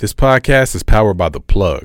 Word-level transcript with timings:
This 0.00 0.12
podcast 0.12 0.76
is 0.76 0.84
powered 0.84 1.16
by 1.16 1.28
The 1.28 1.40
Plug. 1.40 1.84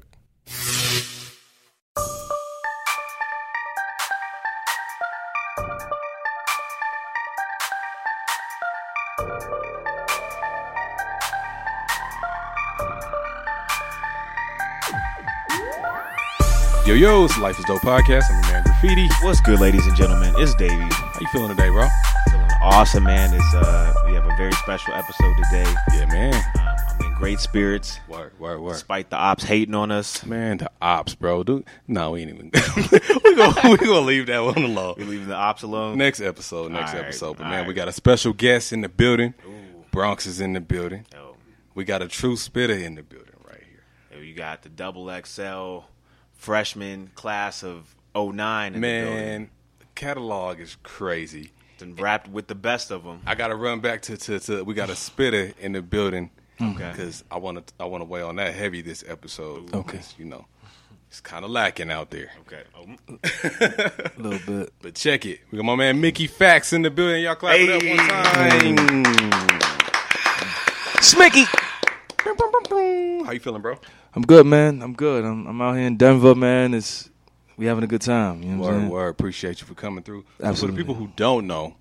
Yo, 16.85 16.93
yo, 16.93 17.25
it's 17.25 17.35
the 17.35 17.41
Life 17.41 17.57
is 17.57 17.65
Dope 17.65 17.81
podcast. 17.81 18.25
I'm 18.29 18.43
your 18.43 18.51
man 18.51 18.63
Graffiti. 18.63 19.09
What's 19.23 19.41
good, 19.41 19.59
ladies 19.59 19.87
and 19.87 19.95
gentlemen? 19.95 20.35
It's 20.37 20.53
Davey. 20.53 20.75
How 20.75 21.19
you 21.19 21.27
feeling 21.31 21.49
today, 21.49 21.69
bro? 21.69 21.87
Feeling 22.29 22.47
awesome, 22.61 23.05
man. 23.05 23.33
It's 23.33 23.55
uh, 23.55 23.91
we 24.05 24.13
have 24.13 24.25
a 24.25 24.35
very 24.37 24.51
special 24.51 24.93
episode 24.93 25.35
today. 25.45 25.73
Yeah, 25.95 26.05
man. 26.05 26.62
Great 27.23 27.39
spirits, 27.39 28.01
Word, 28.09 28.37
word, 28.37 28.59
word. 28.59 28.73
despite 28.73 29.09
the 29.09 29.15
ops 29.15 29.45
hating 29.45 29.73
on 29.73 29.91
us. 29.91 30.25
Man, 30.25 30.57
the 30.57 30.69
ops, 30.81 31.15
bro. 31.15 31.41
Dude, 31.45 31.63
no, 31.87 32.11
we 32.11 32.23
ain't 32.23 32.31
even. 32.31 32.51
we 33.23 33.35
gonna 33.37 33.69
we 33.69 33.77
gonna 33.77 33.99
leave 34.01 34.25
that 34.25 34.39
one 34.43 34.57
alone. 34.61 34.95
We 34.97 35.05
leaving 35.05 35.29
the 35.29 35.35
ops 35.35 35.63
alone. 35.63 35.97
Next 35.97 36.19
episode, 36.19 36.73
next 36.73 36.91
right, 36.91 37.05
episode. 37.05 37.37
But 37.37 37.43
man, 37.43 37.59
right. 37.59 37.67
we 37.67 37.73
got 37.73 37.87
a 37.87 37.93
special 37.93 38.33
guest 38.33 38.73
in 38.73 38.81
the 38.81 38.89
building. 38.89 39.35
Ooh. 39.47 39.85
Bronx 39.89 40.25
is 40.25 40.41
in 40.41 40.51
the 40.51 40.59
building. 40.59 41.05
Yo, 41.13 41.37
We 41.75 41.85
got 41.85 42.01
a 42.01 42.09
true 42.09 42.35
spitter 42.35 42.73
in 42.73 42.95
the 42.95 43.03
building 43.03 43.35
right 43.47 43.63
here. 43.69 44.19
yo, 44.19 44.21
you 44.21 44.33
got 44.33 44.63
the 44.63 44.67
double 44.67 45.09
XL 45.23 45.85
freshman 46.33 47.09
class 47.15 47.63
of 47.63 47.95
09 48.13 48.67
in 48.67 48.73
the. 48.73 48.79
Man, 48.79 49.49
the 49.79 49.85
catalog 49.95 50.59
is 50.59 50.75
crazy. 50.83 51.51
And 51.79 51.97
wrapped 51.97 52.27
with 52.29 52.47
the 52.47 52.55
best 52.55 52.91
of 52.91 53.05
them. 53.05 53.21
I 53.25 53.35
got 53.35 53.47
to 53.47 53.55
run 53.55 53.79
back 53.79 54.01
to, 54.03 54.17
to 54.17 54.39
to 54.39 54.63
we 54.63 54.73
got 54.73 54.89
a 54.89 54.95
spitter 54.95 55.53
in 55.59 55.71
the 55.71 55.81
building. 55.81 56.29
Okay. 56.61 56.89
Because 56.91 57.23
I 57.31 57.37
want 57.37 57.65
to 57.67 57.73
I 57.79 57.85
want 57.85 58.01
to 58.01 58.05
weigh 58.05 58.21
on 58.21 58.35
that 58.37 58.53
heavy 58.53 58.81
this 58.81 59.03
episode. 59.07 59.73
Okay. 59.75 59.91
because, 59.93 60.13
You 60.17 60.25
know, 60.25 60.45
it's 61.09 61.19
kind 61.21 61.43
of 61.45 61.51
lacking 61.51 61.91
out 61.91 62.09
there. 62.11 62.31
Okay. 62.41 62.63
Oh, 62.75 62.85
A 63.07 64.11
little 64.21 64.39
bit. 64.45 64.73
But 64.81 64.95
check 64.95 65.25
it. 65.25 65.41
We 65.51 65.57
got 65.57 65.65
my 65.65 65.75
man 65.75 65.99
Mickey 65.99 66.27
Factz 66.27 66.73
in 66.73 66.81
the 66.83 66.89
building. 66.91 67.23
Y'all 67.23 67.35
clap 67.35 67.57
it 67.59 67.69
up 67.69 67.83
one 67.83 67.97
time. 68.07 69.03
Smicky. 71.01 71.45
How 73.25 73.31
you 73.31 73.39
feeling, 73.39 73.61
bro? 73.61 73.77
I'm 74.15 74.21
good, 74.21 74.45
man. 74.45 74.81
I'm 74.81 74.93
good. 74.93 75.25
I'm, 75.25 75.47
I'm 75.47 75.61
out 75.61 75.73
here 75.75 75.87
in 75.87 75.97
Denver, 75.97 76.35
man. 76.35 76.73
It's 76.73 77.09
we 77.57 77.65
having 77.65 77.83
a 77.83 77.87
good 77.87 78.01
time. 78.01 78.41
You 78.43 78.51
know 78.51 78.61
what 78.63 78.73
I'm 78.73 78.83
Word, 78.89 78.91
word. 78.91 79.09
Appreciate 79.09 79.61
you 79.61 79.67
for 79.67 79.73
coming 79.75 80.03
through. 80.03 80.23
So 80.39 80.45
Absolutely. 80.45 80.77
for 80.77 80.77
the 80.77 80.77
people 80.83 80.95
who 80.95 81.11
don't 81.15 81.45
know, 81.47 81.75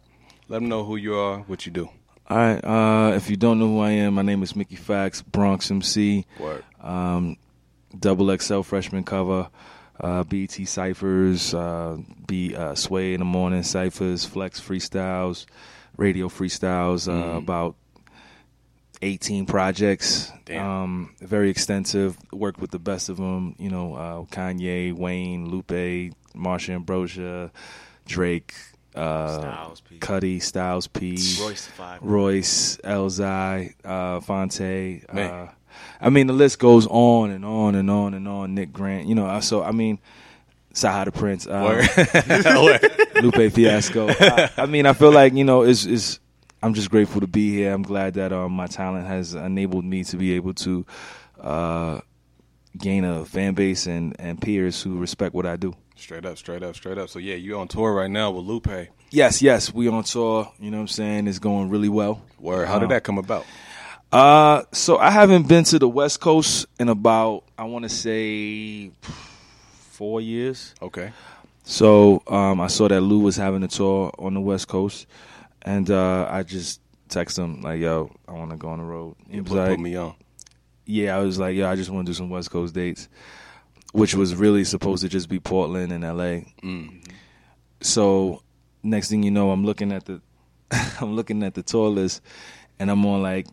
let 0.49 0.59
them 0.61 0.69
know 0.69 0.85
who 0.85 0.97
you 0.97 1.15
are, 1.15 1.39
what 1.41 1.65
you 1.67 1.73
do. 1.73 1.89
All 2.29 2.37
right. 2.37 2.65
Uh, 2.65 3.13
if 3.15 3.29
you 3.29 3.37
don't 3.37 3.59
know 3.59 3.69
who 3.69 3.81
I 3.81 3.91
am, 3.91 4.15
my 4.15 4.23
name 4.23 4.43
is 4.43 4.57
Mickey 4.57 4.77
Factz, 4.77 5.23
Bronx 5.25 5.71
MC, 5.71 6.25
Word. 6.39 6.65
um, 6.81 7.37
double 7.99 8.35
XL 8.37 8.63
freshman 8.63 9.05
cover, 9.05 9.49
uh, 10.01 10.25
BT 10.25 10.65
ciphers, 10.65 11.53
uh, 11.53 11.99
B 12.27 12.55
uh, 12.55 12.75
Sway 12.75 13.13
in 13.15 13.19
the 13.21 13.25
morning 13.27 13.63
ciphers, 13.63 14.25
Flex 14.25 14.61
freestyles, 14.61 15.47
radio 15.97 16.29
freestyles. 16.29 17.09
Uh, 17.09 17.35
Mhm. 17.35 17.39
About 17.39 17.77
18 19.03 19.47
projects. 19.47 20.31
Damn. 20.45 20.67
Um, 20.67 21.11
very 21.21 21.51
extensive. 21.51 22.17
Worked 22.33 22.61
with 22.61 22.71
the 22.71 22.79
best 22.79 23.09
of 23.09 23.17
them. 23.17 23.57
You 23.59 23.69
know, 23.69 23.95
uh, 23.95 24.23
Kanye, 24.35 24.93
Wayne, 24.93 25.51
Lupe, 25.51 26.13
Marsha 26.37 26.71
Ambrosius, 26.71 27.51
Drake, 28.07 28.55
uh, 28.95 29.39
Styles 29.41 29.81
P. 29.81 29.99
Cudi, 29.99 30.43
Styles 30.43 30.87
P, 30.87 31.13
Royce 31.41 31.67
the 31.67 31.73
Five. 31.73 32.03
Royce, 32.03 32.77
Elzhi, 32.79 33.75
uh, 33.85 34.21
Phonte. 34.21 34.61
Man. 35.13 35.31
Uh, 35.31 35.51
I 36.01 36.11
mean, 36.11 36.27
the 36.27 36.33
list 36.33 36.59
goes 36.59 36.87
on 36.89 37.31
and 37.31 37.45
on 37.45 37.75
and 37.75 37.91
on 37.91 38.15
and 38.15 38.29
on. 38.29 38.55
Nick 38.55 38.73
Grant, 38.73 39.07
you 39.07 39.15
know. 39.15 39.41
So 39.41 39.63
I 39.63 39.73
mean, 39.73 39.99
Saha 40.75 41.05
the 41.07 41.13
Prince, 41.13 41.47
uh, 41.47 41.87
Lupe 43.23 43.53
Fiasco. 43.53 44.09
I, 44.09 44.51
I 44.57 44.67
mean, 44.67 44.87
I 44.87 44.93
feel 44.93 45.13
like 45.13 45.35
you 45.35 45.45
know, 45.45 45.63
is 45.63 45.87
is 45.87 46.21
I'm 46.63 46.75
just 46.75 46.91
grateful 46.91 47.21
to 47.21 47.27
be 47.27 47.51
here. 47.51 47.73
I'm 47.73 47.83
glad 47.83 48.15
that 48.15 48.33
um, 48.33 48.53
my 48.53 48.67
talent 48.67 49.07
has 49.07 49.35
enabled 49.35 49.85
me 49.85 50.05
to 50.05 50.17
be 50.17 50.35
able 50.35 50.55
to 50.55 50.87
uh, 51.41 52.01
gain 52.79 53.05
a 53.05 53.25
fan 53.25 53.55
base 53.55 53.87
and 53.87 54.15
and 54.19 54.41
peers 54.41 54.83
who 54.83 54.99
respect 54.99 55.35
what 55.35 55.47
I 55.47 55.57
do. 55.57 55.75
Straight 55.97 56.25
up, 56.25 56.39
straight 56.39 56.63
up, 56.63 56.75
straight 56.77 56.99
up. 56.99 57.09
So 57.09 57.19
yeah, 57.19 57.35
you 57.35 57.59
on 57.59 57.69
tour 57.69 57.93
right 57.93 58.11
now 58.11 58.31
with 58.31 58.45
Lupe. 58.45 58.89
Yes, 59.11 59.43
yes, 59.43 59.73
we 59.73 59.89
on 59.89 60.05
tour. 60.05 60.51
You 60.59 60.71
know 60.71 60.79
what 60.79 60.83
I'm 60.83 60.89
saying? 60.89 61.29
It's 61.29 61.39
going 61.39 61.69
really 61.71 61.89
well. 61.89 62.23
Word. 62.39 62.67
How 62.69 62.79
did 62.79 62.89
that 62.91 63.05
come 63.05 63.19
about? 63.19 63.45
Uh, 64.11 64.63
so 64.73 64.99
I 64.99 65.11
haven't 65.11 65.49
been 65.49 65.65
to 65.65 65.79
the 65.79 65.89
West 65.89 66.21
Coast 66.21 66.67
in 66.79 66.89
about 66.89 67.45
I 67.57 67.65
want 67.65 67.85
to 67.85 67.89
say 67.89 68.91
four 69.73 70.21
years. 70.21 70.75
Okay. 70.83 71.13
So 71.65 72.23
um, 72.27 72.61
I 72.61 72.67
saw 72.67 72.89
that 72.89 73.01
Lou 73.01 73.21
was 73.21 73.37
having 73.37 73.63
a 73.63 73.69
tour 73.69 74.13
on 74.19 74.35
the 74.35 74.41
West 74.41 74.69
Coast, 74.69 75.07
and 75.63 75.89
uh, 75.91 76.27
I 76.29 76.43
just 76.43 76.81
texted 77.09 77.39
him 77.45 77.63
like, 77.63 77.81
"Yo, 77.81 78.11
I 78.27 78.33
want 78.33 78.51
to 78.51 78.57
go 78.57 78.69
on 78.69 78.79
the 78.79 78.85
road." 78.85 79.15
He 79.29 79.37
You 79.37 79.43
was 79.43 79.51
put, 79.51 79.59
like, 79.59 79.71
put 79.71 79.81
me 79.81 79.97
on. 79.97 80.15
"Yeah," 80.85 81.17
I 81.17 81.21
was 81.21 81.39
like, 81.39 81.55
"Yo, 81.55 81.69
I 81.69 81.77
just 81.77 81.89
want 81.89 82.07
to 82.07 82.11
do 82.11 82.15
some 82.15 82.31
West 82.31 82.51
Coast 82.51 82.75
dates," 82.75 83.09
which 83.93 84.15
was 84.15 84.35
really 84.35 84.65
supposed 84.65 85.03
to 85.03 85.09
just 85.09 85.29
be 85.29 85.39
Portland 85.39 85.93
and 85.93 86.05
L.A. 86.05 86.53
Mm. 86.63 87.05
So 87.81 88.43
next 88.83 89.09
thing 89.11 89.23
you 89.23 89.31
know, 89.31 89.51
I'm 89.51 89.65
looking 89.65 89.93
at 89.93 90.05
the 90.07 90.21
I'm 91.01 91.15
looking 91.15 91.43
at 91.43 91.55
the 91.55 91.63
tour 91.63 91.89
list, 91.91 92.23
and 92.79 92.91
I'm 92.91 93.05
on 93.07 93.23
like 93.23 93.47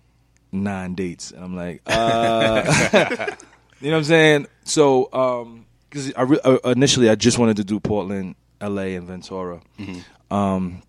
nine 0.51 0.95
dates, 0.95 1.31
and 1.31 1.43
I'm 1.43 1.55
like, 1.55 1.81
uh, 1.85 2.63
you 3.81 3.89
know 3.91 3.97
what 3.97 3.97
I'm 3.99 4.03
saying? 4.05 4.47
So, 4.63 5.09
um, 5.13 5.65
because 5.89 6.13
I 6.15 6.21
re- 6.23 6.39
uh, 6.43 6.57
initially 6.65 7.09
I 7.09 7.15
just 7.15 7.37
wanted 7.37 7.57
to 7.57 7.63
do 7.63 7.79
Portland, 7.79 8.35
L.A., 8.61 8.95
and 8.95 9.05
Ventura, 9.07 9.59
Mhm. 9.77 10.03
um, 10.31 10.81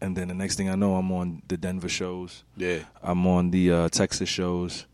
and 0.00 0.16
then 0.16 0.28
the 0.28 0.34
next 0.34 0.56
thing 0.56 0.68
I 0.68 0.74
know, 0.76 0.94
I'm 0.96 1.10
on 1.10 1.42
the 1.48 1.56
Denver 1.56 1.88
shows, 1.88 2.44
Yeah. 2.56 2.80
I'm 3.02 3.26
on 3.26 3.50
the 3.50 3.72
uh, 3.72 3.88
Texas 3.88 4.28
shows. 4.28 4.86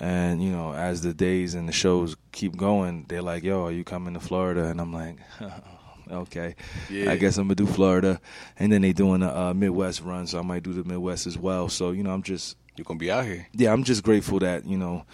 And 0.00 0.42
you 0.42 0.50
know, 0.52 0.72
as 0.72 1.02
the 1.02 1.12
days 1.12 1.54
and 1.54 1.68
the 1.68 1.72
shows 1.72 2.16
keep 2.32 2.56
going, 2.56 3.04
they're 3.08 3.22
like, 3.22 3.42
"Yo, 3.42 3.64
are 3.66 3.72
you 3.72 3.84
coming 3.84 4.14
to 4.14 4.20
Florida?" 4.20 4.66
And 4.66 4.80
I'm 4.80 4.92
like, 4.92 5.16
"Okay." 6.10 6.54
Yeah. 6.88 7.10
I 7.10 7.16
guess 7.16 7.36
I'm 7.36 7.44
gonna 7.46 7.56
do 7.56 7.66
Florida, 7.66 8.20
and 8.58 8.70
then 8.72 8.82
they 8.82 8.92
doing 8.92 9.22
a 9.22 9.34
uh, 9.34 9.54
Midwest 9.54 10.00
run, 10.02 10.26
so 10.26 10.38
I 10.38 10.42
might 10.42 10.62
do 10.62 10.72
the 10.72 10.84
Midwest 10.84 11.26
as 11.26 11.36
well. 11.36 11.68
So 11.68 11.90
you 11.90 12.02
know, 12.04 12.12
I'm 12.12 12.22
just 12.22 12.56
you're 12.76 12.84
gonna 12.84 12.98
be 12.98 13.10
out 13.10 13.24
here. 13.24 13.46
yeah, 13.52 13.72
I'm 13.72 13.82
just 13.82 14.04
grateful 14.04 14.38
that 14.38 14.64
you 14.66 14.78
know 14.78 15.04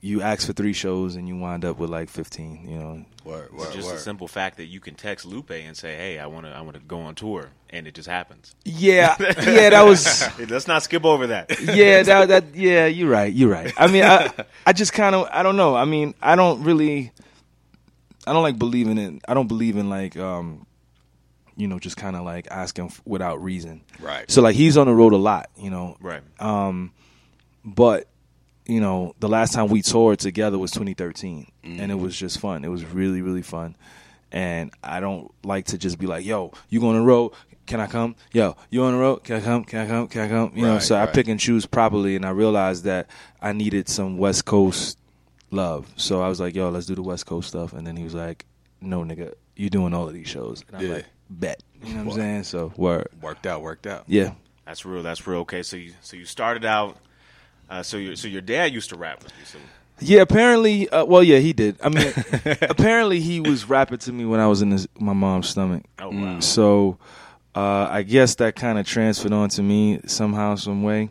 you 0.00 0.22
ask 0.22 0.46
for 0.46 0.52
three 0.52 0.72
shows 0.72 1.16
and 1.16 1.26
you 1.26 1.36
wind 1.36 1.64
up 1.64 1.78
with 1.78 1.90
like 1.90 2.08
15. 2.08 2.68
You 2.68 2.78
know, 2.78 3.04
Word. 3.24 3.48
It's 3.52 3.64
Word. 3.64 3.72
just 3.74 3.88
word. 3.88 3.96
a 3.96 3.98
simple 3.98 4.28
fact 4.28 4.56
that 4.58 4.66
you 4.66 4.78
can 4.80 4.94
text 4.94 5.26
Lupe 5.26 5.50
and 5.50 5.76
say, 5.76 5.96
"Hey, 5.96 6.18
I 6.18 6.26
want 6.26 6.46
to, 6.46 6.52
I 6.52 6.60
want 6.60 6.74
to 6.76 6.82
go 6.82 7.00
on 7.00 7.14
tour," 7.14 7.50
and 7.70 7.86
it 7.86 7.94
just 7.94 8.08
happens. 8.08 8.54
yeah, 8.64 9.16
yeah, 9.20 9.70
that 9.70 9.82
was 9.84 10.22
Hey, 10.22 10.46
Let's 10.46 10.68
not 10.68 10.82
skip 10.84 11.04
over 11.04 11.26
that. 11.28 11.60
yeah, 11.60 12.02
that 12.04 12.28
that 12.28 12.54
yeah, 12.54 12.86
you're 12.86 13.10
right, 13.10 13.32
you're 13.32 13.50
right. 13.50 13.72
I 13.76 13.86
mean, 13.88 14.04
I 14.04 14.32
I 14.64 14.72
just 14.72 14.92
kind 14.92 15.14
of 15.14 15.28
I 15.32 15.42
don't 15.42 15.56
know. 15.56 15.74
I 15.74 15.84
mean, 15.84 16.14
I 16.22 16.36
don't 16.36 16.62
really 16.62 17.12
I 18.26 18.32
don't 18.32 18.42
like 18.42 18.58
believing 18.58 18.98
in 18.98 19.20
I 19.28 19.34
don't 19.34 19.48
believe 19.48 19.76
in 19.76 19.90
like 19.90 20.16
um 20.16 20.64
you 21.56 21.66
know 21.66 21.78
just 21.80 21.96
kind 21.96 22.14
of 22.14 22.24
like 22.24 22.46
asking 22.52 22.92
without 23.04 23.42
reason. 23.42 23.82
Right. 24.00 24.30
So 24.30 24.42
like 24.42 24.54
he's 24.54 24.76
on 24.76 24.86
the 24.86 24.94
road 24.94 25.12
a 25.12 25.16
lot, 25.16 25.50
you 25.56 25.70
know. 25.70 25.96
Right. 26.00 26.22
Um, 26.40 26.92
but 27.64 28.06
you 28.68 28.80
know, 28.80 29.14
the 29.18 29.28
last 29.28 29.54
time 29.54 29.68
we 29.68 29.82
toured 29.82 30.18
together 30.18 30.58
was 30.58 30.70
2013, 30.72 31.50
and 31.64 31.80
it 31.80 31.88
mm-hmm. 31.88 32.00
was 32.00 32.16
just 32.16 32.38
fun. 32.38 32.64
It 32.64 32.68
was 32.68 32.84
really, 32.84 33.22
really 33.22 33.42
fun. 33.42 33.74
And 34.30 34.70
I 34.84 35.00
don't 35.00 35.32
like 35.42 35.66
to 35.66 35.78
just 35.78 35.98
be 35.98 36.06
like, 36.06 36.24
"Yo, 36.24 36.52
you 36.68 36.78
going 36.80 36.94
on 36.96 37.00
the 37.00 37.06
road? 37.06 37.32
Can 37.66 37.80
I 37.80 37.86
come? 37.86 38.14
Yo, 38.32 38.56
you 38.70 38.84
on 38.84 38.92
the 38.92 38.98
road? 38.98 39.24
Can 39.24 39.36
I 39.36 39.40
come? 39.40 39.64
Can 39.64 39.80
I 39.80 39.86
come? 39.86 40.06
Can 40.08 40.20
I 40.20 40.28
come?" 40.28 40.52
You 40.54 40.62
know. 40.62 40.72
Right, 40.74 40.82
So 40.82 40.96
I 40.96 41.06
pick 41.06 41.28
and 41.28 41.40
choose 41.40 41.64
properly, 41.64 42.14
and 42.14 42.26
I 42.26 42.30
realized 42.30 42.84
that 42.84 43.08
I 43.40 43.52
needed 43.52 43.88
some 43.88 44.18
West 44.18 44.44
Coast 44.44 44.98
love. 45.50 45.90
So 45.96 46.20
I 46.20 46.28
was 46.28 46.38
like, 46.40 46.54
"Yo, 46.54 46.68
let's 46.68 46.84
do 46.84 46.94
the 46.94 47.02
West 47.02 47.24
Coast 47.24 47.48
stuff." 47.48 47.72
And 47.72 47.86
then 47.86 47.96
he 47.96 48.04
was 48.04 48.14
like, 48.14 48.44
"No, 48.82 49.00
nigga, 49.00 49.32
you 49.56 49.70
doing 49.70 49.94
all 49.94 50.06
of 50.06 50.12
these 50.12 50.28
shows?" 50.28 50.62
And 50.68 50.76
I'm 50.76 50.86
Yeah. 50.86 50.94
like, 50.96 51.06
"Bet." 51.30 51.62
You 51.82 51.94
know 51.94 51.98
what 52.00 52.06
Wow. 52.06 52.12
I'm 52.12 52.18
saying? 52.18 52.42
So 52.44 52.72
word. 52.76 53.08
Worked 53.22 53.46
out. 53.46 53.62
Worked 53.62 53.86
out. 53.86 54.04
Yeah. 54.08 54.32
That's 54.66 54.84
real. 54.84 55.02
That's 55.02 55.26
real. 55.26 55.40
Okay, 55.40 55.62
so 55.62 55.78
you 55.78 55.94
so 56.02 56.18
you 56.18 56.26
started 56.26 56.66
out. 56.66 56.98
Uh, 57.70 57.82
so 57.82 57.96
your 57.96 58.16
so 58.16 58.28
your 58.28 58.40
dad 58.40 58.72
used 58.72 58.90
to 58.90 58.96
rap 58.96 59.22
with 59.22 59.32
you. 59.38 59.44
So 59.44 59.58
Yeah, 60.00 60.20
apparently. 60.22 60.88
Uh, 60.88 61.04
well, 61.04 61.22
yeah, 61.22 61.38
he 61.38 61.52
did. 61.52 61.76
I 61.82 61.88
mean, 61.90 62.12
apparently 62.62 63.20
he 63.20 63.40
was 63.40 63.68
rapping 63.68 63.98
to 63.98 64.12
me 64.12 64.24
when 64.24 64.40
I 64.40 64.46
was 64.46 64.62
in 64.62 64.70
his, 64.70 64.88
my 64.98 65.12
mom's 65.12 65.48
stomach. 65.48 65.84
oh 65.98 66.08
wow. 66.10 66.40
So 66.40 66.98
uh, 67.54 67.88
I 67.90 68.02
guess 68.02 68.36
that 68.36 68.54
kind 68.56 68.78
of 68.78 68.86
transferred 68.86 69.32
on 69.32 69.48
to 69.50 69.62
me 69.62 70.00
somehow, 70.06 70.54
some 70.54 70.82
way. 70.82 71.10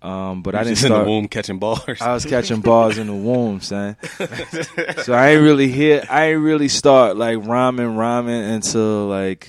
Um, 0.00 0.42
but 0.42 0.54
I 0.54 0.58
didn't 0.62 0.74
Just 0.76 0.84
in 0.84 0.90
the 0.90 0.94
start. 0.98 1.08
womb 1.08 1.26
catching 1.26 1.58
bars. 1.58 2.00
I 2.00 2.12
was 2.14 2.24
catching 2.24 2.60
bars 2.60 2.98
in 2.98 3.08
the 3.08 3.14
womb, 3.14 3.60
son. 3.60 3.96
so 5.02 5.12
I 5.12 5.30
ain't 5.30 5.42
really 5.42 5.68
hit. 5.72 6.08
I 6.08 6.26
ain't 6.32 6.40
really 6.40 6.68
start 6.68 7.16
like 7.16 7.38
rhyming, 7.44 7.96
rhyming 7.96 8.44
until 8.44 9.08
like 9.08 9.48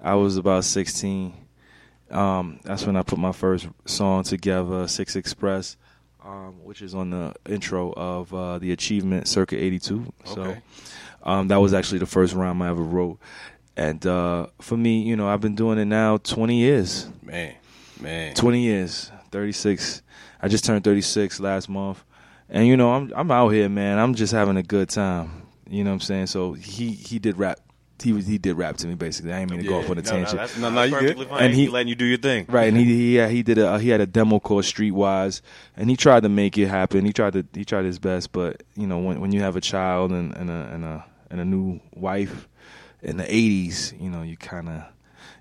I 0.00 0.14
was 0.14 0.36
about 0.36 0.62
sixteen. 0.64 1.34
Um, 2.10 2.60
that's 2.64 2.86
when 2.86 2.96
I 2.96 3.02
put 3.02 3.18
my 3.18 3.32
first 3.32 3.66
song 3.86 4.22
together, 4.24 4.86
Six 4.88 5.16
Express. 5.16 5.76
um, 6.24 6.64
which 6.64 6.80
is 6.80 6.94
on 6.94 7.10
the 7.10 7.34
intro 7.46 7.92
of 7.92 8.32
uh, 8.32 8.58
the 8.58 8.72
Achievement 8.72 9.28
Circa 9.28 9.56
'82. 9.62 10.12
So 10.24 10.56
um, 11.22 11.48
that 11.48 11.56
was 11.56 11.74
actually 11.74 11.98
the 11.98 12.06
first 12.06 12.34
rhyme 12.34 12.62
I 12.62 12.70
ever 12.70 12.82
wrote. 12.82 13.18
And 13.76 14.04
uh, 14.06 14.46
for 14.60 14.76
me, 14.76 15.02
you 15.02 15.16
know, 15.16 15.28
I've 15.28 15.40
been 15.40 15.56
doing 15.56 15.78
it 15.78 15.86
now 15.86 16.16
20 16.18 16.56
years. 16.56 17.08
Man, 17.22 17.54
man. 18.00 18.34
20 18.34 18.60
years, 18.60 19.10
36. 19.32 20.02
I 20.40 20.48
just 20.48 20.64
turned 20.64 20.84
36 20.84 21.40
last 21.40 21.68
month. 21.68 22.02
And 22.48 22.66
you 22.68 22.76
know, 22.76 22.92
I'm 22.92 23.12
I'm 23.16 23.30
out 23.30 23.48
here, 23.48 23.68
man. 23.68 23.98
I'm 23.98 24.14
just 24.14 24.32
having 24.32 24.56
a 24.56 24.62
good 24.62 24.90
time. 24.90 25.42
You 25.68 25.82
know 25.82 25.90
what 25.90 25.94
I'm 25.94 26.00
saying? 26.00 26.26
So 26.28 26.52
he 26.52 26.92
he 26.92 27.18
did 27.18 27.36
rap. 27.38 27.58
He 28.02 28.12
was 28.12 28.26
he 28.26 28.38
did 28.38 28.56
rap 28.56 28.76
to 28.78 28.86
me 28.86 28.94
basically. 28.96 29.32
I 29.32 29.38
didn't 29.40 29.52
mean 29.52 29.60
to 29.62 29.66
go 29.68 29.78
Yeah. 29.78 29.84
off 29.84 29.90
on 29.90 29.98
a 29.98 30.02
No, 30.02 30.10
no, 30.10 30.16
tangent. 30.16 30.36
that's, 30.36 30.58
No, 30.58 30.68
no, 30.68 30.74
no, 30.74 30.82
you 31.00 31.14
good. 31.14 31.28
fine. 31.28 31.44
And 31.44 31.54
he- 31.54 31.62
he 31.62 31.68
letting 31.68 31.88
you 31.88 31.94
do 31.94 32.04
your 32.04 32.18
thing. 32.18 32.44
Right, 32.48 32.68
and 32.68 32.76
he 32.76 32.84
he 32.84 33.16
yeah, 33.16 33.28
he 33.28 33.42
did 33.42 33.56
a 33.58 33.78
he 33.78 33.88
had 33.90 34.00
a 34.00 34.06
demo 34.06 34.40
called 34.40 34.64
Streetwise, 34.64 35.40
and 35.76 35.88
he 35.88 35.96
tried 35.96 36.24
to 36.24 36.28
make 36.28 36.58
it 36.58 36.66
happen. 36.66 37.04
He 37.04 37.12
tried 37.12 37.34
to 37.34 37.46
he 37.54 37.64
tried 37.64 37.84
his 37.84 37.98
best, 37.98 38.32
but 38.32 38.62
you 38.76 38.86
know 38.86 38.98
when 38.98 39.20
when 39.20 39.32
you 39.32 39.40
have 39.42 39.56
a 39.56 39.60
child 39.60 40.10
and, 40.10 40.34
and 40.36 40.50
a 40.50 40.68
and 40.72 40.84
a 40.84 41.04
and 41.30 41.40
a 41.40 41.44
new 41.44 41.80
wife 41.94 42.48
in 43.02 43.16
the 43.16 43.24
'80s, 43.24 43.98
you 44.00 44.10
know 44.10 44.22
you 44.22 44.36
kind 44.36 44.68
of 44.68 44.82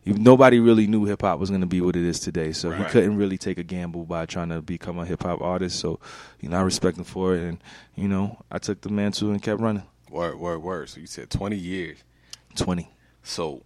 nobody 0.06 0.60
really 0.60 0.86
knew 0.86 1.06
hip 1.06 1.22
hop 1.22 1.40
was 1.40 1.50
going 1.50 1.62
to 1.62 1.68
be 1.68 1.82
what 1.82 1.96
it 1.96 2.04
is 2.04 2.20
today. 2.20 2.52
So 2.52 2.72
he 2.72 2.84
couldn't 2.86 3.16
really 3.18 3.38
take 3.38 3.58
a 3.58 3.64
gamble 3.64 4.04
by 4.06 4.26
trying 4.26 4.50
to 4.50 4.62
become 4.62 5.00
a 5.00 5.06
hip 5.06 5.24
hop 5.24 5.42
artist. 5.42 5.80
So 5.80 6.00
you 6.40 6.50
know 6.50 6.58
I 6.58 6.62
respect 6.62 6.98
him 6.98 7.04
for 7.04 7.36
it, 7.36 7.42
and 7.44 7.58
you 7.96 8.08
know 8.08 8.38
I 8.52 8.60
took 8.60 8.82
the 8.82 8.90
mantle 8.90 9.32
and 9.32 9.42
kept 9.42 9.60
running. 9.60 9.84
Word, 10.10 10.38
word, 10.40 10.60
word. 10.60 10.90
So 10.90 11.00
you 11.00 11.08
said 11.08 11.32
20 11.32 11.56
years. 11.56 11.98
Twenty. 12.56 12.90
So 13.24 13.64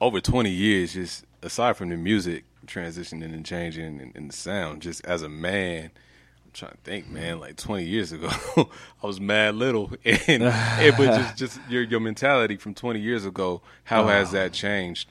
over 0.00 0.20
20 0.20 0.50
years, 0.50 0.94
just 0.94 1.24
aside 1.42 1.76
from 1.76 1.90
the 1.90 1.96
music 1.96 2.44
transitioning 2.66 3.34
and 3.34 3.44
changing 3.44 4.00
and, 4.00 4.12
and 4.14 4.30
the 4.30 4.36
sound, 4.36 4.82
just 4.82 5.04
as 5.04 5.22
a 5.22 5.28
man, 5.28 5.90
I'm 6.44 6.50
trying 6.52 6.72
to 6.72 6.78
think, 6.78 7.08
man, 7.08 7.40
like 7.40 7.56
20 7.56 7.84
years 7.84 8.12
ago, 8.12 8.30
I 9.02 9.06
was 9.06 9.20
mad 9.20 9.54
little. 9.56 9.92
And 10.04 10.44
it 10.44 10.98
was 10.98 11.08
just, 11.08 11.36
just 11.36 11.60
your, 11.68 11.82
your 11.82 12.00
mentality 12.00 12.56
from 12.56 12.74
20 12.74 13.00
years 13.00 13.26
ago, 13.26 13.62
how 13.84 14.06
has 14.06 14.32
that 14.32 14.52
changed? 14.52 15.08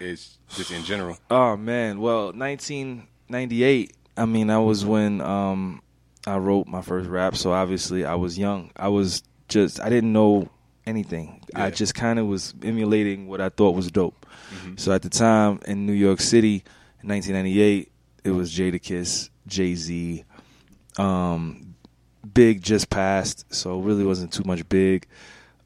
It's 0.00 0.38
just 0.48 0.70
in 0.70 0.84
general. 0.84 1.18
Oh 1.30 1.56
man, 1.56 2.00
well, 2.00 2.26
1998. 2.32 3.96
I 4.16 4.24
mean, 4.26 4.46
that 4.46 4.56
was 4.56 4.84
when 4.84 5.20
um, 5.20 5.82
I 6.26 6.36
wrote 6.36 6.68
my 6.68 6.80
first 6.80 7.08
rap. 7.08 7.34
So 7.36 7.52
obviously, 7.52 8.04
I 8.04 8.14
was 8.14 8.38
young. 8.38 8.70
I 8.76 8.88
was 8.88 9.24
just 9.48 9.80
I 9.80 9.88
didn't 9.88 10.12
know 10.12 10.48
anything. 10.86 11.40
I 11.54 11.70
just 11.70 11.94
kind 11.94 12.18
of 12.18 12.26
was 12.26 12.54
emulating 12.62 13.26
what 13.28 13.40
I 13.40 13.48
thought 13.48 13.74
was 13.74 13.90
dope. 13.90 14.26
So 14.76 14.92
at 14.92 15.02
the 15.02 15.08
time 15.08 15.60
in 15.66 15.86
New 15.86 15.92
York 15.92 16.20
City, 16.20 16.64
in 17.02 17.08
1998, 17.08 17.90
it 18.24 18.30
was 18.30 18.52
Jadakiss, 18.52 19.30
Jay 19.46 19.74
Z, 19.74 20.24
um, 20.98 21.74
Big 22.32 22.62
just 22.62 22.88
passed, 22.88 23.52
so 23.52 23.78
it 23.78 23.82
really 23.84 24.04
wasn't 24.04 24.32
too 24.32 24.44
much 24.44 24.66
Big. 24.68 25.06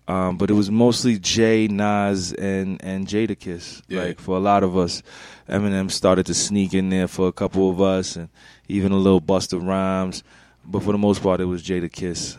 Um, 0.08 0.38
but 0.38 0.50
it 0.50 0.54
was 0.54 0.70
mostly 0.70 1.18
Jay, 1.18 1.68
Nas, 1.68 2.32
and 2.32 2.82
and 2.82 3.06
Jadakiss. 3.06 3.82
Yeah. 3.88 4.04
Like 4.04 4.20
for 4.20 4.36
a 4.36 4.40
lot 4.40 4.62
of 4.62 4.76
us, 4.76 5.02
Eminem 5.48 5.90
started 5.90 6.24
to 6.26 6.34
sneak 6.34 6.72
in 6.72 6.88
there 6.88 7.08
for 7.08 7.28
a 7.28 7.32
couple 7.32 7.70
of 7.70 7.80
us, 7.80 8.16
and 8.16 8.30
even 8.68 8.90
a 8.90 8.96
little 8.96 9.20
Busta 9.20 9.64
Rhymes. 9.64 10.24
But 10.64 10.82
for 10.82 10.92
the 10.92 10.98
most 10.98 11.22
part, 11.22 11.40
it 11.40 11.44
was 11.44 11.62
Jadakiss, 11.62 12.38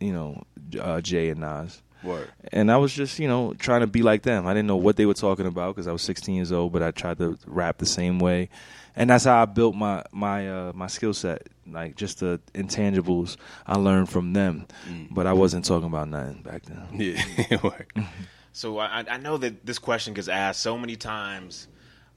you 0.00 0.12
know, 0.12 0.42
uh, 0.80 1.00
Jay 1.02 1.28
and 1.28 1.40
Nas. 1.40 1.82
Word. 2.02 2.28
And 2.52 2.70
I 2.70 2.76
was 2.76 2.92
just, 2.92 3.18
you 3.18 3.28
know, 3.28 3.54
trying 3.54 3.80
to 3.80 3.86
be 3.86 4.02
like 4.02 4.22
them. 4.22 4.46
I 4.46 4.52
didn't 4.54 4.66
know 4.66 4.76
what 4.76 4.96
they 4.96 5.06
were 5.06 5.14
talking 5.14 5.46
about 5.46 5.74
because 5.74 5.86
I 5.86 5.92
was 5.92 6.02
16 6.02 6.34
years 6.34 6.52
old, 6.52 6.72
but 6.72 6.82
I 6.82 6.90
tried 6.90 7.18
to 7.18 7.38
rap 7.46 7.78
the 7.78 7.86
same 7.86 8.18
way, 8.18 8.48
and 8.94 9.10
that's 9.10 9.24
how 9.24 9.42
I 9.42 9.44
built 9.46 9.74
my 9.74 10.04
my 10.12 10.48
uh, 10.48 10.72
my 10.74 10.86
skill 10.86 11.14
set. 11.14 11.48
Like 11.68 11.96
just 11.96 12.20
the 12.20 12.40
intangibles 12.54 13.36
I 13.66 13.76
learned 13.76 14.08
from 14.08 14.32
them, 14.32 14.66
but 15.10 15.26
I 15.26 15.32
wasn't 15.32 15.64
talking 15.64 15.88
about 15.88 16.08
nothing 16.08 16.42
back 16.42 16.62
then. 16.64 16.86
Yeah. 16.92 18.04
So 18.56 18.78
I, 18.78 19.04
I 19.06 19.18
know 19.18 19.36
that 19.36 19.66
this 19.66 19.78
question 19.78 20.14
gets 20.14 20.28
asked 20.28 20.62
so 20.62 20.78
many 20.78 20.96
times, 20.96 21.68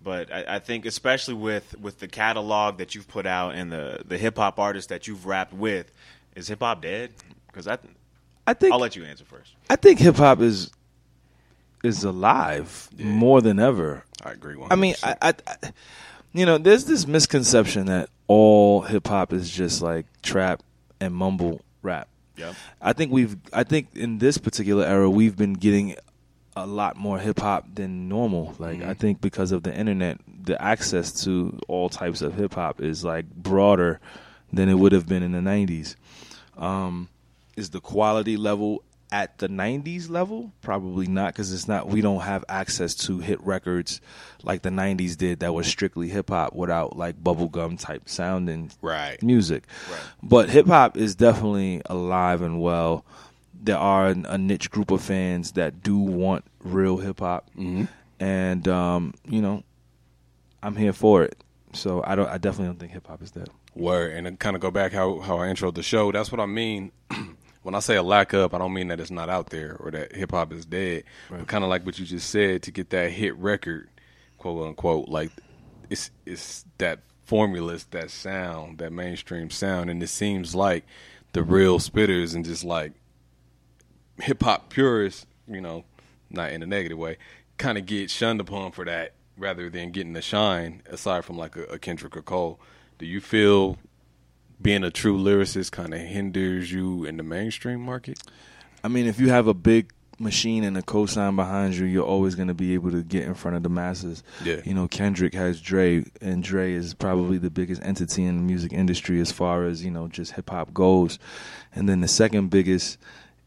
but 0.02 0.32
I, 0.32 0.56
I 0.56 0.60
think 0.60 0.86
especially 0.86 1.34
with, 1.34 1.78
with 1.82 2.00
the 2.00 2.08
catalog 2.08 2.78
that 2.78 2.96
you've 2.96 3.10
put 3.10 3.26
out 3.26 3.56
and 3.56 3.70
the, 3.70 4.04
the 4.08 4.18
hip 4.18 4.38
hop 4.38 4.58
artists 4.58 4.88
that 4.88 5.06
you've 5.06 5.26
rapped 5.26 5.52
with, 5.52 5.92
is 6.38 6.48
hip 6.48 6.62
hop 6.62 6.82
dead? 6.82 7.12
Because 7.48 7.68
I, 7.68 7.78
I 8.48 8.54
think 8.54 8.72
I'll 8.72 8.80
let 8.80 8.96
you 8.96 9.04
answer 9.04 9.26
first. 9.26 9.54
I 9.70 9.76
think 9.76 10.00
hip 10.00 10.16
hop 10.16 10.42
is 10.42 10.72
is 11.84 12.04
alive 12.04 12.90
more 12.98 13.42
than 13.42 13.60
ever. 13.60 14.04
I 14.24 14.32
agree. 14.32 14.56
100%. 14.56 14.68
I 14.72 14.76
mean, 14.76 14.96
I, 15.02 15.16
I, 15.22 15.34
I, 15.48 15.56
you 16.34 16.46
know, 16.46 16.58
there's 16.58 16.86
this 16.86 17.08
misconception 17.08 17.86
that 17.86 18.10
all 18.28 18.82
hip 18.82 19.08
hop 19.08 19.32
is 19.32 19.50
just 19.50 19.82
like 19.82 20.06
trap 20.22 20.62
and 21.00 21.14
mumble 21.14 21.62
rap. 21.82 22.10
Yep. 22.36 22.56
I 22.82 22.94
think 22.94 23.12
we've, 23.12 23.38
I 23.54 23.64
think 23.64 23.96
in 23.96 24.18
this 24.18 24.38
particular 24.38 24.86
era, 24.86 25.10
we've 25.10 25.38
been 25.38 25.54
getting 25.54 25.96
a 26.56 26.66
lot 26.66 26.98
more 26.98 27.20
hip 27.20 27.40
hop 27.40 27.66
than 27.76 28.10
normal. 28.10 28.56
Like, 28.60 28.82
I 28.84 28.94
think 28.94 29.22
because 29.22 29.52
of 29.52 29.64
the 29.64 29.74
internet, 29.74 30.20
the 30.44 30.62
access 30.62 31.24
to 31.24 31.58
all 31.68 31.90
types 31.90 32.22
of 32.22 32.34
hip 32.36 32.56
hop 32.56 32.82
is 32.82 33.04
like 33.04 33.30
broader 33.34 34.00
than 34.52 34.68
it 34.68 34.76
would 34.76 34.92
have 34.92 35.08
been 35.08 35.24
in 35.24 35.32
the 35.32 35.40
'90s. 35.40 35.96
Um, 36.58 37.10
is 37.56 37.70
the 37.70 37.82
quality 37.82 38.38
level 38.38 38.84
at 39.12 39.38
the 39.40 39.48
90s 39.50 40.10
level? 40.10 40.52
Probably 40.62 41.08
not 41.08 41.34
because 41.34 41.52
it's 41.54 41.68
not 41.68 41.88
we 41.88 42.02
don't 42.02 42.22
have 42.22 42.46
access 42.48 42.94
to 42.96 43.20
hit 43.20 43.42
records 43.44 44.02
like 44.44 44.62
the 44.62 44.70
90s 44.70 45.18
did 45.18 45.40
that 45.40 45.54
was 45.54 45.66
strictly 45.68 46.10
hip-hop 46.10 46.54
without 46.56 46.96
like 46.96 47.22
bubblegum 47.24 47.80
type 47.80 48.08
sounding 48.08 48.72
Right. 48.82 49.22
music. 49.24 49.64
Right. 49.92 50.00
but 50.22 50.50
hip-hop 50.50 50.96
is 50.98 51.16
definitely 51.16 51.82
alive 51.88 52.42
and 52.42 52.62
well. 52.62 53.04
There 53.62 53.78
are 53.78 54.08
an- 54.08 54.26
a 54.28 54.38
niche 54.38 54.70
group 54.72 54.90
of 54.92 55.02
fans 55.02 55.52
that 55.54 55.82
do 55.84 55.98
want 55.98 56.46
real 56.64 56.98
hip-hop 56.98 57.50
and 58.20 58.68
um, 58.68 59.14
you 59.28 59.42
know 59.42 59.64
i'm 60.62 60.76
here 60.76 60.94
for 60.94 61.24
it. 61.24 61.42
So 61.74 62.04
i 62.06 62.16
don't 62.16 62.30
i 62.30 62.38
definitely 62.38 62.68
don't 62.68 62.80
think 62.80 62.92
hip-hop 62.92 63.22
is 63.22 63.32
dead. 63.32 63.50
Word, 63.76 64.12
and 64.14 64.26
to 64.28 64.32
kind 64.34 64.56
of 64.56 64.62
go 64.62 64.72
back 64.72 64.92
how 64.94 65.20
how 65.20 65.38
I 65.40 65.48
introed 65.48 65.76
the 65.76 65.84
show. 65.84 66.12
That's 66.12 66.32
what 66.32 66.42
I 66.42 66.46
mean 66.48 66.92
when 67.70 67.76
I 67.76 67.82
say 67.82 67.98
a 67.98 68.04
lack 68.04 68.34
of. 68.34 68.56
I 68.56 68.58
don't 68.58 68.74
mean 68.74 68.88
that 68.88 69.00
it's 69.00 69.12
not 69.12 69.30
out 69.30 69.52
there 69.52 69.78
or 69.80 69.92
that 69.92 70.16
hip 70.16 70.32
hop 70.32 70.52
is 70.52 70.66
dead. 70.66 71.04
But 71.30 71.46
kind 71.46 71.64
of 71.64 71.70
like 71.70 71.86
what 71.86 72.00
you 72.00 72.06
just 72.06 72.32
said, 72.32 72.64
to 72.64 72.72
get 72.72 72.90
that 72.90 73.12
hit 73.12 73.36
record, 73.38 73.90
quote 74.40 74.68
unquote, 74.68 75.08
like 75.08 75.30
it's 75.88 76.10
it's 76.26 76.66
that 76.80 77.02
formula, 77.26 77.74
it's 77.74 77.84
that 77.86 78.10
sound, 78.10 78.80
that 78.80 78.92
mainstream 78.92 79.52
sound, 79.52 79.92
and 79.92 80.02
it 80.02 80.08
seems 80.08 80.56
like 80.56 80.84
the 81.34 81.44
real 81.44 81.78
spitters 81.78 82.34
and 82.34 82.44
just 82.44 82.64
like 82.64 82.94
hip 84.20 84.42
hop 84.42 84.72
purists, 84.72 85.28
you 85.48 85.62
know, 85.62 85.84
not 86.32 86.52
in 86.52 86.64
a 86.64 86.66
negative 86.66 86.98
way, 86.98 87.18
kind 87.58 87.78
of 87.78 87.86
get 87.86 88.10
shunned 88.10 88.42
upon 88.42 88.72
for 88.72 88.84
that 88.84 89.14
rather 89.38 89.70
than 89.70 89.92
getting 89.92 90.14
the 90.14 90.24
shine. 90.24 90.82
Aside 90.90 91.24
from 91.24 91.38
like 91.38 91.56
a, 91.56 91.66
a 91.66 91.78
Kendrick 91.78 92.18
or 92.18 92.24
Cole, 92.24 92.60
do 92.98 93.06
you 93.06 93.22
feel 93.22 93.78
being 94.62 94.84
a 94.84 94.92
true 94.92 95.18
lyricist 95.18 95.72
kind 95.72 95.94
of 95.94 96.02
hinders 96.02 96.72
you 96.72 97.06
in 97.06 97.18
the 97.18 97.24
mainstream 97.24 97.82
market? 97.82 98.22
I 98.84 98.88
mean, 98.88 99.08
if 99.08 99.20
you 99.20 99.30
have 99.30 99.48
a 99.48 99.54
big 99.54 99.92
machine 100.20 100.64
and 100.64 100.78
a 100.78 100.82
cosign 100.82 101.36
behind 101.36 101.76
you, 101.76 101.86
you're 101.86 102.06
always 102.06 102.36
going 102.36 102.50
to 102.50 102.54
be 102.54 102.74
able 102.74 102.92
to 102.92 103.02
get 103.02 103.24
in 103.24 103.34
front 103.34 103.56
of 103.56 103.64
the 103.64 103.70
masses. 103.70 104.24
Yeah. 104.44 104.62
You 104.66 104.74
know, 104.74 104.88
Kendrick 104.88 105.34
has 105.34 105.62
Dre, 105.62 106.04
and 106.22 106.44
Dre 106.44 106.74
is 106.74 106.94
probably 106.94 107.38
the 107.38 107.50
biggest 107.50 107.82
entity 107.84 108.26
in 108.26 108.38
the 108.38 108.44
music 108.44 108.74
industry 108.74 109.20
as 109.22 109.32
far 109.32 109.66
as, 109.66 109.84
you 109.84 109.92
know, 109.92 110.08
just 110.08 110.34
hip 110.34 110.50
hop 110.50 110.74
goes. 110.74 111.20
And 111.74 111.88
then 111.88 112.02
the 112.02 112.08
second 112.08 112.50
biggest 112.50 112.98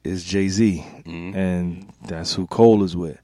is 0.05 0.25
Jay 0.25 0.49
Z, 0.49 0.85
mm-hmm. 1.05 1.37
and 1.37 1.93
that's 2.07 2.35
who 2.35 2.47
Cole 2.47 2.83
is 2.83 2.97
with. 2.97 3.19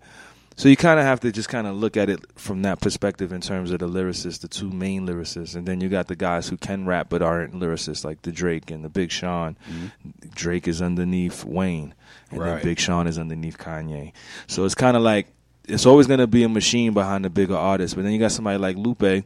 So 0.58 0.68
you 0.68 0.76
kind 0.76 0.98
of 0.98 1.06
have 1.06 1.20
to 1.20 1.30
just 1.30 1.48
kind 1.48 1.68
of 1.68 1.76
look 1.76 1.96
at 1.96 2.10
it 2.10 2.18
from 2.34 2.62
that 2.62 2.80
perspective 2.80 3.30
in 3.32 3.40
terms 3.40 3.70
of 3.70 3.78
the 3.78 3.88
lyricists, 3.88 4.40
the 4.40 4.48
two 4.48 4.68
main 4.70 5.06
lyricists, 5.06 5.54
and 5.54 5.64
then 5.68 5.80
you 5.80 5.88
got 5.88 6.08
the 6.08 6.16
guys 6.16 6.48
who 6.48 6.56
can 6.56 6.84
rap 6.84 7.08
but 7.08 7.22
aren't 7.22 7.54
lyricists, 7.54 8.04
like 8.04 8.22
the 8.22 8.32
Drake 8.32 8.68
and 8.72 8.84
the 8.84 8.88
Big 8.88 9.12
Sean. 9.12 9.56
Mm-hmm. 9.70 10.28
Drake 10.34 10.66
is 10.66 10.82
underneath 10.82 11.44
Wayne, 11.44 11.94
and 12.32 12.40
Right. 12.40 12.54
then 12.56 12.62
Big 12.64 12.80
Sean 12.80 13.06
is 13.06 13.20
underneath 13.20 13.56
Kanye. 13.56 14.10
So 14.48 14.64
it's 14.64 14.74
kind 14.74 14.96
of 14.96 15.02
like 15.04 15.28
it's 15.68 15.86
always 15.86 16.08
going 16.08 16.18
to 16.18 16.26
be 16.26 16.42
a 16.42 16.48
machine 16.48 16.92
behind 16.92 17.24
the 17.24 17.30
bigger 17.30 17.56
artist, 17.56 17.94
but 17.94 18.02
then 18.02 18.10
you 18.12 18.18
got 18.18 18.32
somebody 18.32 18.58
like 18.58 18.76
Lupe, 18.76 19.24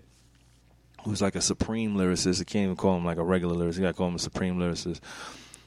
who's 1.04 1.22
like 1.22 1.34
a 1.34 1.40
supreme 1.40 1.94
lyricist. 1.96 2.42
I 2.42 2.44
can't 2.44 2.64
even 2.64 2.76
call 2.76 2.96
him 2.98 3.06
like 3.06 3.16
a 3.16 3.24
regular 3.24 3.54
lyricist. 3.56 3.76
You 3.76 3.82
got 3.84 3.88
to 3.92 3.94
call 3.94 4.08
him 4.08 4.16
a 4.16 4.18
supreme 4.18 4.58
lyricist. 4.58 5.00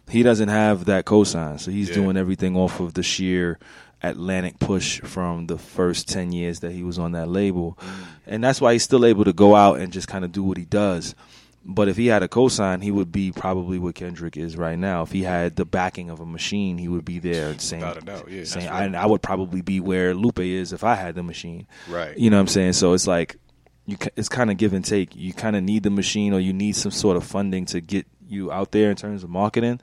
He 0.07 0.21
doesn't 0.21 0.49
have 0.49 0.85
that 0.85 1.05
cosign, 1.05 1.59
so 1.59 1.71
he's 1.71 1.89
Yeah. 1.89 1.95
doing 1.95 2.17
everything 2.17 2.55
off 2.55 2.79
of 2.79 2.93
the 2.93 3.01
sheer 3.01 3.57
Atlantic 4.03 4.59
push 4.59 4.99
from 5.01 5.47
the 5.47 5.57
first 5.57 6.07
10 6.07 6.31
years 6.31 6.59
that 6.59 6.71
he 6.71 6.83
was 6.83 6.99
on 6.99 7.13
that 7.13 7.27
label. 7.27 7.77
And 8.27 8.43
that's 8.43 8.61
why 8.61 8.73
he's 8.73 8.83
still 8.83 9.05
able 9.05 9.23
to 9.25 9.33
go 9.33 9.55
out 9.55 9.79
and 9.79 9.91
just 9.91 10.07
kind 10.07 10.25
of 10.25 10.31
do 10.31 10.43
what 10.43 10.57
he 10.57 10.65
does. 10.65 11.15
But 11.67 11.87
if 11.89 11.97
he 11.97 12.07
had 12.07 12.21
a 12.21 12.27
cosign, 12.27 12.83
he 12.83 12.91
would 12.91 13.11
be 13.11 13.31
probably 13.31 13.79
what 13.79 13.95
Kendrick 13.95 14.37
is 14.37 14.55
right 14.55 14.77
now. 14.77 15.01
If 15.01 15.11
he 15.11 15.23
had 15.23 15.55
the 15.55 15.65
backing 15.65 16.11
of 16.11 16.19
a 16.19 16.25
machine, 16.25 16.77
he 16.77 16.87
would 16.87 17.05
be 17.05 17.17
there 17.17 17.57
saying, 17.57 17.83
Without 17.83 18.29
yeah. 18.29 18.43
saying 18.43 18.69
right. 18.69 18.83
and 18.83 18.95
I 18.95 19.07
would 19.07 19.23
probably 19.23 19.61
be 19.61 19.79
where 19.79 20.13
Lupe 20.13 20.39
is 20.39 20.73
if 20.73 20.83
I 20.83 20.93
had 20.93 21.15
the 21.15 21.23
machine. 21.23 21.65
Right. 21.89 22.15
You 22.15 22.29
know 22.29 22.37
what 22.37 22.41
I'm 22.41 22.47
saying? 22.49 22.73
So 22.73 22.93
it's 22.93 23.07
like 23.07 23.37
you 23.87 23.97
it's 24.15 24.29
kind 24.29 24.51
of 24.51 24.57
give 24.57 24.73
and 24.73 24.85
take. 24.85 25.15
You 25.15 25.33
kind 25.33 25.55
of 25.55 25.63
need 25.63 25.81
the 25.81 25.89
machine, 25.89 26.33
or 26.33 26.39
you 26.39 26.53
need 26.53 26.75
some 26.75 26.91
sort 26.91 27.17
of 27.17 27.23
funding 27.23 27.65
to 27.67 27.81
get 27.81 28.05
you 28.27 28.51
out 28.51 28.71
there 28.71 28.91
in 28.91 28.95
terms 28.95 29.23
of 29.23 29.31
marketing. 29.31 29.79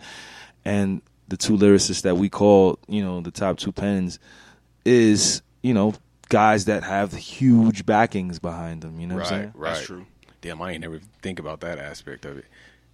And 0.64 1.02
the 1.29 1.37
two 1.37 1.57
lyricists 1.57 2.02
that 2.02 2.17
we 2.17 2.29
call, 2.29 2.79
you 2.88 3.02
know, 3.02 3.21
the 3.21 3.31
top 3.31 3.59
two 3.59 3.73
pens, 3.73 4.19
is 4.85 5.43
you 5.62 5.75
know 5.75 5.95
guys 6.29 6.64
that 6.67 6.83
have 6.83 7.12
huge 7.12 7.85
backings 7.87 8.38
behind 8.38 8.83
them. 8.83 8.99
You 9.00 9.07
know 9.07 9.17
what 9.17 9.26
I'm 9.26 9.33
right, 9.33 9.41
saying? 9.43 9.52
right. 9.55 9.75
That's 9.75 9.87
true. 9.87 10.07
Damn, 10.41 10.61
I 10.62 10.73
ain't 10.73 10.81
never 10.81 11.00
think 11.23 11.38
about 11.38 11.61
that 11.61 11.79
aspect 11.79 12.25
of 12.25 12.37
it. 12.38 12.47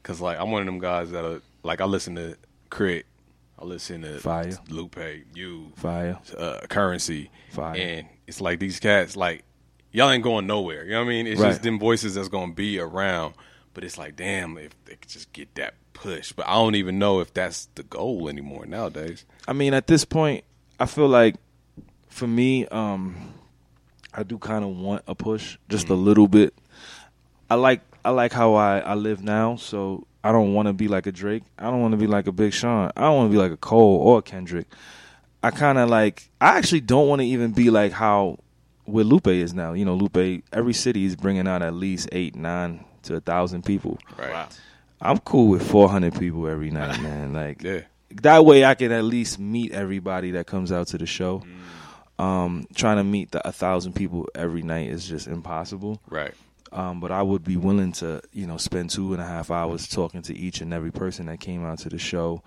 Cause 0.03 0.21
like 0.21 0.39
I'm 0.39 0.51
one 0.51 0.61
of 0.63 0.67
them 0.67 0.79
guys 0.79 1.11
that 1.11 1.25
are, 1.25 1.41
like 1.63 1.81
I 1.81 1.85
listen 1.85 2.15
to 2.17 2.37
Crit, 2.71 3.07
I 3.59 3.65
listen 3.65 4.03
to 4.03 4.19
Fire. 4.19 4.57
Lupe, 4.69 4.99
you, 5.35 5.73
Fire. 5.77 6.19
uh, 6.37 6.61
Currency, 6.69 7.31
Fire. 7.51 7.77
and 7.77 8.07
it's 8.27 8.41
like 8.41 8.59
these 8.59 8.79
cats 8.81 9.17
like 9.17 9.45
y'all 9.93 10.11
ain't 10.11 10.23
going 10.25 10.47
nowhere. 10.47 10.85
You 10.85 10.93
know 10.93 10.99
what 11.01 11.07
I 11.07 11.09
mean? 11.09 11.27
It's 11.27 11.41
Right. 11.41 11.51
just 11.51 11.63
them 11.63 11.79
voices 11.79 12.15
that's 12.15 12.29
gonna 12.29 12.53
be 12.53 12.79
around. 12.79 13.35
But 13.79 13.85
it's 13.85 13.97
like, 13.97 14.17
damn, 14.17 14.59
if 14.59 14.75
they 14.87 14.97
could 14.97 15.09
just 15.09 15.33
get 15.33 15.55
that 15.55 15.75
push. 15.93 16.33
But 16.33 16.49
I 16.49 16.55
don't 16.55 16.75
even 16.75 16.99
know 16.99 17.21
if 17.21 17.33
that's 17.33 17.69
the 17.77 17.85
goal 17.85 18.29
anymore 18.29 18.67
nowadays. 18.67 19.25
I 19.47 19.53
mean, 19.53 19.73
at 19.73 19.87
this 19.87 20.05
point, 20.05 20.43
I 20.81 20.87
feel 20.87 21.07
like 21.07 21.37
for 22.09 22.27
me, 22.27 22.67
um, 22.67 23.35
I 24.13 24.25
do 24.25 24.37
kind 24.37 24.65
of 24.65 24.77
want 24.77 25.05
a 25.07 25.15
push, 25.15 25.59
just 25.69 25.91
a 25.91 25.95
little 25.95 26.27
bit. 26.27 26.55
I 27.49 27.55
like 27.55 27.83
I 28.05 28.11
like 28.11 28.33
how 28.33 28.55
I, 28.55 28.81
I 28.81 28.95
live 28.95 29.23
now, 29.23 29.55
so 29.55 30.09
I 30.25 30.33
don't 30.33 30.55
want 30.55 30.67
to 30.67 30.73
be 30.73 30.89
like 30.89 31.07
a 31.07 31.13
Drake. 31.13 31.45
I 31.57 31.71
don't 31.71 31.81
want 31.81 31.93
to 31.93 31.99
be 31.99 32.09
like 32.09 32.27
a 32.27 32.33
Big 32.33 32.53
Sean. 32.53 32.91
I 32.97 33.03
don't 33.03 33.17
want 33.17 33.31
to 33.31 33.33
be 33.33 33.39
like 33.39 33.53
a 33.53 33.57
Cole 33.57 33.99
or 33.99 34.19
a 34.19 34.23
Kendrick. 34.23 34.67
I 35.45 35.53
kind 35.53 35.79
of 35.79 35.89
like. 35.89 36.31
I 36.41 36.59
actually 36.59 36.81
don't 36.81 37.07
want 37.07 37.21
to 37.21 37.27
even 37.27 37.53
be 37.53 37.71
like 37.71 37.93
how 37.93 38.41
where 38.87 39.05
Lupe 39.05 39.29
is 39.29 39.55
now. 39.55 39.73
You 39.73 39.85
know, 39.85 39.95
Lupe. 39.95 40.43
Every 40.53 40.75
city 40.75 41.05
is 41.05 41.15
bringing 41.15 41.47
out 41.47 41.63
at 41.63 41.75
least 41.75 42.09
eight, 42.11 42.35
nine 42.35 42.85
to 43.05 43.17
a 43.17 43.21
thousand 43.21 43.65
people. 43.65 43.99
Right. 44.19 44.31
Wow. 44.31 44.49
I'm 45.01 45.19
cool 45.19 45.49
with 45.49 45.69
400 45.71 46.19
people 46.19 46.49
every 46.49 46.71
night, 46.71 47.01
man. 47.03 47.33
Like 47.33 47.63
Yeah. 47.63 47.83
that 48.23 48.45
way 48.45 48.65
I 48.65 48.75
can 48.75 48.91
at 48.93 49.05
least 49.05 49.39
meet 49.39 49.73
everybody 49.73 50.33
that 50.33 50.47
comes 50.47 50.73
out 50.73 50.89
to 50.89 50.99
the 50.99 51.07
show. 51.07 51.43
Um, 52.19 52.67
trying 52.75 52.97
to 52.97 53.05
meet 53.05 53.31
the, 53.31 53.47
a 53.47 53.53
thousand 53.53 53.93
people 53.93 54.27
every 54.35 54.63
night 54.63 54.89
is 54.89 55.07
just 55.07 55.29
impossible. 55.29 56.01
Right. 56.09 56.35
Um, 56.73 56.99
but 57.01 57.13
I 57.13 57.23
would 57.23 57.45
be 57.45 57.57
willing 57.57 57.93
to, 57.93 58.21
you 58.33 58.47
know, 58.47 58.57
spend 58.57 58.91
two 58.91 59.13
and 59.13 59.23
a 59.23 59.27
half 59.27 59.51
hours 59.53 59.87
talking 59.87 60.21
to 60.23 60.37
each 60.37 60.61
and 60.61 60.75
every 60.75 60.91
person 60.91 61.27
that 61.27 61.39
came 61.41 61.65
out 61.65 61.79
to 61.79 61.89
the 61.89 61.99
show, 61.99 62.43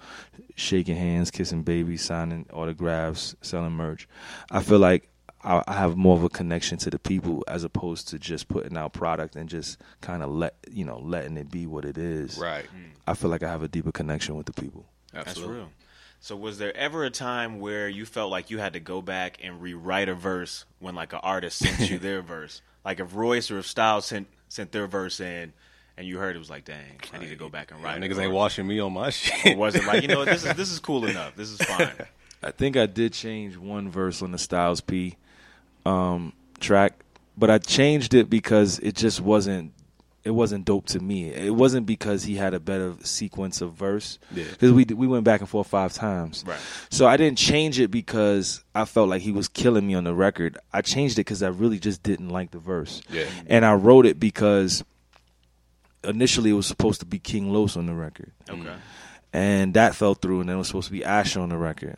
shaking 0.55 0.97
hands, 0.97 1.31
kissing 1.31 1.63
babies, 1.63 2.03
signing 2.03 2.45
autographs, 2.53 3.35
selling 3.41 3.71
merch. 3.71 4.07
I 4.51 4.61
feel 4.61 4.77
like 4.79 5.07
I, 5.43 5.63
I 5.67 5.73
have 5.73 5.97
more 5.97 6.15
of 6.15 6.23
a 6.23 6.29
connection 6.29 6.77
to 6.79 6.89
the 6.89 6.99
people 6.99 7.43
as 7.47 7.63
opposed 7.63 8.07
to 8.09 8.19
just 8.19 8.47
putting 8.47 8.77
out 8.77 8.93
product 8.93 9.35
and 9.35 9.49
just 9.49 9.79
kind 10.01 10.21
of 10.23 10.29
let, 10.29 10.55
you 10.71 10.85
know, 10.85 10.99
letting 10.99 11.37
it 11.37 11.49
be 11.51 11.65
what 11.65 11.83
it 11.85 11.97
is. 11.97 12.37
Right. 12.37 12.65
Hmm. 12.65 12.77
I 13.07 13.13
feel 13.15 13.29
like 13.29 13.43
I 13.43 13.49
have 13.49 13.63
a 13.63 13.67
deeper 13.67 13.91
connection 13.91 14.35
with 14.35 14.45
the 14.45 14.53
people. 14.53 14.85
That's 15.13 15.29
Absolutely. 15.29 15.55
real. 15.57 15.69
So 16.19 16.35
was 16.35 16.59
there 16.59 16.75
ever 16.77 17.03
a 17.03 17.09
time 17.09 17.59
where 17.59 17.89
you 17.89 18.05
felt 18.05 18.29
like 18.29 18.51
you 18.51 18.59
had 18.59 18.73
to 18.73 18.79
go 18.79 19.01
back 19.01 19.39
and 19.43 19.59
rewrite 19.61 20.07
a 20.07 20.13
verse 20.13 20.65
when 20.79 20.93
like 20.93 21.13
an 21.13 21.19
artist 21.23 21.57
sent 21.57 21.89
you 21.89 21.97
their 21.99 22.21
verse? 22.21 22.61
Like 22.85 22.99
if 22.99 23.15
Royce 23.15 23.49
or 23.49 23.57
if 23.57 23.65
Styles 23.67 24.05
sent 24.05 24.27
sent 24.47 24.71
their 24.71 24.85
verse 24.85 25.19
in 25.19 25.53
and 25.97 26.05
you 26.07 26.17
heard 26.19 26.35
it 26.35 26.39
was 26.39 26.49
like, 26.51 26.65
dang, 26.65 26.99
I 27.13 27.17
need 27.17 27.29
to 27.29 27.35
go 27.35 27.49
back 27.49 27.71
and 27.71 27.79
Yeah, 27.81 27.87
write 27.87 28.03
it. 28.03 28.09
niggas 28.11 28.17
Or- 28.17 28.21
ain't 28.21 28.33
watching 28.33 28.67
me 28.67 28.79
on 28.79 28.93
my 28.93 29.09
shit. 29.09 29.55
Or 29.55 29.57
was 29.57 29.73
it 29.75 29.85
like, 29.85 30.03
you 30.03 30.07
know 30.09 30.23
this 30.23 30.45
is 30.45 30.53
this 30.53 30.71
is 30.71 30.77
cool 30.79 31.05
enough. 31.07 31.35
This 31.35 31.49
is 31.49 31.59
fine. 31.63 31.91
I 32.43 32.51
think 32.51 32.77
I 32.77 32.85
did 32.85 33.13
change 33.13 33.57
one 33.57 33.89
verse 33.89 34.21
on 34.21 34.31
the 34.31 34.37
Styles 34.37 34.81
P 34.81 35.15
um, 35.85 36.33
track, 36.59 36.93
but 37.37 37.49
I 37.49 37.57
changed 37.57 38.13
it 38.13 38.29
because 38.29 38.79
it 38.79 38.95
just 38.95 39.21
wasn't 39.21 39.73
it 40.23 40.29
wasn't 40.31 40.65
dope 40.65 40.85
to 40.85 40.99
me. 40.99 41.29
It 41.33 41.55
wasn't 41.55 41.87
because 41.87 42.21
he 42.23 42.35
had 42.35 42.53
a 42.53 42.59
better 42.59 42.93
sequence 43.01 43.59
of 43.61 43.73
verse. 43.73 44.19
Yeah. 44.31 44.43
Because 44.51 44.71
we 44.71 44.83
we 44.85 45.07
went 45.07 45.23
back 45.23 45.39
and 45.39 45.49
forth 45.49 45.67
five 45.67 45.93
times. 45.93 46.43
Right. 46.45 46.59
So 46.91 47.07
I 47.07 47.17
didn't 47.17 47.39
change 47.39 47.79
it 47.79 47.89
because 47.89 48.63
I 48.75 48.85
felt 48.85 49.09
like 49.09 49.21
he 49.23 49.31
was 49.31 49.47
killing 49.47 49.87
me 49.87 49.95
on 49.95 50.03
the 50.03 50.13
record. 50.13 50.57
I 50.71 50.81
changed 50.81 51.17
it 51.17 51.21
because 51.25 51.41
I 51.41 51.47
really 51.47 51.79
just 51.79 52.03
didn't 52.03 52.29
like 52.29 52.51
the 52.51 52.59
verse. 52.59 53.01
Yeah. 53.09 53.25
And 53.47 53.65
I 53.65 53.73
wrote 53.73 54.05
it 54.05 54.19
because 54.19 54.83
initially 56.03 56.51
it 56.51 56.53
was 56.53 56.67
supposed 56.67 56.99
to 56.99 57.05
be 57.05 57.19
King 57.19 57.51
Los 57.53 57.75
on 57.77 57.85
the 57.85 57.93
record 57.93 58.31
Okay. 58.49 58.73
and 59.33 59.73
that 59.75 59.93
fell 59.95 60.13
through, 60.15 60.39
and 60.41 60.49
then 60.49 60.55
it 60.55 60.57
was 60.59 60.67
supposed 60.67 60.87
to 60.87 60.91
be 60.93 61.03
Asher 61.05 61.39
on 61.39 61.49
the 61.49 61.57
record, 61.57 61.97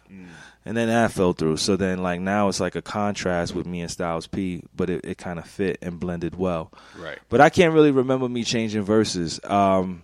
and 0.66 0.78
then 0.78 0.88
that 0.88 1.12
fell 1.12 1.34
through. 1.34 1.58
So 1.58 1.76
then, 1.76 2.02
like 2.02 2.22
now, 2.22 2.48
it's 2.48 2.60
like 2.60 2.76
a 2.76 2.82
contrast 2.82 3.54
with 3.54 3.66
me 3.66 3.82
and 3.82 3.92
Styles 3.92 4.28
P, 4.28 4.64
but 4.76 4.90
it, 4.90 5.04
it 5.04 5.18
kind 5.18 5.40
of 5.40 5.46
fit 5.48 5.78
and 5.82 6.00
blended 6.00 6.36
well. 6.36 6.72
Right. 6.98 7.20
But 7.30 7.42
I 7.42 7.50
can't 7.50 7.74
really 7.74 7.92
remember 7.92 8.30
me 8.30 8.44
changing 8.44 8.84
verses. 8.84 9.40
Um, 9.44 10.04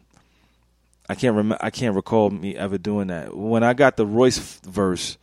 I 1.08 1.16
can't 1.16 1.36
rem- 1.36 1.58
I 1.60 1.70
can't 1.70 1.96
recall 1.96 2.30
me 2.30 2.56
ever 2.56 2.78
doing 2.78 3.08
that. 3.08 3.36
When 3.36 3.64
I 3.64 3.74
got 3.74 3.98
the 3.98 4.06
Royce 4.06 4.38
f- 4.38 4.60
verse, 4.70 5.18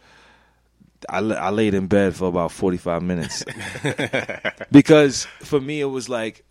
I, 1.09 1.19
I 1.19 1.51
laid 1.51 1.75
in 1.75 1.87
bed 1.87 2.17
for 2.17 2.29
about 2.29 2.51
forty 2.51 2.77
five 2.79 3.03
minutes 3.03 3.45
because 4.73 5.27
for 5.41 5.61
me 5.61 5.81
it 5.81 5.85
was 5.85 6.09
like 6.09 6.45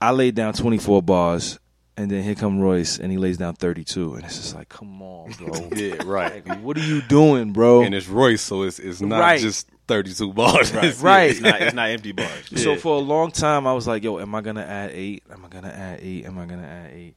I 0.00 0.12
laid 0.12 0.34
down 0.36 0.52
twenty 0.52 0.78
four 0.78 1.02
bars. 1.02 1.58
And 1.98 2.10
then 2.10 2.22
here 2.22 2.34
come 2.34 2.60
Royce, 2.60 2.98
and 2.98 3.10
he 3.10 3.16
lays 3.16 3.38
down 3.38 3.54
32, 3.54 4.16
and 4.16 4.24
it's 4.24 4.36
just 4.36 4.54
like, 4.54 4.68
come 4.68 5.00
on, 5.00 5.30
bro. 5.32 5.70
Yeah, 5.74 5.94
right. 6.04 6.46
Like, 6.46 6.60
what 6.60 6.76
are 6.76 6.84
you 6.84 7.00
doing, 7.00 7.52
bro? 7.52 7.82
and 7.82 7.94
it's 7.94 8.06
Royce, 8.06 8.42
so 8.42 8.64
it's 8.64 8.78
it's 8.78 9.00
not 9.00 9.18
Right. 9.20 9.40
just 9.40 9.68
thirty 9.88 10.12
two 10.12 10.32
bars. 10.34 10.70
It's- 10.74 11.00
Right. 11.00 11.30
It's 11.30 11.40
not 11.40 11.62
it's 11.62 11.74
not 11.74 11.88
empty 11.88 12.12
bars. 12.12 12.50
So 12.62 12.76
for 12.76 12.96
a 12.96 13.00
long 13.00 13.30
time, 13.30 13.66
I 13.66 13.72
was 13.72 13.86
like, 13.86 14.02
"Yo, 14.04 14.18
am 14.18 14.34
I 14.34 14.42
gonna 14.42 14.60
add 14.64 14.90
eight? 14.92 15.22
Am 15.32 15.42
I 15.44 15.48
gonna 15.48 15.68
add 15.68 16.00
eight? 16.02 16.26
Am 16.26 16.38
I 16.38 16.44
gonna 16.44 16.66
add 16.66 16.90
eight? 16.92 17.14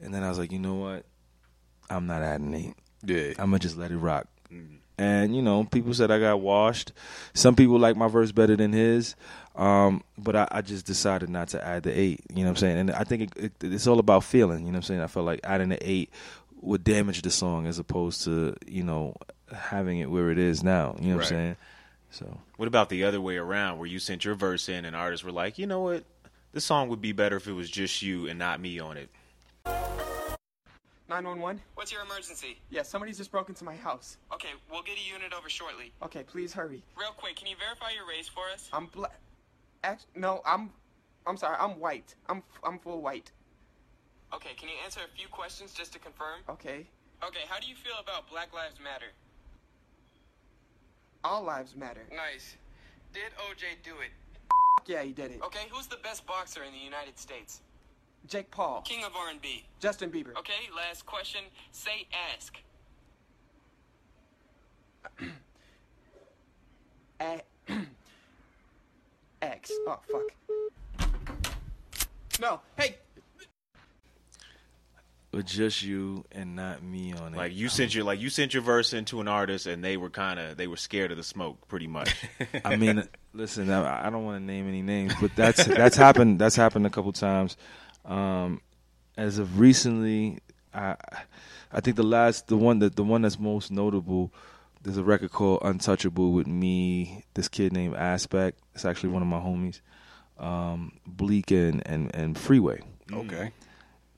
And 0.00 0.14
then 0.14 0.22
I 0.22 0.28
was 0.28 0.38
like, 0.38 0.52
"You 0.52 0.60
know 0.60 0.74
what? 0.74 1.04
I'm 1.90 2.06
not 2.06 2.22
adding 2.22 2.54
eight. 2.54 2.74
Yeah. 3.04 3.30
I'm 3.40 3.46
gonna 3.50 3.58
just 3.58 3.76
let 3.76 3.90
it 3.90 3.96
rock." 3.98 4.28
Mm-hmm. 4.52 4.76
And 4.98 5.34
you 5.34 5.42
know, 5.42 5.64
people 5.64 5.94
said 5.94 6.12
I 6.12 6.20
got 6.20 6.40
washed. 6.40 6.92
Some 7.34 7.56
people 7.56 7.78
like 7.80 7.96
my 7.96 8.06
verse 8.08 8.30
better 8.30 8.54
than 8.54 8.72
his, 8.72 9.16
um, 9.56 10.02
but 10.18 10.36
I, 10.36 10.48
I 10.50 10.62
just 10.62 10.86
decided 10.86 11.28
not 11.28 11.48
to 11.48 11.64
add 11.64 11.82
the 11.82 11.98
eight. 11.98 12.20
You 12.30 12.36
know 12.36 12.44
what 12.44 12.50
I'm 12.50 12.56
saying? 12.56 12.78
And 12.78 12.90
I 12.90 13.04
think 13.04 13.36
it, 13.36 13.44
it, 13.44 13.52
it's 13.72 13.86
all 13.86 13.98
about 13.98 14.24
feeling. 14.24 14.60
You 14.60 14.72
know 14.72 14.76
what 14.76 14.76
I'm 14.76 14.82
saying? 14.82 15.00
I 15.00 15.06
felt 15.06 15.26
like 15.26 15.40
adding 15.44 15.68
the 15.68 15.88
eight 15.88 16.10
would 16.60 16.84
damage 16.84 17.22
the 17.22 17.30
song 17.30 17.66
as 17.66 17.78
opposed 17.78 18.24
to 18.24 18.54
you 18.66 18.82
know 18.84 19.14
having 19.54 19.98
it 19.98 20.10
where 20.10 20.30
it 20.30 20.38
is 20.38 20.62
now. 20.62 20.96
You 20.98 21.10
know 21.10 21.16
what 21.16 21.24
I'm 21.24 21.28
saying? 21.28 21.56
So 22.10 22.38
What 22.56 22.68
about 22.68 22.90
the 22.90 23.04
other 23.04 23.20
way 23.20 23.36
around 23.38 23.78
where 23.78 23.86
you 23.86 23.98
sent 23.98 24.24
your 24.24 24.34
verse 24.34 24.68
in 24.68 24.84
and 24.84 24.94
artists 24.94 25.24
were 25.24 25.32
like, 25.32 25.58
you 25.58 25.66
know 25.66 25.80
what? 25.80 26.04
This 26.52 26.64
song 26.64 26.88
would 26.88 27.00
be 27.00 27.12
better 27.12 27.36
if 27.36 27.46
it 27.48 27.52
was 27.52 27.70
just 27.70 28.02
you 28.02 28.28
and 28.28 28.38
not 28.38 28.60
me 28.60 28.78
on 28.78 28.98
it. 28.98 29.08
911? 31.08 31.60
What's 31.74 31.90
your 31.90 32.02
emergency? 32.02 32.58
Yeah, 32.70 32.82
somebody's 32.82 33.16
just 33.18 33.30
broke 33.30 33.48
into 33.48 33.64
my 33.64 33.76
house. 33.76 34.18
Okay, 34.32 34.48
we'll 34.70 34.82
get 34.82 34.96
a 34.98 35.12
unit 35.12 35.32
over 35.32 35.48
shortly. 35.48 35.92
Okay, 36.02 36.22
please 36.22 36.52
hurry. 36.52 36.82
Real 36.96 37.10
quick, 37.16 37.36
can 37.36 37.46
you 37.46 37.56
verify 37.56 37.90
your 37.94 38.06
race 38.06 38.28
for 38.28 38.42
us? 38.52 38.68
I'm 38.72 38.86
black. 38.86 39.18
Act- 39.84 40.06
no, 40.14 40.40
I'm. 40.46 40.70
I'm 41.26 41.36
sorry. 41.36 41.56
I'm 41.58 41.78
white. 41.80 42.14
I'm. 42.28 42.42
I'm 42.64 42.78
full 42.78 43.00
white. 43.02 43.30
Okay, 44.34 44.54
can 44.58 44.68
you 44.68 44.74
answer 44.84 45.00
a 45.04 45.16
few 45.16 45.28
questions 45.28 45.72
just 45.74 45.92
to 45.92 45.98
confirm? 45.98 46.40
Okay. 46.48 46.86
Okay, 47.24 47.42
how 47.48 47.58
do 47.60 47.66
you 47.66 47.74
feel 47.76 47.94
about 48.02 48.28
Black 48.30 48.52
Lives 48.54 48.76
Matter? 48.82 49.12
All 51.24 51.44
lives 51.44 51.76
matter. 51.76 52.02
Nice. 52.10 52.56
Did 53.12 53.30
OJ 53.38 53.76
do 53.84 53.92
it? 54.00 54.10
Yeah, 54.86 55.02
he 55.04 55.12
did 55.12 55.30
it. 55.30 55.40
Okay, 55.44 55.68
who's 55.70 55.86
the 55.86 55.98
best 56.02 56.26
boxer 56.26 56.64
in 56.64 56.72
the 56.72 56.78
United 56.78 57.16
States? 57.18 57.60
Jake 58.26 58.50
Paul. 58.50 58.82
King 58.82 59.04
of 59.04 59.14
R&B. 59.14 59.64
Justin 59.78 60.10
Bieber. 60.10 60.36
Okay, 60.36 60.68
last 60.74 61.06
question. 61.06 61.42
Say 61.70 62.08
ask. 62.34 62.56
A- 67.20 67.42
X. 69.42 69.70
Oh 69.86 69.98
fuck. 70.10 71.10
No. 72.40 72.60
Hey. 72.76 72.96
but 75.32 75.46
just 75.46 75.82
you 75.82 76.24
and 76.30 76.54
not 76.54 76.82
me 76.82 77.12
on 77.14 77.34
it. 77.34 77.36
Like 77.36 77.54
you 77.54 77.68
sent 77.68 77.94
your 77.94 78.04
like 78.04 78.20
you 78.20 78.30
sent 78.30 78.54
your 78.54 78.62
verse 78.62 78.92
into 78.92 79.20
an 79.20 79.28
artist 79.28 79.66
and 79.66 79.82
they 79.82 79.96
were 79.96 80.10
kind 80.10 80.38
of 80.38 80.56
they 80.56 80.66
were 80.66 80.76
scared 80.76 81.10
of 81.10 81.16
the 81.16 81.22
smoke 81.22 81.66
pretty 81.68 81.86
much. 81.86 82.14
I 82.64 82.76
mean, 82.76 83.08
listen, 83.32 83.70
I, 83.70 84.06
I 84.06 84.10
don't 84.10 84.24
want 84.24 84.40
to 84.40 84.44
name 84.44 84.68
any 84.68 84.82
names, 84.82 85.14
but 85.20 85.34
that's 85.34 85.64
that's 85.64 85.96
happened. 85.96 86.38
That's 86.38 86.56
happened 86.56 86.86
a 86.86 86.90
couple 86.90 87.12
times. 87.12 87.56
Um, 88.04 88.60
as 89.16 89.38
of 89.38 89.58
recently, 89.58 90.38
I 90.72 90.96
I 91.72 91.80
think 91.80 91.96
the 91.96 92.02
last 92.02 92.48
the 92.48 92.56
one 92.56 92.78
that 92.80 92.96
the 92.96 93.04
one 93.04 93.22
that's 93.22 93.38
most 93.38 93.70
notable. 93.70 94.32
There's 94.82 94.96
a 94.96 95.04
record 95.04 95.30
called 95.30 95.60
Untouchable 95.62 96.32
with 96.32 96.46
me, 96.46 97.24
this 97.34 97.48
kid 97.48 97.72
named 97.72 97.94
Aspect. 97.94 98.58
It's 98.74 98.84
actually 98.84 99.10
one 99.10 99.22
of 99.22 99.28
my 99.28 99.38
homies. 99.38 99.80
Um, 100.38 100.98
Bleek 101.06 101.50
and, 101.52 101.86
and, 101.86 102.14
and 102.14 102.36
Freeway. 102.36 102.80
Okay. 103.12 103.52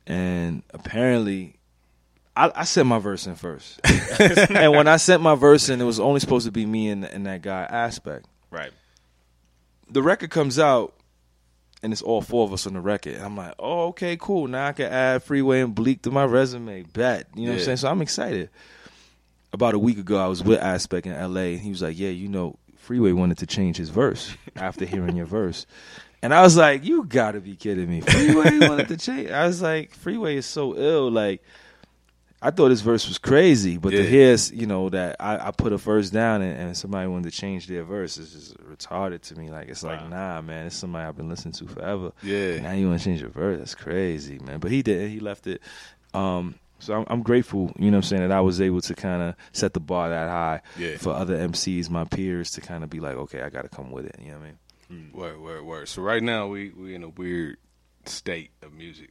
and 0.07 0.63
apparently 0.71 1.59
I, 2.37 2.51
I 2.55 2.65
sent 2.65 2.89
my 2.89 2.99
verse 2.99 3.27
in 3.27 3.35
first. 3.35 3.81
and 4.51 4.73
when 4.73 4.89
I 4.89 4.97
sent 4.97 5.23
my 5.23 5.35
verse 5.35 5.69
in, 5.69 5.81
it 5.81 5.85
was 5.85 6.01
only 6.01 6.21
supposed 6.21 6.47
to 6.47 6.53
be 6.53 6.67
me 6.67 6.89
and, 6.89 7.05
and 7.05 7.27
that 7.27 7.43
guy 7.43 7.63
aspect. 7.63 8.27
right. 8.51 8.73
The 9.91 10.03
record 10.03 10.31
comes 10.31 10.59
out, 10.59 10.95
and 11.83 11.93
it's 11.93 12.01
all 12.01 12.23
four 12.23 12.45
of 12.47 12.53
us 12.53 12.67
on 12.67 12.73
the 12.73 12.81
record. 12.81 13.17
And 13.17 13.25
I'm 13.25 13.37
like, 13.37 13.55
oh, 13.59 13.89
okay, 13.89 14.17
cool. 14.17 14.49
Now 14.49 14.69
I 14.69 14.73
can 14.73 14.91
add 14.91 15.23
Freeway 15.23 15.61
and 15.61 15.75
Bleek 15.75 16.03
to 16.03 16.11
my 16.11 16.25
resume. 16.25 16.83
Bet. 16.83 17.29
You 17.35 17.43
know 17.43 17.53
what 17.53 17.59
I'm 17.59 17.65
saying? 17.65 17.77
So 17.77 17.89
I'm 17.91 18.01
excited. 18.01 18.49
About 19.55 19.75
a 19.75 19.79
week 19.79 19.99
ago, 19.99 20.19
I 20.19 20.27
was 20.27 20.43
with 20.43 20.61
Aspect 20.61 21.07
in 21.07 21.13
LA, 21.13 21.41
and 21.43 21.61
he 21.61 21.71
was 21.71 21.81
like, 21.81 21.99
yeah, 21.99 22.11
you 22.11 22.29
know, 22.29 22.59
Freeway 22.77 23.13
wanted 23.13 23.39
to 23.39 23.47
change 23.47 23.77
his 23.77 23.89
verse 23.89 24.35
after 24.57 24.85
hearing 24.85 25.17
your 25.17 25.27
verse. 25.27 25.65
And 26.23 26.35
I 26.35 26.43
was 26.43 26.57
like, 26.57 26.85
you 26.85 27.05
gotta 27.05 27.41
be 27.41 27.55
kidding 27.57 27.89
me. 27.89 28.01
Freeway 28.01 28.59
wanted 28.69 28.89
to 28.89 28.97
change. 28.97 29.31
I 29.31 29.47
was 29.47 29.63
like, 29.63 29.95
Freeway 29.95 30.37
is 30.37 30.47
so 30.47 30.77
ill. 30.77 31.11
Like, 31.11 31.43
I 32.43 32.51
thought 32.51 32.71
his 32.71 32.81
verse 32.83 33.07
was 33.09 33.17
crazy, 33.17 33.79
but 33.79 33.91
to 33.91 34.03
Yeah. 34.03 34.09
hear, 34.35 34.37
you 34.53 34.67
know, 34.67 34.91
that 34.91 35.17
I, 35.21 35.49
I 35.49 35.51
put 35.51 35.73
a 35.73 35.79
verse 35.79 36.11
down 36.11 36.43
and, 36.43 36.59
and 36.61 36.77
somebody 36.77 37.09
wanted 37.09 37.31
to 37.31 37.39
change 37.39 37.67
their 37.69 37.85
verse 37.85 38.19
is 38.19 38.33
just 38.33 38.59
retarded 38.59 39.23
to 39.23 39.35
me. 39.37 39.51
Like, 39.51 39.69
it's 39.69 39.83
like, 39.83 40.07
nah, 40.11 40.43
man, 40.43 40.67
it's 40.67 40.77
somebody 40.77 41.07
I've 41.07 41.17
been 41.17 41.29
listening 41.31 41.53
to 41.55 41.67
forever. 41.69 42.13
Yeah. 42.23 42.61
Now 42.61 42.73
you 42.73 42.89
want 42.89 43.01
to 43.01 43.05
change 43.05 43.21
your 43.21 43.31
verse? 43.31 43.59
That's 43.59 43.75
crazy, 43.75 44.39
man. 44.41 44.59
But 44.59 44.73
he 44.73 44.83
didn't. 44.83 45.11
He 45.11 45.21
left 45.21 45.47
it. 45.47 45.63
Um, 46.13 46.57
so 46.85 46.95
I'm, 46.95 47.05
I'm 47.09 47.23
grateful, 47.23 47.73
you 47.79 47.91
know 47.91 47.97
what 47.99 48.05
I'm 48.05 48.09
saying, 48.09 48.23
that 48.29 48.33
I 48.33 48.41
was 48.41 48.61
able 48.61 48.81
to 48.83 48.95
kind 48.95 49.23
of 49.23 49.35
set 49.53 49.75
the 49.75 49.81
bar 49.81 50.09
that 50.11 50.29
high 50.29 50.61
Yeah. 50.79 50.97
for 50.99 51.13
other 51.13 51.37
MCs, 51.37 51.91
my 51.91 52.05
peers, 52.05 52.51
to 52.53 52.61
kind 52.61 52.85
of 52.85 52.91
be 52.91 53.01
like, 53.01 53.17
okay, 53.17 53.43
I 53.43 53.49
got 53.51 53.63
to 53.63 53.69
come 53.69 53.91
with 53.91 54.07
it. 54.07 54.17
You 54.21 54.33
know 54.33 54.39
what 54.39 54.47
I 54.91 54.95
mean? 54.95 55.11
Word, 55.13 55.41
word, 55.41 55.65
word. 55.65 55.89
So 55.89 56.03
right 56.03 56.23
now 56.23 56.47
we 56.47 56.71
we 56.71 56.95
in 56.95 57.03
a 57.03 57.09
weird 57.09 57.57
state 58.05 58.51
of 58.63 58.73
music. 58.73 59.11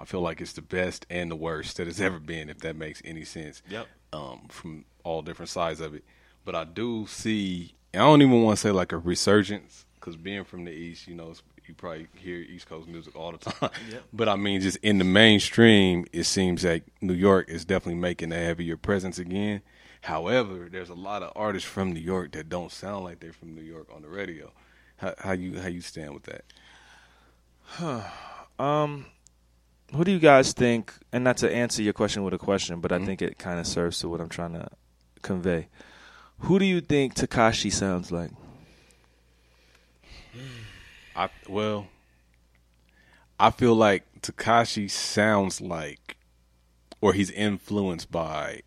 I 0.00 0.04
feel 0.04 0.20
like 0.20 0.40
it's 0.40 0.52
the 0.52 0.62
best 0.62 1.06
and 1.08 1.30
the 1.30 1.36
worst 1.36 1.76
that 1.78 1.88
it's 1.88 2.00
ever 2.08 2.18
been, 2.20 2.48
if 2.50 2.58
that 2.58 2.76
makes 2.76 3.00
any 3.04 3.24
sense. 3.24 3.62
Yep. 3.68 3.86
Um, 4.12 4.42
from 4.48 4.84
all 5.02 5.22
different 5.22 5.48
sides 5.48 5.80
of 5.80 5.94
it, 5.94 6.04
but 6.44 6.54
I 6.54 6.64
do 6.64 7.06
see. 7.08 7.74
I 7.94 7.98
don't 7.98 8.22
even 8.22 8.42
want 8.42 8.58
to 8.58 8.60
say 8.60 8.70
like 8.70 8.92
a 8.92 8.98
resurgence 8.98 9.86
because 9.94 10.16
being 10.16 10.44
from 10.44 10.64
the 10.64 10.72
east, 10.72 11.08
you 11.08 11.14
know, 11.14 11.30
it's- 11.30 11.42
you 11.68 11.74
probably 11.74 12.08
hear 12.16 12.36
East 12.36 12.66
Coast 12.66 12.88
music 12.88 13.16
all 13.16 13.32
the 13.32 13.38
time. 13.50 13.70
But 14.12 14.28
I 14.28 14.36
mean, 14.36 14.60
just 14.60 14.76
in 14.78 14.98
the 14.98 15.04
mainstream, 15.04 16.06
it 16.12 16.24
seems 16.24 16.64
like 16.64 16.84
New 17.00 17.14
York 17.14 17.48
is 17.48 17.64
definitely 17.64 18.00
making 18.00 18.32
a 18.32 18.36
heavier 18.36 18.76
presence 18.76 19.18
again. 19.18 19.62
However, 20.02 20.68
there's 20.70 20.90
a 20.90 20.94
lot 20.94 21.22
of 21.22 21.32
artists 21.34 21.68
from 21.68 21.92
New 21.92 22.00
York 22.00 22.32
that 22.32 22.48
don't 22.48 22.70
sound 22.70 23.04
like 23.04 23.20
they're 23.20 23.32
from 23.32 23.54
New 23.54 23.62
York 23.62 23.88
on 23.94 24.02
the 24.02 24.08
radio. 24.08 24.52
How, 24.96 25.14
how 25.18 25.32
you 25.32 25.58
how 25.60 25.68
you 25.68 25.80
stand 25.80 26.14
with 26.14 26.24
that? 26.24 26.44
Huh. 27.62 28.02
Um, 28.56 29.06
who 29.92 30.04
do 30.04 30.12
you 30.12 30.20
guys 30.20 30.52
think? 30.52 30.92
And 31.10 31.24
not 31.24 31.38
to 31.38 31.52
answer 31.52 31.82
your 31.82 31.92
question 31.92 32.22
with 32.22 32.34
a 32.34 32.38
question, 32.38 32.78
but 32.78 32.92
I 32.92 33.04
think 33.04 33.20
it 33.20 33.36
kind 33.36 33.58
of 33.58 33.66
serves 33.66 33.98
to 33.98 34.08
what 34.08 34.20
I'm 34.20 34.28
trying 34.28 34.52
to 34.52 34.68
convey. 35.22 35.66
Who 36.38 36.60
do 36.60 36.64
you 36.64 36.80
think 36.80 37.14
Tekashi 37.14 37.72
sounds 37.72 38.12
like? 38.12 38.30
I 41.16 41.28
well, 41.48 41.86
I 43.38 43.50
feel 43.50 43.74
like 43.74 44.04
Tekashi 44.20 44.90
sounds 44.90 45.60
like, 45.60 46.16
or 47.00 47.12
he's 47.12 47.30
influenced 47.30 48.10
by 48.10 48.62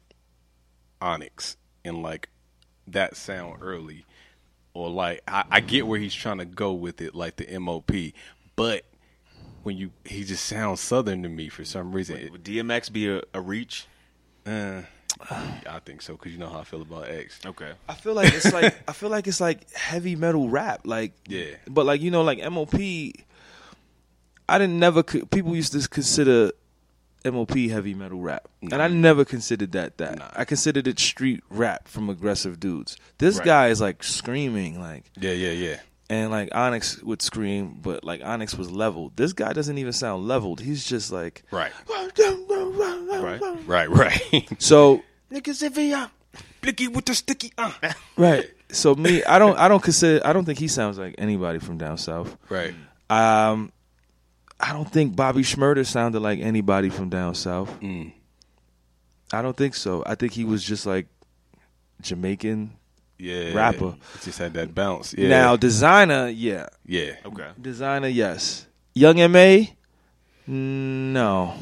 Onyx 1.01 1.57
and 1.83 2.01
like 2.01 2.29
that 2.87 3.15
sound 3.17 3.57
early, 3.61 4.05
or 4.73 4.89
like 4.89 5.21
I, 5.27 5.43
I 5.49 5.59
get 5.59 5.87
where 5.87 5.99
he's 5.99 6.13
trying 6.13 6.37
to 6.39 6.45
go 6.45 6.73
with 6.73 7.01
it, 7.01 7.15
like 7.15 7.35
the 7.37 7.59
MOP, 7.59 7.91
but 8.55 8.83
when 9.63 9.75
you 9.77 9.91
he 10.05 10.23
just 10.23 10.45
sounds 10.45 10.79
southern 10.79 11.23
to 11.23 11.29
me 11.29 11.49
for 11.49 11.65
some 11.65 11.91
reason. 11.91 12.17
It- 12.17 12.31
Would 12.31 12.43
DMX 12.45 12.91
be 12.91 13.09
a, 13.09 13.21
a 13.33 13.41
reach? 13.41 13.85
uh, 14.45 14.83
I 15.29 15.79
think 15.85 16.01
so 16.01 16.13
because 16.13 16.31
you 16.31 16.37
know 16.37 16.49
how 16.49 16.59
I 16.59 16.63
feel 16.63 16.81
about 16.81 17.09
X. 17.09 17.39
Okay. 17.45 17.71
I 17.89 17.93
feel 17.93 18.13
like 18.13 18.33
it's 18.33 18.51
like 18.53 18.75
I 18.87 18.93
feel 18.93 19.09
like 19.09 19.27
it's 19.27 19.41
like 19.41 19.71
heavy 19.73 20.15
metal 20.15 20.49
rap, 20.49 20.81
like 20.85 21.13
Yeah. 21.27 21.51
But 21.67 21.85
like 21.85 22.01
you 22.01 22.11
know, 22.11 22.21
like 22.23 22.39
MOP, 22.51 22.75
I 24.49 24.57
didn't 24.57 24.79
never 24.79 25.03
people 25.03 25.55
used 25.55 25.73
to 25.73 25.87
consider 25.87 26.51
MOP 27.25 27.51
heavy 27.69 27.93
metal 27.93 28.21
rap, 28.21 28.47
and 28.61 28.75
I 28.81 28.87
never 28.87 29.25
considered 29.25 29.73
that 29.73 29.97
that. 29.97 30.19
Nah. 30.19 30.29
I 30.35 30.45
considered 30.45 30.87
it 30.87 30.99
street 30.99 31.43
rap 31.49 31.87
from 31.87 32.09
aggressive 32.09 32.59
dudes. 32.59 32.95
This 33.17 33.37
Right. 33.37 33.45
guy 33.45 33.67
is 33.67 33.81
like 33.81 34.03
screaming, 34.03 34.79
like 34.79 35.05
Yeah, 35.19 35.31
yeah, 35.33 35.51
yeah. 35.51 35.79
and 36.09 36.31
like 36.31 36.49
Onyx 36.55 37.01
would 37.03 37.21
scream, 37.21 37.79
but 37.81 38.05
like 38.05 38.21
Onyx 38.23 38.55
was 38.55 38.71
leveled. 38.71 39.17
This 39.17 39.33
guy 39.33 39.51
doesn't 39.51 39.77
even 39.77 39.91
sound 39.91 40.25
leveled. 40.27 40.61
He's 40.61 40.85
just 40.85 41.11
like 41.11 41.43
Right, 41.51 41.73
Right. 43.09 43.41
right, 43.67 43.89
right. 43.89 44.47
so 44.59 45.01
Niggas 45.31 45.63
if 45.63 45.75
he 45.75 45.93
uh, 45.93 46.07
blicky 46.61 46.87
with 46.87 47.05
the 47.05 47.15
sticky 47.15 47.51
uh. 47.57 47.71
right. 48.17 48.45
So 48.69 48.95
me, 48.95 49.23
I 49.23 49.39
don't, 49.39 49.57
I 49.57 49.67
don't 49.67 49.81
consider, 49.81 50.25
I 50.25 50.33
don't 50.33 50.45
think 50.45 50.59
he 50.59 50.67
sounds 50.67 50.97
like 50.97 51.15
anybody 51.17 51.59
from 51.59 51.77
down 51.77 51.97
south. 51.97 52.35
Right. 52.49 52.73
Um, 53.09 53.71
I 54.59 54.73
don't 54.73 54.91
think 54.91 55.15
Bobby 55.15 55.41
Shmurda 55.41 55.85
sounded 55.85 56.19
like 56.19 56.39
anybody 56.39 56.89
from 56.89 57.09
down 57.09 57.35
south. 57.35 57.79
Mm. 57.79 58.11
I 59.31 59.41
don't 59.41 59.55
think 59.55 59.75
so. 59.75 60.03
I 60.05 60.15
think 60.15 60.33
he 60.33 60.43
was 60.43 60.63
just 60.63 60.85
like 60.85 61.07
Jamaican. 62.01 62.71
Yeah. 63.19 63.53
Rapper. 63.53 63.95
It 64.15 64.21
just 64.21 64.39
had 64.39 64.53
that 64.53 64.75
bounce. 64.75 65.13
Yeah. 65.13 65.29
Now 65.29 65.57
Desiigner, 65.57 66.33
yeah, 66.35 66.67
yeah. 66.85 67.15
Okay. 67.25 67.49
Desiigner, 67.59 68.13
yes. 68.13 68.67
Young 68.93 69.31
Ma, 69.31 69.65
no. 70.47 71.53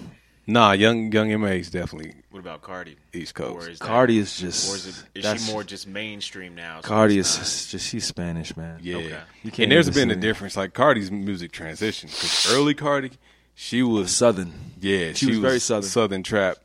Nah, 0.47 0.73
young 0.73 1.11
young 1.11 1.41
MA 1.41 1.47
is 1.47 1.71
definitely 1.71 2.13
What 2.35 2.41
about 2.41 2.61
Cardi? 2.63 2.97
East 3.13 3.39
Or 3.39 3.53
Coast. 3.53 3.69
is 3.69 3.79
that- 3.79 3.85
Cardi 3.87 4.17
is 4.17 4.35
just. 4.37 4.69
Or 4.69 4.75
is, 4.75 4.87
it, 4.87 4.95
is 5.15 5.23
that's- 5.23 5.45
she 5.45 5.53
more 5.53 5.63
just 5.63 5.87
mainstream 5.87 6.53
now? 6.53 6.81
so 6.81 6.87
Cardi 6.89 7.17
it's 7.17 7.29
is 7.29 7.37
not- 7.37 7.43
just, 7.45 7.69
just 7.69 7.87
she's 7.87 8.03
Spanish, 8.03 8.57
man. 8.57 8.77
Yeah. 8.83 8.97
Okay. 8.97 9.19
You 9.43 9.51
can't 9.51 9.59
And 9.63 9.71
there's 9.71 9.87
even 9.87 10.09
been 10.09 10.11
a 10.11 10.13
say- 10.15 10.27
difference. 10.27 10.57
Like 10.57 10.73
Cardi's 10.73 11.09
music 11.09 11.53
transition. 11.53 12.09
Because 12.09 12.53
early 12.53 12.73
Cardi, 12.73 13.11
she 13.53 13.83
was 13.83 14.13
Southern. 14.13 14.51
yeah, 14.81 15.13
She 15.13 15.27
was 15.27 15.39
very 15.39 15.59
Southern. 15.61 15.89
Southern 15.89 16.23
trap. 16.23 16.57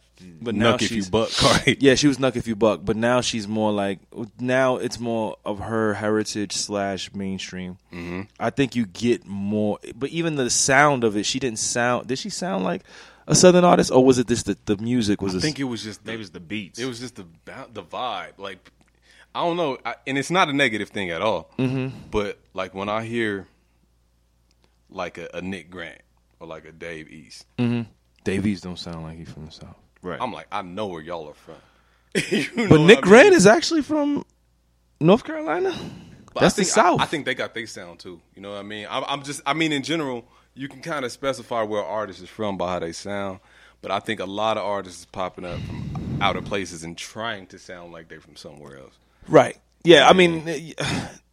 But 0.42 0.56
now 0.56 0.72
Nuck 0.72 0.82
if 0.82 0.90
you 0.90 0.96
she's- 0.96 1.08
buck 1.08 1.30
Cardi. 1.30 1.76
Yeah, 1.78 1.94
she 1.94 2.08
was 2.08 2.18
Nuck 2.18 2.34
if 2.34 2.48
you 2.48 2.56
buck, 2.56 2.80
but 2.82 2.96
now 2.96 3.20
she's 3.20 3.46
more 3.46 3.70
like 3.70 4.00
now 4.40 4.76
it's 4.76 4.98
more 4.98 5.36
of 5.46 5.60
her 5.60 5.94
heritage 5.94 6.52
slash 6.56 7.14
mainstream. 7.14 7.78
Mm-hmm. 7.92 8.22
I 8.40 8.50
think 8.50 8.74
you 8.74 8.86
get 8.86 9.24
more, 9.24 9.78
but 9.94 10.10
even 10.10 10.34
the 10.34 10.50
sound 10.50 11.04
of 11.04 11.16
it, 11.16 11.26
she 11.26 11.38
didn't 11.38 11.60
sound. 11.60 12.08
Did 12.08 12.18
she 12.18 12.28
sound 12.28 12.64
like 12.64 12.82
a 13.26 13.34
southern 13.34 13.64
artist, 13.64 13.90
or 13.90 14.04
was 14.04 14.18
it 14.18 14.28
just 14.28 14.46
the 14.46 14.56
the 14.64 14.76
music 14.76 15.20
was? 15.22 15.34
I 15.34 15.38
a- 15.38 15.40
think 15.40 15.58
it 15.60 15.64
was 15.64 15.82
just 15.82 16.04
Maybe 16.04 16.20
it's 16.22 16.30
the 16.30 16.40
beats. 16.40 16.78
It 16.78 16.86
was 16.86 17.00
just 17.00 17.16
the 17.16 17.26
the 17.72 17.82
vibe. 17.82 18.38
Like 18.38 18.70
I 19.34 19.44
don't 19.44 19.56
know, 19.56 19.78
I, 19.84 19.94
and 20.06 20.18
it's 20.18 20.30
not 20.30 20.48
a 20.48 20.52
negative 20.52 20.88
thing 20.88 21.10
at 21.10 21.22
all. 21.22 21.50
Mm-hmm. 21.58 21.96
But 22.10 22.38
like 22.54 22.74
when 22.74 22.88
I 22.88 23.04
hear 23.04 23.46
like 24.88 25.18
a, 25.18 25.28
a 25.34 25.40
Nick 25.42 25.70
Grant 25.70 26.00
or 26.40 26.46
like 26.46 26.64
a 26.64 26.72
Dave 26.72 27.08
East, 27.10 27.46
Dave 28.24 28.46
East 28.46 28.64
don't 28.64 28.78
sound 28.78 29.02
like 29.02 29.18
he's 29.18 29.30
from 29.30 29.46
the 29.46 29.52
south. 29.52 29.76
right. 30.02 30.20
I'm 30.20 30.32
like, 30.32 30.46
I 30.50 30.62
know 30.62 30.86
where 30.86 31.02
y'all 31.02 31.28
are 31.28 31.34
from. 31.34 31.54
You 32.30 32.48
know 32.56 32.68
But 32.68 32.80
Nick 32.80 32.98
I 32.98 33.02
Grant 33.02 33.34
is 33.34 33.46
actually 33.46 33.82
from 33.82 34.24
North 35.00 35.22
Carolina. 35.24 35.72
But 36.34 36.40
That's 36.40 36.54
think, 36.56 36.68
the 36.68 36.72
South. 36.72 37.00
I, 37.00 37.04
I 37.04 37.06
think 37.06 37.24
they 37.24 37.34
got 37.34 37.54
their 37.54 37.66
sound 37.66 37.98
too. 38.00 38.20
You 38.34 38.42
know 38.42 38.50
what 38.52 38.58
I 38.58 38.62
mean? 38.62 38.86
I'm, 38.90 39.04
I'm 39.06 39.22
just, 39.22 39.42
I 39.46 39.52
mean, 39.54 39.72
in 39.72 39.82
general, 39.82 40.24
you 40.54 40.68
can 40.68 40.80
kind 40.80 41.04
of 41.04 41.12
specify 41.12 41.62
where 41.62 41.82
artists 41.82 42.22
is 42.22 42.28
from 42.28 42.56
by 42.56 42.72
how 42.72 42.78
they 42.78 42.92
sound. 42.92 43.40
But 43.82 43.90
I 43.90 44.00
think 44.00 44.20
a 44.20 44.26
lot 44.26 44.58
of 44.58 44.64
artists 44.64 45.00
is 45.00 45.06
popping 45.06 45.44
up 45.44 45.58
from 45.60 46.18
out 46.20 46.36
of 46.36 46.44
places 46.44 46.84
and 46.84 46.96
trying 46.96 47.46
to 47.46 47.58
sound 47.58 47.92
like 47.92 48.08
they're 48.08 48.20
from 48.20 48.36
somewhere 48.36 48.78
else. 48.78 48.94
Right. 49.26 49.56
Yeah. 49.84 50.08
I 50.08 50.12
mean. 50.12 50.74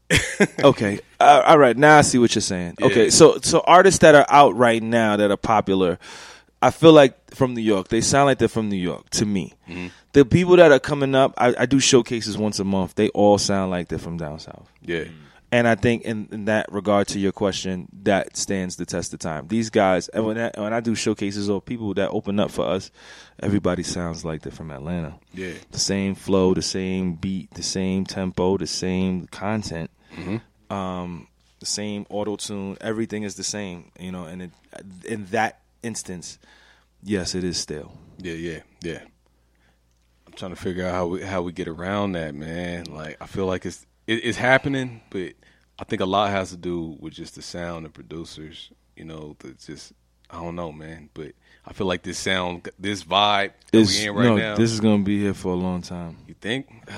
okay. 0.64 1.00
Uh, 1.20 1.44
all 1.46 1.58
right. 1.58 1.76
Now 1.76 1.98
I 1.98 2.02
see 2.02 2.18
what 2.18 2.34
you're 2.36 2.42
saying. 2.42 2.78
Okay. 2.82 3.10
So 3.10 3.40
so 3.42 3.62
artists 3.62 4.00
that 4.00 4.16
are 4.16 4.26
out 4.30 4.56
right 4.56 4.82
now 4.82 5.18
that 5.18 5.30
are 5.30 5.38
popular, 5.38 6.00
I 6.62 6.72
feel 6.72 6.94
like 6.94 7.36
from 7.36 7.54
New 7.54 7.62
York. 7.62 7.90
They 7.90 8.02
sound 8.02 8.28
like 8.28 8.38
they're 8.38 8.48
from 8.48 8.70
New 8.70 8.78
York 8.78 9.10
to 9.12 9.26
me. 9.26 9.54
Mm-hmm. 9.68 9.88
The 10.14 10.26
people 10.26 10.56
that 10.56 10.72
are 10.72 10.80
coming 10.80 11.14
up, 11.16 11.34
I, 11.38 11.54
I 11.60 11.66
do 11.66 11.80
showcases 11.80 12.38
once 12.38 12.60
a 12.60 12.64
month. 12.64 12.96
They 12.96 13.10
all 13.10 13.38
sound 13.38 13.72
like 13.72 13.90
they're 13.90 14.00
from 14.00 14.18
down 14.18 14.40
south. 14.40 14.72
Yeah. 14.82 15.06
And 15.50 15.66
I 15.66 15.76
think 15.76 16.04
in, 16.04 16.28
in 16.32 16.46
that 16.46 16.70
regard 16.72 17.08
to 17.10 17.20
your 17.20 17.32
question, 17.32 17.88
that 18.04 18.36
stands 18.36 18.76
the 18.76 18.86
test 18.86 19.14
of 19.14 19.20
time. 19.20 19.48
These 19.48 19.70
guys, 19.70 20.10
and 20.10 20.26
when 20.26 20.38
I, 20.38 20.52
when 20.58 20.74
I 20.74 20.82
do 20.82 20.94
showcases 20.94 21.50
or 21.50 21.62
people 21.62 21.94
that 21.94 22.10
open 22.10 22.38
up 22.40 22.52
for 22.52 22.66
us, 22.66 22.92
everybody 23.40 23.82
sounds 23.84 24.26
like 24.26 24.42
they're 24.42 24.52
from 24.52 24.72
Atlanta 24.72 25.16
Yeah. 25.34 25.54
the 25.72 25.80
same 25.80 26.16
flow, 26.16 26.54
the 26.54 26.62
same 26.62 27.14
beat, 27.14 27.50
the 27.52 27.64
same 27.64 28.04
tempo, 28.06 28.58
the 28.58 28.68
same 28.68 29.26
content, 29.28 29.90
um, 30.70 31.28
the 31.60 31.66
same 31.66 32.06
auto 32.10 32.36
tune. 32.36 32.78
Everything 32.82 33.24
is 33.24 33.36
the 33.36 33.44
same, 33.44 33.92
you 33.98 34.12
know. 34.12 34.26
And 34.26 34.42
it, 34.42 34.52
in 35.06 35.28
that 35.28 35.62
instance, 35.82 36.40
yes, 37.02 37.36
it 37.36 37.46
is 37.46 37.58
stale. 37.58 37.98
Yeah, 38.18 38.34
yeah, 38.34 38.60
yeah. 38.82 39.00
I'm 40.26 40.34
trying 40.34 40.52
to 40.52 40.62
figure 40.62 40.86
out 40.86 40.94
how 40.94 41.08
we 41.08 41.22
how 41.24 41.42
we 41.42 41.52
get 41.54 41.68
around 41.70 42.12
that, 42.14 42.36
man. 42.36 42.86
Like 42.86 43.16
I 43.22 43.28
feel 43.28 43.46
like 43.46 43.66
it's 43.66 43.86
it, 44.08 44.24
it's 44.26 44.38
happening, 44.38 45.02
but 45.10 45.34
I 45.80 45.84
think 45.84 46.02
a 46.02 46.06
lot 46.06 46.32
has 46.32 46.50
to 46.50 46.58
do 46.58 46.98
with 47.00 47.14
just 47.14 47.36
the 47.36 47.42
sound 47.42 47.86
and 47.86 47.94
producers. 47.94 48.72
You 48.96 49.06
know, 49.06 49.36
the 49.40 49.50
just 49.54 49.94
I 50.30 50.38
don't 50.42 50.56
know, 50.56 50.72
man. 50.72 51.10
But 51.14 51.34
I 51.66 51.74
feel 51.74 51.88
like 51.88 52.04
this 52.04 52.18
sound, 52.18 52.68
this 52.80 53.04
vibe 53.04 53.52
that 53.72 53.80
It's, 53.80 54.00
we 54.00 54.08
in 54.08 54.16
right 54.16 54.24
no, 54.26 54.38
now. 54.38 54.56
this 54.56 54.72
is 54.72 54.80
gonna 54.80 55.04
be 55.04 55.20
here 55.22 55.34
for 55.34 55.52
a 55.54 55.56
long 55.56 55.82
time. 55.82 56.18
you 56.28 56.36
think? 56.40 56.68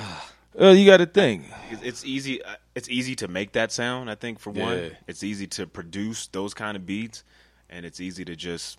Uh, 0.59 0.71
you 0.71 0.85
got 0.85 0.97
to 0.97 1.05
think. 1.05 1.45
It's- 1.71 1.79
it's 1.83 2.03
easy. 2.03 2.43
uh, 2.43 2.55
it's 2.75 2.89
easy 2.89 3.15
to 3.15 3.29
make 3.29 3.53
that 3.53 3.71
sound. 3.71 4.09
I 4.09 4.15
think 4.15 4.39
for 4.39 4.49
one, 4.49 4.77
Yeah. 4.77 4.89
it's 5.07 5.23
easy 5.23 5.47
to 5.47 5.67
produce 5.67 6.27
those 6.27 6.53
kind 6.53 6.75
of 6.75 6.85
beats, 6.85 7.23
and 7.69 7.85
it's 7.85 8.01
easy 8.01 8.25
to 8.25 8.35
just 8.35 8.77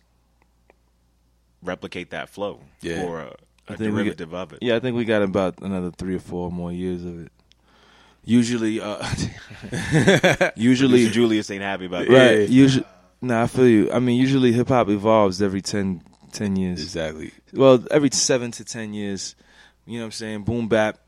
replicate 1.62 2.10
that 2.10 2.28
flow 2.28 2.60
Yeah. 2.82 3.04
or 3.04 3.20
a, 3.20 3.26
I 3.68 3.74
a 3.74 3.76
think 3.76 3.94
we 3.94 4.02
derivative 4.02 4.34
of 4.34 4.52
it. 4.52 4.58
Yeah, 4.62 4.76
I 4.76 4.80
think 4.80 4.96
we 4.96 5.04
got 5.04 5.22
about 5.22 5.60
another 5.62 5.90
three 5.90 6.16
or 6.16 6.20
four 6.20 6.50
more 6.50 6.72
years 6.72 7.04
of 7.04 7.20
it. 7.24 7.32
Usually, 8.24 8.80
uh, 8.80 9.02
usually, 10.56 11.08
Julius 11.08 11.50
ain't 11.50 11.62
happy 11.62 11.86
about 11.86 12.06
that. 12.06 12.12
right? 12.38 12.48
Usually, 12.48 12.86
nah, 13.20 13.42
I 13.42 13.46
feel 13.46 13.66
you. 13.68 13.90
I 13.92 13.98
mean, 13.98 14.20
usually 14.20 14.52
hip 14.52 14.68
hop 14.68 14.88
evolves 14.88 15.40
every 15.40 15.62
10, 15.62 16.02
10 16.32 16.56
years. 16.56 16.82
Exactly. 16.82 17.32
Well, 17.52 17.84
every 17.90 18.10
seven 18.12 18.50
to 18.52 18.64
ten 18.64 18.94
years. 18.94 19.34
You 19.86 19.94
know 19.98 20.02
what 20.02 20.06
I'm 20.06 20.12
saying? 20.12 20.42
Boom 20.44 20.68
bap 20.68 20.98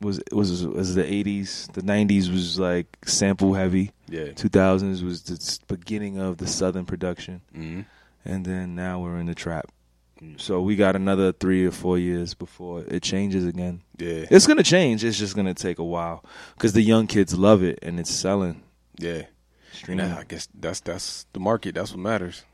was 0.00 0.20
was 0.32 0.66
was 0.66 0.94
the 0.94 1.04
eighties. 1.04 1.68
The 1.74 1.82
nineties 1.82 2.30
was 2.30 2.58
like 2.58 2.96
sample 3.04 3.54
heavy. 3.54 3.92
Yeah. 4.08 4.32
Two 4.32 4.48
thousands 4.48 5.04
was 5.04 5.22
the 5.22 5.58
beginning 5.72 6.18
of 6.18 6.38
the 6.38 6.46
southern 6.46 6.86
production, 6.86 7.42
hmm 7.54 7.82
and 8.24 8.44
then 8.44 8.74
now 8.74 9.00
we're 9.00 9.18
in 9.18 9.26
the 9.26 9.34
trap. 9.34 9.70
So 10.36 10.60
we 10.60 10.76
got 10.76 10.96
another 10.96 11.32
three 11.32 11.64
or 11.66 11.70
four 11.70 11.98
years 11.98 12.34
before 12.34 12.84
it 12.86 13.02
changes 13.02 13.46
again. 13.46 13.80
Yeah. 13.98 14.26
It's 14.30 14.46
gonna 14.46 14.62
change. 14.62 15.02
It's 15.04 15.18
just 15.18 15.34
gonna 15.34 15.54
take 15.54 15.78
a 15.78 15.84
while 15.84 16.24
because 16.54 16.72
the 16.74 16.82
young 16.82 17.06
kids 17.06 17.36
love 17.36 17.62
it 17.62 17.78
and 17.82 17.98
it's 17.98 18.10
selling. 18.10 18.62
Yeah. 18.98 19.10
And 19.12 19.26
Streaming. 19.72 20.12
I 20.12 20.24
guess 20.24 20.48
that's 20.58 20.80
that's 20.80 21.26
the 21.32 21.40
market. 21.40 21.74
That's 21.74 21.92
what 21.92 22.00
matters. 22.00 22.44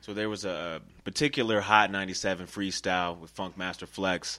So 0.00 0.14
there 0.14 0.28
was 0.28 0.44
a 0.44 0.80
particular 1.02 1.60
Hot 1.60 1.90
97 1.90 2.46
freestyle 2.46 3.18
with 3.18 3.34
Funkmaster 3.34 3.88
Flex. 3.88 4.38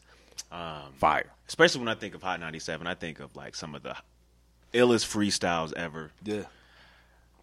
Um, 0.51 0.93
Fire. 0.97 1.33
especially 1.49 1.79
when 1.79 1.89
I 1.89 1.95
think 1.95 2.13
of 2.15 2.21
Hot 2.23 2.39
97, 2.39 2.88
I 2.88 2.93
think 2.93 3.19
of 3.19 3.36
like 3.36 3.55
some 3.55 3.75
of 3.75 3.83
the 3.83 3.95
illest 4.73 5.05
freestyles 5.05 5.73
ever. 5.73 6.12
Yeah. 6.23 6.43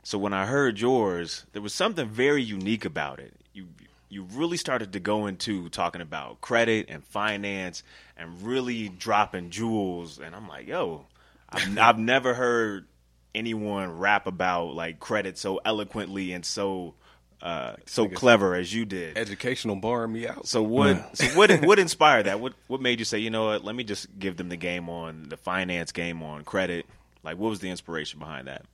So 0.04 0.16
when 0.16 0.32
I 0.32 0.46
heard 0.46 0.80
yours, 0.80 1.44
there 1.52 1.60
was 1.60 1.74
something 1.74 2.08
very 2.08 2.42
unique 2.42 2.84
about 2.84 3.18
it. 3.18 3.34
You 3.52 3.66
you 4.14 4.26
really 4.32 4.56
started 4.56 4.92
to 4.92 5.00
go 5.00 5.26
into 5.26 5.68
talking 5.68 6.00
about 6.00 6.40
credit 6.40 6.86
and 6.88 7.04
finance 7.04 7.82
and 8.16 8.42
really 8.42 8.88
dropping 8.88 9.50
jewels, 9.50 10.18
and 10.18 10.34
I'm 10.34 10.48
like, 10.48 10.66
yo, 10.66 11.06
I've, 11.48 11.78
I've 11.78 11.98
never 11.98 12.34
heard 12.34 12.86
anyone 13.34 13.98
rap 13.98 14.26
about 14.26 14.74
like 14.74 15.00
credit 15.00 15.36
so 15.36 15.60
eloquently 15.64 16.32
and 16.32 16.44
so 16.44 16.94
uh, 17.42 17.74
so 17.84 18.08
clever 18.08 18.54
as 18.54 18.72
you 18.72 18.84
did. 18.84 19.18
Educational 19.18 19.76
bar 19.76 20.06
me 20.08 20.26
out. 20.26 20.46
So 20.46 20.62
what? 20.62 21.16
So 21.16 21.26
what? 21.36 21.50
What 21.64 21.78
inspired 21.80 22.26
that? 22.26 22.40
What? 22.40 22.54
What 22.68 22.80
made 22.80 23.00
you 23.00 23.04
say, 23.04 23.18
you 23.18 23.30
know 23.30 23.46
what? 23.46 23.64
Let 23.64 23.74
me 23.74 23.84
just 23.84 24.18
give 24.18 24.36
them 24.36 24.48
the 24.48 24.56
game 24.56 24.88
on 24.88 25.28
the 25.28 25.36
finance 25.36 25.92
game 25.92 26.22
on 26.22 26.44
credit. 26.44 26.86
Like, 27.22 27.36
what 27.36 27.50
was 27.50 27.60
the 27.60 27.70
inspiration 27.70 28.18
behind 28.18 28.48
that? 28.48 28.64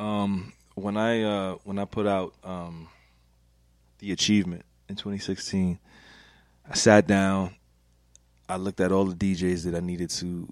um, 0.00 0.52
when 0.74 0.96
I 0.96 1.22
uh, 1.22 1.54
when 1.64 1.78
I 1.78 1.84
put 1.84 2.06
out 2.06 2.34
um, 2.42 2.88
the 4.00 4.12
achievement 4.12 4.64
in 4.88 4.96
2016, 4.96 5.78
I 6.68 6.74
sat 6.74 7.06
down. 7.06 7.54
I 8.48 8.56
looked 8.56 8.80
at 8.80 8.90
all 8.90 9.04
the 9.04 9.14
DJs 9.14 9.64
that 9.64 9.74
I 9.74 9.80
needed 9.80 10.10
to 10.10 10.48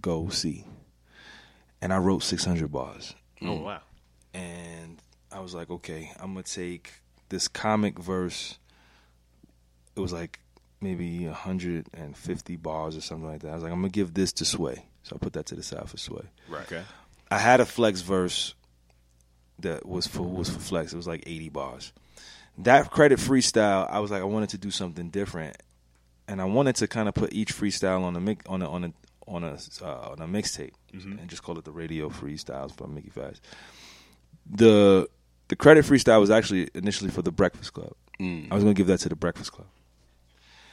go 0.00 0.28
see, 0.28 0.64
and 1.82 1.92
I 1.92 1.98
wrote 1.98 2.22
600 2.22 2.70
bars. 2.70 3.14
Oh 3.42 3.46
mm. 3.46 3.62
wow! 3.64 3.80
And 4.32 5.02
I 5.32 5.40
was 5.40 5.54
like, 5.54 5.70
okay, 5.70 6.12
I'm 6.20 6.34
gonna 6.34 6.44
take 6.44 6.92
this 7.28 7.48
comic 7.48 7.98
verse. 7.98 8.58
It 9.96 10.00
was 10.00 10.12
like 10.12 10.38
maybe 10.80 11.26
150 11.26 12.56
bars 12.56 12.96
or 12.96 13.00
something 13.00 13.28
like 13.28 13.40
that. 13.42 13.50
I 13.50 13.54
was 13.54 13.62
like, 13.62 13.72
I'm 13.72 13.80
gonna 13.80 13.88
give 13.88 14.14
this 14.14 14.32
to 14.34 14.44
Sway, 14.44 14.86
so 15.02 15.16
I 15.16 15.18
put 15.18 15.32
that 15.32 15.46
to 15.46 15.56
the 15.56 15.62
side 15.62 15.88
for 15.88 15.96
Sway. 15.96 16.24
Right. 16.48 16.62
Okay. 16.62 16.82
I 17.30 17.38
had 17.38 17.60
a 17.60 17.64
flex 17.64 18.02
verse 18.02 18.54
that 19.60 19.86
was 19.86 20.06
for 20.06 20.22
was 20.22 20.48
for 20.48 20.60
flex. 20.60 20.92
It 20.92 20.96
was 20.96 21.06
like 21.06 21.24
80 21.26 21.48
bars. 21.48 21.92
That 22.58 22.90
credit 22.90 23.18
freestyle, 23.18 23.90
I 23.90 23.98
was 23.98 24.10
like, 24.10 24.20
I 24.20 24.24
wanted 24.26 24.50
to 24.50 24.58
do 24.58 24.70
something 24.70 25.10
different, 25.10 25.56
and 26.28 26.40
I 26.40 26.44
wanted 26.44 26.76
to 26.76 26.86
kind 26.88 27.08
of 27.08 27.14
put 27.14 27.32
each 27.32 27.52
freestyle 27.54 28.02
on 28.02 28.14
a 28.16 28.20
mic 28.20 28.42
on 28.48 28.62
a 28.62 28.70
on 28.70 28.84
a 28.84 28.92
on 29.26 29.42
a 29.42 29.58
uh, 29.82 30.10
on 30.10 30.20
a 30.20 30.26
mixtape 30.26 30.72
and 31.18 31.28
just 31.28 31.42
call 31.42 31.58
it 31.58 31.64
the 31.64 31.72
radio 31.72 32.08
freestyles 32.08 32.76
by 32.76 32.86
Mickey 32.86 33.10
Factz. 33.10 33.40
The 34.48 35.08
the 35.48 35.56
credit 35.56 35.84
freestyle 35.84 36.20
was 36.20 36.30
actually 36.30 36.68
initially 36.74 37.10
for 37.10 37.22
the 37.22 37.32
Breakfast 37.32 37.72
Club. 37.72 37.92
Mm. 38.20 38.50
I 38.50 38.54
was 38.54 38.62
gonna 38.62 38.74
give 38.74 38.86
that 38.86 39.00
to 39.00 39.08
the 39.08 39.16
Breakfast 39.16 39.52
Club. 39.52 39.66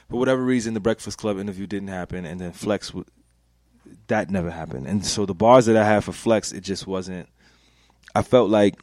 For 0.10 0.18
whatever 0.18 0.44
reason, 0.44 0.74
the 0.74 0.80
Breakfast 0.80 1.18
Club 1.18 1.40
interview 1.40 1.66
didn't 1.68 1.88
happen, 1.88 2.26
and 2.26 2.40
then 2.40 2.52
Flex 2.52 2.90
w- 2.90 3.06
that 4.08 4.30
never 4.30 4.52
happened. 4.52 4.86
And 4.88 5.06
so 5.06 5.26
the 5.26 5.34
bars 5.34 5.66
that 5.66 5.78
I 5.78 5.86
had 5.86 6.04
for 6.04 6.12
Flex, 6.12 6.52
it 6.52 6.62
just 6.62 6.86
wasn't. 6.86 7.30
I 8.14 8.22
felt 8.22 8.50
like 8.50 8.76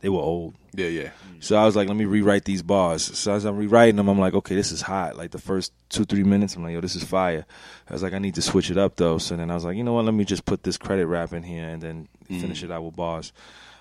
they 0.00 0.08
were 0.08 0.20
old. 0.20 0.54
Yeah, 0.72 0.86
yeah. 0.86 1.10
So 1.40 1.56
I 1.56 1.64
was 1.64 1.74
like, 1.74 1.88
let 1.88 1.96
me 1.96 2.04
rewrite 2.04 2.44
these 2.44 2.62
bars. 2.62 3.02
So 3.18 3.32
as 3.32 3.44
I'm 3.44 3.56
rewriting 3.56 3.96
them, 3.96 4.08
I'm 4.08 4.18
like, 4.18 4.34
okay, 4.34 4.54
this 4.54 4.70
is 4.70 4.82
hot. 4.82 5.16
Like 5.16 5.30
the 5.32 5.38
first 5.38 5.72
two, 5.88 6.04
three 6.04 6.22
minutes, 6.22 6.54
I'm 6.54 6.62
like, 6.62 6.74
yo, 6.74 6.80
this 6.80 6.94
is 6.94 7.02
fire. 7.02 7.44
I 7.88 7.92
was 7.92 8.02
like, 8.02 8.12
I 8.12 8.18
need 8.18 8.36
to 8.36 8.42
switch 8.42 8.70
it 8.70 8.78
up 8.78 8.96
though. 8.96 9.18
So 9.18 9.36
then 9.36 9.50
I 9.50 9.54
was 9.54 9.64
like, 9.64 9.76
you 9.76 9.82
know 9.82 9.94
what, 9.94 10.04
let 10.04 10.14
me 10.14 10.24
just 10.24 10.44
put 10.44 10.62
this 10.62 10.78
credit 10.78 11.06
rap 11.06 11.32
in 11.32 11.42
here 11.42 11.68
and 11.68 11.82
then 11.82 12.08
finish 12.28 12.62
it 12.62 12.70
out 12.70 12.84
with 12.84 12.94
bars. 12.94 13.32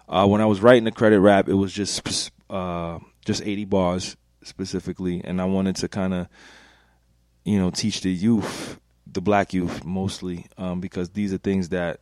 Uh, 0.07 0.25
when 0.25 0.41
I 0.41 0.45
was 0.45 0.61
writing 0.61 0.85
the 0.85 0.91
credit 0.91 1.19
rap, 1.19 1.47
it 1.47 1.53
was 1.53 1.71
just 1.71 2.31
uh, 2.49 2.97
just 3.25 3.43
80 3.43 3.65
bars 3.65 4.17
specifically, 4.43 5.21
and 5.23 5.39
I 5.39 5.45
wanted 5.45 5.75
to 5.77 5.87
kind 5.87 6.13
of, 6.13 6.27
you 7.43 7.59
know, 7.59 7.69
teach 7.69 8.01
the 8.01 8.09
youth, 8.09 8.79
the 9.05 9.21
black 9.21 9.53
youth 9.53 9.85
mostly, 9.85 10.47
um, 10.57 10.79
because 10.79 11.11
these 11.11 11.31
are 11.31 11.37
things 11.37 11.69
that 11.69 11.99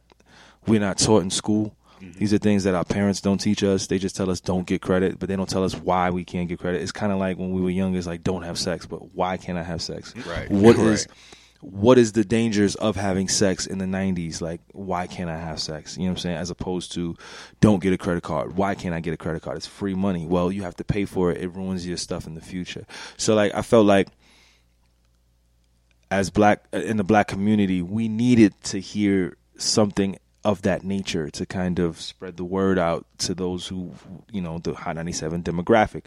we're 0.66 0.80
not 0.80 0.98
taught 0.98 1.24
in 1.24 1.30
school. 1.30 1.76
Mm-hmm. 2.02 2.20
These 2.20 2.34
are 2.34 2.38
things 2.38 2.64
that 2.64 2.76
our 2.76 2.86
parents 2.86 3.22
don't 3.22 3.38
teach 3.40 3.64
us. 3.64 3.88
They 3.88 3.98
just 4.00 4.16
tell 4.16 4.30
us 4.30 4.40
don't 4.40 4.68
get 4.68 4.82
credit, 4.82 5.20
but 5.20 5.30
they 5.30 5.36
don't 5.36 5.50
tell 5.50 5.64
us 5.64 5.74
why 5.76 6.10
we 6.10 6.24
can't 6.24 6.48
get 6.48 6.60
credit. 6.60 6.82
It's 6.82 6.92
kind 6.92 7.12
of 7.12 7.20
like 7.20 7.38
when 7.38 7.52
we 7.52 7.62
were 7.62 7.70
younger. 7.70 7.98
It's 7.98 8.08
like 8.08 8.24
don't 8.24 8.44
have 8.44 8.58
sex, 8.60 8.86
but 8.86 9.16
why 9.16 9.38
can't 9.38 9.58
I 9.58 9.64
have 9.64 9.82
sex? 9.82 10.14
Right. 10.28 10.50
What 10.50 10.76
Right. 10.78 10.88
is 10.88 11.08
what 11.60 11.98
is 11.98 12.12
the 12.12 12.24
dangers 12.24 12.76
of 12.76 12.96
having 12.96 13.28
sex 13.28 13.66
in 13.66 13.80
the 13.80 13.86
90s? 13.86 14.42
Like 14.42 14.62
why 14.74 15.08
can't 15.08 15.30
I 15.30 15.38
have 15.38 15.60
sex? 15.60 15.98
You 15.98 16.04
know 16.04 16.10
what 16.10 16.18
I'm 16.18 16.22
saying? 16.22 16.38
As 16.38 16.50
opposed 16.52 16.92
to 16.94 17.16
don't 17.62 17.82
get 17.82 17.94
a 17.94 17.98
credit 17.98 18.22
card. 18.22 18.56
Why 18.56 18.76
can't 18.76 18.94
I 18.94 19.00
get 19.00 19.14
a 19.14 19.18
credit 19.18 19.42
card? 19.42 19.58
It's 19.58 19.66
free 19.66 19.96
money. 19.96 20.28
Well, 20.28 20.52
you 20.52 20.62
have 20.62 20.76
to 20.76 20.84
pay 20.84 21.06
for 21.06 21.32
it. 21.32 21.42
It 21.42 21.48
ruins 21.56 21.88
your 21.88 21.98
stuff 21.98 22.28
in 22.28 22.36
the 22.36 22.42
future. 22.42 22.86
So 23.18 23.34
like 23.34 23.56
I 23.56 23.64
felt 23.64 23.88
like 23.88 24.10
as 26.10 26.30
black 26.30 26.64
in 26.72 26.98
the 26.98 27.04
black 27.04 27.28
community, 27.28 27.82
we 27.82 28.08
needed 28.08 28.54
to 28.66 28.80
hear 28.80 29.36
something 29.58 30.18
of 30.48 30.62
that 30.62 30.82
nature 30.82 31.30
to 31.30 31.46
kind 31.46 31.78
of 31.78 32.00
spread 32.00 32.38
the 32.38 32.46
word 32.46 32.80
out 32.80 33.06
to 33.18 33.36
those 33.36 33.68
who, 33.68 33.92
you 34.32 34.40
know, 34.40 34.60
the 34.60 34.74
Hot 34.74 34.96
97 34.96 35.44
demographic. 35.44 36.06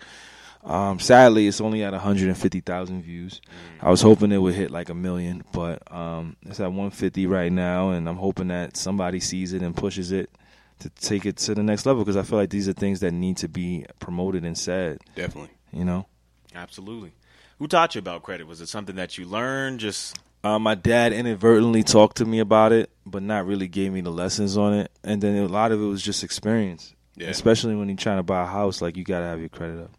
Um, 0.65 0.99
sadly, 0.99 1.47
it's 1.47 1.61
only 1.61 1.85
at 1.85 1.93
150,000 1.93 3.03
views. 3.03 3.43
I 3.83 3.91
was 3.91 4.01
hoping 4.01 4.33
it 4.33 4.39
would 4.39 4.55
hit 4.55 4.71
like 4.71 4.89
a 4.89 4.95
million, 4.95 5.45
but 5.53 5.83
um, 5.93 6.37
it's 6.47 6.59
at 6.59 6.69
150 6.69 7.27
right 7.27 7.53
now, 7.53 7.91
and 7.91 8.09
I'm 8.09 8.17
hoping 8.17 8.49
that 8.49 8.79
somebody 8.79 9.21
sees 9.21 9.53
it 9.53 9.61
and 9.61 9.77
pushes 9.77 10.11
it 10.11 10.31
to 10.79 10.89
take 10.89 11.27
it 11.27 11.37
to 11.37 11.55
the 11.55 11.63
next 11.63 11.85
level 11.85 12.03
because 12.03 12.17
I 12.17 12.23
feel 12.23 12.39
like 12.39 12.49
these 12.49 12.67
are 12.67 12.73
things 12.73 13.01
that 13.01 13.13
need 13.13 13.37
to 13.39 13.49
be 13.49 13.85
promoted 13.99 14.47
and 14.47 14.57
said. 14.57 15.01
Definitely. 15.15 15.51
You 15.71 15.85
know. 15.85 16.07
Absolutely. 16.55 17.13
Who 17.59 17.67
taught 17.67 17.95
you 17.95 17.99
about 17.99 18.23
credit? 18.23 18.47
Was 18.47 18.63
it 18.63 18.71
something 18.71 18.97
that 18.97 19.19
you 19.19 19.27
learned? 19.27 19.81
Just 19.81 20.17
Uh, 20.43 20.59
my 20.59 20.75
dad 20.75 21.13
inadvertently 21.13 21.83
talked 21.83 22.17
to 22.17 22.25
me 22.25 22.39
about 22.39 22.73
it, 22.73 22.91
but 23.05 23.23
not 23.23 23.47
really 23.47 23.69
gave 23.69 23.93
me 23.93 24.01
the 24.01 24.11
lessons 24.11 24.57
on 24.57 24.73
it. 24.73 24.91
And 25.05 25.21
then 25.21 25.37
a 25.37 25.47
lot 25.47 25.73
of 25.73 25.83
it 25.83 25.85
was 25.85 26.03
just 26.03 26.25
experience. 26.25 26.95
Yeah. 27.17 27.29
Especially 27.29 27.75
when 27.75 27.89
you're 27.89 27.97
trying 27.97 28.17
to 28.17 28.23
buy 28.23 28.43
a 28.43 28.47
house, 28.47 28.81
like 28.81 28.97
you 28.97 29.05
gotta 29.05 29.27
have 29.27 29.41
your 29.41 29.51
credit 29.51 29.83
up. 29.85 29.91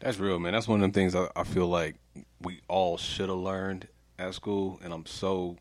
That's 0.00 0.18
real, 0.18 0.38
man. 0.38 0.52
That's 0.52 0.66
one 0.66 0.80
of 0.80 0.82
them 0.82 0.92
things 0.92 1.14
I, 1.14 1.28
I 1.36 1.44
feel 1.44 1.68
like 1.68 1.96
we 2.40 2.60
all 2.68 2.96
should 2.96 3.28
have 3.28 3.38
learned 3.38 3.86
at 4.18 4.34
school, 4.34 4.80
and 4.82 4.92
I'm 4.92 5.06
so 5.06 5.56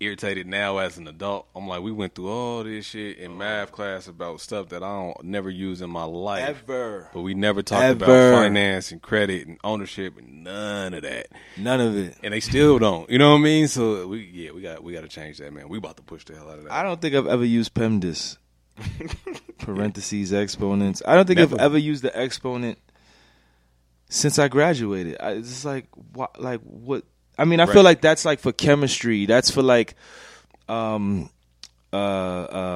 irritated 0.00 0.46
now 0.46 0.78
as 0.78 0.98
an 0.98 1.06
adult. 1.06 1.46
I'm 1.54 1.68
like, 1.68 1.82
we 1.82 1.92
went 1.92 2.14
through 2.14 2.28
all 2.28 2.64
this 2.64 2.86
shit 2.86 3.18
in 3.18 3.32
oh. 3.32 3.34
math 3.34 3.70
class 3.70 4.08
about 4.08 4.40
stuff 4.40 4.70
that 4.70 4.82
I 4.82 4.88
don't 4.88 5.24
never 5.24 5.50
use 5.50 5.82
in 5.82 5.90
my 5.90 6.04
life. 6.04 6.48
Ever. 6.48 7.10
But 7.12 7.20
we 7.20 7.34
never 7.34 7.62
talked 7.62 7.84
Ever. 7.84 8.04
about 8.04 8.42
finance 8.42 8.90
and 8.90 9.02
credit 9.02 9.46
and 9.46 9.58
ownership 9.62 10.18
and 10.18 10.42
none 10.42 10.94
of 10.94 11.02
that. 11.02 11.28
None 11.56 11.80
of 11.80 11.96
it. 11.96 12.16
And 12.22 12.32
they 12.32 12.40
still 12.40 12.78
don't. 12.78 13.08
You 13.10 13.18
know 13.18 13.32
what 13.32 13.38
I 13.38 13.42
mean? 13.42 13.68
So 13.68 14.06
we 14.06 14.22
yeah, 14.32 14.52
we 14.52 14.62
got 14.62 14.82
we 14.82 14.92
got 14.92 15.02
to 15.02 15.08
change 15.08 15.38
that, 15.38 15.52
man. 15.52 15.68
We 15.68 15.78
about 15.78 15.96
to 15.98 16.02
push 16.02 16.24
the 16.24 16.34
hell 16.34 16.50
out 16.50 16.58
of 16.58 16.64
that. 16.64 16.72
I 16.72 16.82
don't 16.82 17.00
think 17.00 17.14
I've 17.14 17.26
ever 17.26 17.44
used 17.44 17.74
PEMDAS. 17.74 18.38
Parentheses 19.58 20.32
exponents. 20.32 21.02
I 21.06 21.14
don't 21.14 21.26
think 21.26 21.38
I've 21.38 21.50
Never. 21.50 21.62
ever 21.62 21.78
used 21.78 22.02
the 22.02 22.16
exponent 22.18 22.78
since 24.08 24.38
I 24.38 24.48
graduated. 24.48 25.18
I, 25.20 25.32
it's 25.32 25.48
just 25.48 25.64
like 25.64 25.86
what, 26.14 26.40
like 26.40 26.60
what? 26.62 27.04
I 27.40 27.44
mean, 27.46 27.58
I 27.60 27.66
feel 27.66 27.82
like 27.82 28.00
that's 28.00 28.24
like 28.24 28.38
for 28.40 28.52
chemistry. 28.52 29.26
That's 29.26 29.50
for 29.50 29.62
like, 29.62 29.94
um, 30.68 31.30
uh, 31.92 31.96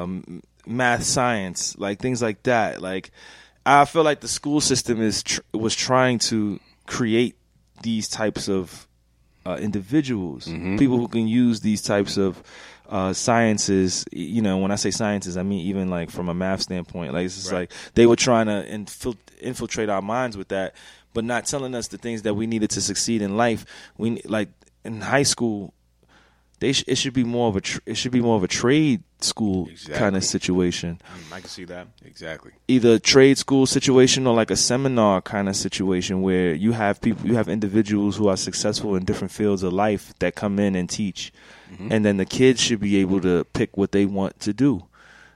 um, 0.02 0.42
math, 0.66 1.04
science, 1.04 1.76
like 1.78 2.00
things 2.00 2.22
like 2.22 2.42
that. 2.44 2.80
Like, 2.82 3.10
I 3.66 3.84
feel 3.84 4.02
like 4.02 4.20
the 4.20 4.28
school 4.28 4.60
system 4.60 5.00
is 5.00 5.22
tr- 5.22 5.40
was 5.52 5.74
trying 5.74 6.18
to 6.30 6.58
create 6.86 7.36
these 7.82 8.08
types 8.08 8.48
of 8.48 8.86
uh, 9.46 9.58
individuals, 9.60 10.46
people 10.46 10.96
who 10.98 11.08
can 11.08 11.28
use 11.28 11.60
these 11.60 11.82
types 11.82 12.16
of 12.16 12.42
uh, 12.88 13.12
sciences. 13.12 14.04
You 14.12 14.40
know, 14.42 14.56
when 14.58 14.70
I 14.70 14.76
say 14.76 14.90
sciences, 14.90 15.36
I 15.36 15.42
mean 15.42 15.66
even 15.66 15.90
like 15.90 16.10
from 16.10 16.28
a 16.30 16.34
math 16.34 16.62
standpoint. 16.62 17.12
Like 17.12 17.26
it's 17.26 17.36
just 17.36 17.52
Right. 17.52 17.60
like 17.70 17.72
they 17.94 18.06
were 18.06 18.16
trying 18.16 18.46
to 18.46 18.66
infil- 18.66 19.18
infiltrate 19.40 19.88
our 19.90 20.00
minds 20.02 20.36
with 20.36 20.48
that, 20.48 20.74
but 21.14 21.24
not 21.24 21.46
telling 21.46 21.74
us 21.74 21.88
the 21.88 21.96
things 21.98 22.22
that 22.22 22.34
we 22.34 22.46
needed 22.46 22.68
to 22.70 22.80
succeed 22.82 23.22
in 23.22 23.36
life. 23.38 23.64
We 23.96 24.20
like 24.26 24.50
in 24.84 25.00
high 25.00 25.22
school. 25.22 25.72
They 26.60 26.72
sh- 26.72 26.84
it 26.86 26.94
should 26.96 27.12
be 27.14 27.24
more 27.24 27.48
of 27.48 27.56
a 27.56 27.60
tr- 27.60 27.80
it 27.84 27.94
should 27.96 28.12
be 28.12 28.20
more 28.20 28.36
of 28.36 28.44
a 28.44 28.48
trade 28.48 29.02
school 29.20 29.68
kind 29.92 30.16
of 30.16 30.22
situation 30.24 31.00
Mm, 31.04 31.32
I 31.32 31.40
can 31.40 31.48
see 31.48 31.64
that. 31.64 31.88
Exactly. 32.04 32.52
either 32.68 32.92
a 32.94 32.98
trade 32.98 33.38
school 33.38 33.66
situation 33.66 34.26
or 34.26 34.34
like 34.34 34.50
a 34.50 34.56
seminar 34.56 35.20
kind 35.22 35.48
of 35.48 35.56
situation 35.56 36.22
where 36.22 36.54
you 36.54 36.72
have 36.72 37.00
people 37.00 37.26
you 37.26 37.34
have 37.34 37.48
individuals 37.48 38.16
who 38.16 38.28
are 38.28 38.36
successful 38.36 38.94
in 38.96 39.04
different 39.04 39.32
fields 39.32 39.62
of 39.62 39.72
life 39.72 40.14
that 40.20 40.34
come 40.36 40.58
in 40.58 40.74
and 40.76 40.88
teach 40.88 41.32
and 41.90 42.04
then 42.04 42.18
the 42.18 42.24
kids 42.24 42.60
should 42.60 42.78
be 42.80 42.96
able 42.98 43.20
to 43.20 43.44
pick 43.52 43.76
what 43.76 43.90
they 43.92 44.06
want 44.06 44.38
to 44.40 44.52
do 44.52 44.84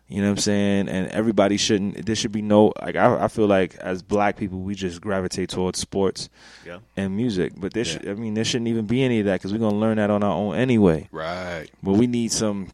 you 0.09 0.23
know 0.23 0.29
what 0.29 0.39
i'm 0.39 0.43
saying? 0.43 0.89
And 0.89 1.09
everybody 1.09 1.57
shouldn't 1.59 2.07
there 2.07 2.17
should 2.17 2.33
be 2.33 2.43
no 2.43 2.73
like 2.83 2.97
i, 2.97 3.25
I 3.25 3.29
feel 3.29 3.47
like 3.47 3.75
as 3.77 4.03
black 4.03 4.37
people 4.37 4.61
we 4.61 4.75
just 4.75 5.01
gravitate 5.01 5.51
towards 5.51 5.79
sports 5.79 6.29
Yeah. 6.67 6.79
and 6.97 7.15
music. 7.17 7.53
But 7.57 7.75
there 7.75 7.85
should 7.85 8.09
i 8.09 8.15
mean 8.15 8.35
there 8.35 8.45
shouldn't 8.45 8.69
even 8.69 8.87
be 8.87 9.03
any 9.03 9.21
of 9.21 9.27
that 9.27 9.35
because 9.41 9.53
we're 9.53 9.59
going 9.59 9.73
to 9.75 9.79
learn 9.79 9.99
that 9.99 10.11
on 10.11 10.23
our 10.23 10.33
own 10.35 10.55
anyway. 10.57 11.09
Right. 11.13 11.69
but 11.83 11.93
we 11.95 12.07
need 12.07 12.33
some 12.33 12.71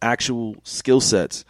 actual 0.00 0.56
skill 0.64 1.00
sets 1.00 1.44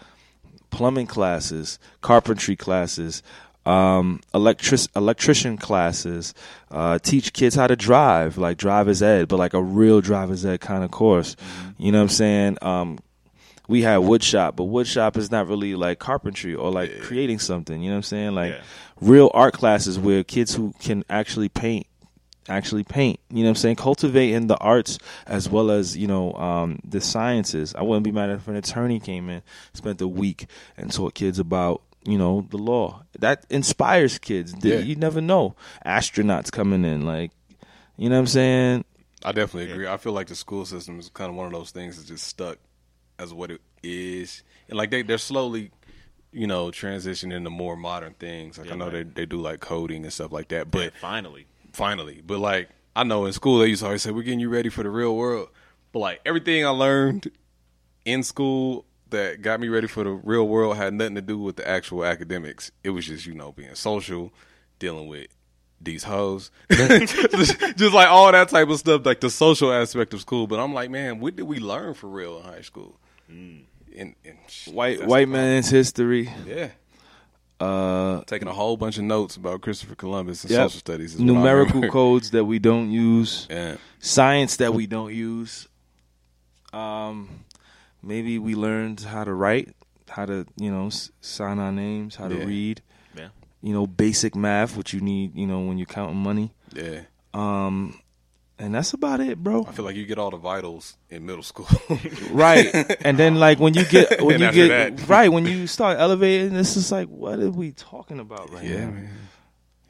plumbing 0.71 1.07
classes 1.07 1.79
carpentry 2.01 2.57
classes 2.57 3.23
um, 3.67 4.21
electric 4.35 4.81
electrician 4.95 5.57
classes 5.57 6.35
uh, 6.71 6.99
teach 6.99 7.33
kids 7.33 7.55
how 7.55 7.67
to 7.67 7.77
drive 7.77 8.37
like 8.37 8.59
driver's 8.59 9.03
ed 9.03 9.27
but 9.29 9.39
like 9.39 9.55
a 9.55 9.63
real 9.63 10.01
driver's 10.03 10.45
ed 10.45 10.61
kind 10.61 10.85
of 10.85 10.91
course. 10.91 11.35
You 11.79 11.91
know 11.93 11.99
what 11.99 12.03
i'm 12.03 12.09
saying? 12.11 12.59
Um, 12.61 12.99
we 13.69 13.83
had 13.83 14.01
woodshop, 14.01 14.57
but 14.57 14.65
woodshop 14.65 15.17
is 15.17 15.31
not 15.31 15.49
really 15.49 15.75
like 15.75 15.99
carpentry 15.99 16.55
or 16.55 16.71
like 16.71 17.01
creating 17.01 17.39
something 17.39 17.81
you 17.83 17.89
know 17.89 17.95
what 17.95 17.99
i'm 17.99 18.03
saying 18.03 18.35
like 18.35 18.53
Yeah. 18.53 18.61
real 19.01 19.31
art 19.35 19.55
classes 19.55 19.99
where 19.99 20.23
kids 20.23 20.55
who 20.55 20.75
can 20.81 21.05
actually 21.09 21.49
paint 21.49 21.87
actually 22.47 22.85
paint. 22.85 23.19
You 23.31 23.39
know 23.39 23.45
what 23.45 23.49
I'm 23.53 23.55
saying? 23.57 23.77
Cultivating 23.77 24.49
the 24.49 24.59
arts 24.59 24.99
as 25.27 25.49
well 25.49 25.71
as, 25.71 25.97
you 25.97 26.07
know, 26.07 26.35
um, 26.35 26.79
the 26.85 27.01
sciences. 27.01 27.75
I 27.75 27.81
wouldn't 27.83 28.05
be 28.05 28.13
mad 28.13 28.29
if 28.29 28.47
an 28.49 28.55
attorney 28.57 29.01
came 29.01 29.31
in, 29.31 29.41
spent 29.73 29.99
a 30.03 30.07
week 30.07 30.45
and 30.77 30.93
taught 30.93 31.15
kids 31.15 31.39
about, 31.39 31.81
you 32.05 32.19
know, 32.19 32.47
the 32.51 32.59
law. 32.59 33.05
That 33.19 33.47
inspires 33.49 34.19
kids. 34.19 34.55
Yeah. 34.61 34.77
You 34.81 34.95
never 34.95 35.23
know. 35.23 35.57
Astronauts 35.87 36.53
coming 36.53 36.85
in, 36.85 37.07
like, 37.07 37.31
you 37.97 38.11
know 38.11 38.17
what 38.17 38.21
I'm 38.21 38.27
saying? 38.27 38.85
I 39.25 39.33
definitely 39.33 39.73
agree. 39.73 39.89
I 39.89 39.97
feel 39.97 40.13
like 40.13 40.27
the 40.27 40.35
school 40.35 40.67
system 40.67 41.01
is 41.01 41.09
kind 41.09 41.31
of 41.31 41.37
one 41.37 41.47
of 41.47 41.53
those 41.53 41.71
things 41.71 41.97
that's 41.97 42.09
just 42.09 42.27
stuck 42.27 42.59
as 43.19 43.33
what 43.33 43.51
it 43.51 43.61
is, 43.83 44.43
and 44.69 44.77
like 44.77 44.91
they 44.91 45.03
they're 45.03 45.19
slowly, 45.19 45.71
you 46.33 46.47
know, 46.47 46.67
transitioning 46.69 47.45
to 47.45 47.51
more 47.51 47.77
modern 47.77 48.15
things. 48.15 48.59
Like 48.59 48.71
I 48.73 48.75
know 48.77 48.87
right. 48.87 49.05
they 49.15 49.23
they 49.23 49.27
do 49.27 49.41
like 49.41 49.61
coding 49.61 50.03
and 50.05 50.13
stuff 50.13 50.33
like 50.33 50.49
that, 50.49 50.71
but 50.71 50.85
Yeah, 50.85 51.01
finally. 51.01 51.47
finally, 51.73 52.23
but 52.27 52.39
like 52.39 52.69
I 52.97 53.05
know 53.05 53.27
in 53.27 53.33
school 53.33 53.59
they 53.59 53.67
used 53.69 53.81
to 53.81 53.87
always 53.87 54.03
say 54.03 54.11
we're 54.11 54.23
getting 54.23 54.41
you 54.41 54.49
ready 54.49 54.69
for 54.69 54.83
the 54.83 54.91
real 54.91 55.17
world, 55.17 55.49
but 55.93 55.99
like 56.01 56.21
everything 56.25 56.65
I 56.65 56.71
learned 56.71 57.31
in 58.05 58.23
school 58.23 58.85
that 59.11 59.43
got 59.43 59.61
me 59.61 59.69
ready 59.69 59.87
for 59.87 60.03
the 60.05 60.11
real 60.11 60.47
world 60.49 60.77
had 60.77 60.93
nothing 60.95 61.15
to 61.15 61.23
do 61.23 61.39
with 61.39 61.57
the 61.57 61.69
actual 61.69 62.05
academics. 62.05 62.71
It 62.83 62.91
was 62.91 63.07
just 63.07 63.27
you 63.27 63.35
know 63.35 63.53
being 63.53 63.75
social, 63.75 64.33
dealing 64.79 65.07
with 65.09 65.29
these 65.85 66.05
hoes, 66.05 66.51
just, 66.71 67.61
just 67.77 67.95
like 67.95 68.09
all 68.09 68.31
that 68.33 68.49
type 68.49 68.69
of 68.69 68.79
stuff, 68.79 69.05
like 69.07 69.21
the 69.21 69.31
social 69.31 69.73
aspect 69.73 70.15
of 70.15 70.21
school. 70.21 70.47
But 70.47 70.59
I'm 70.61 70.73
like, 70.75 70.91
man, 70.91 71.21
what 71.21 71.37
did 71.37 71.45
we 71.45 71.59
learn 71.59 71.95
for 71.95 72.09
real 72.09 72.39
in 72.39 72.45
high 72.45 72.61
school? 72.63 72.99
In, 73.29 73.67
in 73.93 74.15
White 74.67 75.07
white 75.07 75.29
man's 75.29 75.71
history. 75.71 76.31
yeah. 76.47 76.71
Uh, 77.61 78.23
Taking 78.25 78.49
a 78.49 78.53
whole 78.53 78.77
bunch 78.77 78.99
of 78.99 79.05
notes 79.05 79.37
about 79.37 79.61
Christopher 79.63 79.95
Columbus 79.95 80.43
and 80.43 80.51
yep. 80.51 80.63
social 80.71 80.81
studies. 80.81 81.15
Is 81.15 81.21
numerical 81.21 81.89
codes 81.89 82.33
that 82.33 82.45
we 82.45 82.59
don't 82.59 82.91
use. 82.91 83.47
Yeah. 83.49 83.77
science 84.01 84.57
that 84.57 84.75
we 84.75 84.87
don't 84.89 85.15
use. 85.15 85.69
Um, 86.73 87.45
maybe 88.03 88.39
we 88.39 88.55
learned 88.57 89.01
how 89.01 89.23
to 89.25 89.33
write, 89.33 89.75
how 90.09 90.27
to 90.27 90.47
you 90.57 90.71
know 90.73 90.87
s- 90.89 91.11
sign 91.21 91.59
our 91.61 91.71
names, 91.73 92.17
how 92.17 92.29
to 92.29 92.37
Yeah. 92.39 92.45
read. 92.45 92.83
Yeah. 93.65 93.69
You 93.69 93.75
know, 93.75 93.87
basic 93.87 94.35
math, 94.37 94.77
which 94.77 94.93
you 94.93 95.01
need, 95.01 95.35
you 95.35 95.47
know, 95.47 95.61
when 95.61 95.79
you're 95.79 95.87
counting 95.87 96.19
money. 96.19 96.53
Yeah. 96.75 97.01
Um, 97.33 97.99
and 98.59 98.75
that's 98.75 98.93
about 98.93 99.21
it, 99.21 99.43
bro. 99.43 99.65
I 99.67 99.73
feel 99.73 99.85
like 99.85 99.97
you 99.97 100.07
get 100.07 100.19
all 100.19 100.31
the 100.31 100.37
vitals 100.37 100.97
in 101.11 101.27
middle 101.27 101.43
school. 101.43 101.67
Right, 102.31 102.69
and 103.05 103.19
then 103.19 103.37
like 103.37 103.59
when 103.61 103.75
you 103.75 103.85
get 103.85 104.21
when 104.23 104.41
you 104.41 104.53
get 104.53 104.97
that- 104.97 105.09
right 105.09 105.29
when 105.29 105.47
you 105.47 105.67
start 105.67 105.99
elevating, 105.99 106.55
it's 106.57 106.75
just 106.75 106.93
like, 106.93 107.09
what 107.09 107.39
are 107.39 107.51
we 107.51 107.73
talking 107.73 108.21
about 108.21 108.53
right 108.53 108.65
yeah, 108.65 108.85
now? 108.85 108.91
man. 108.91 109.11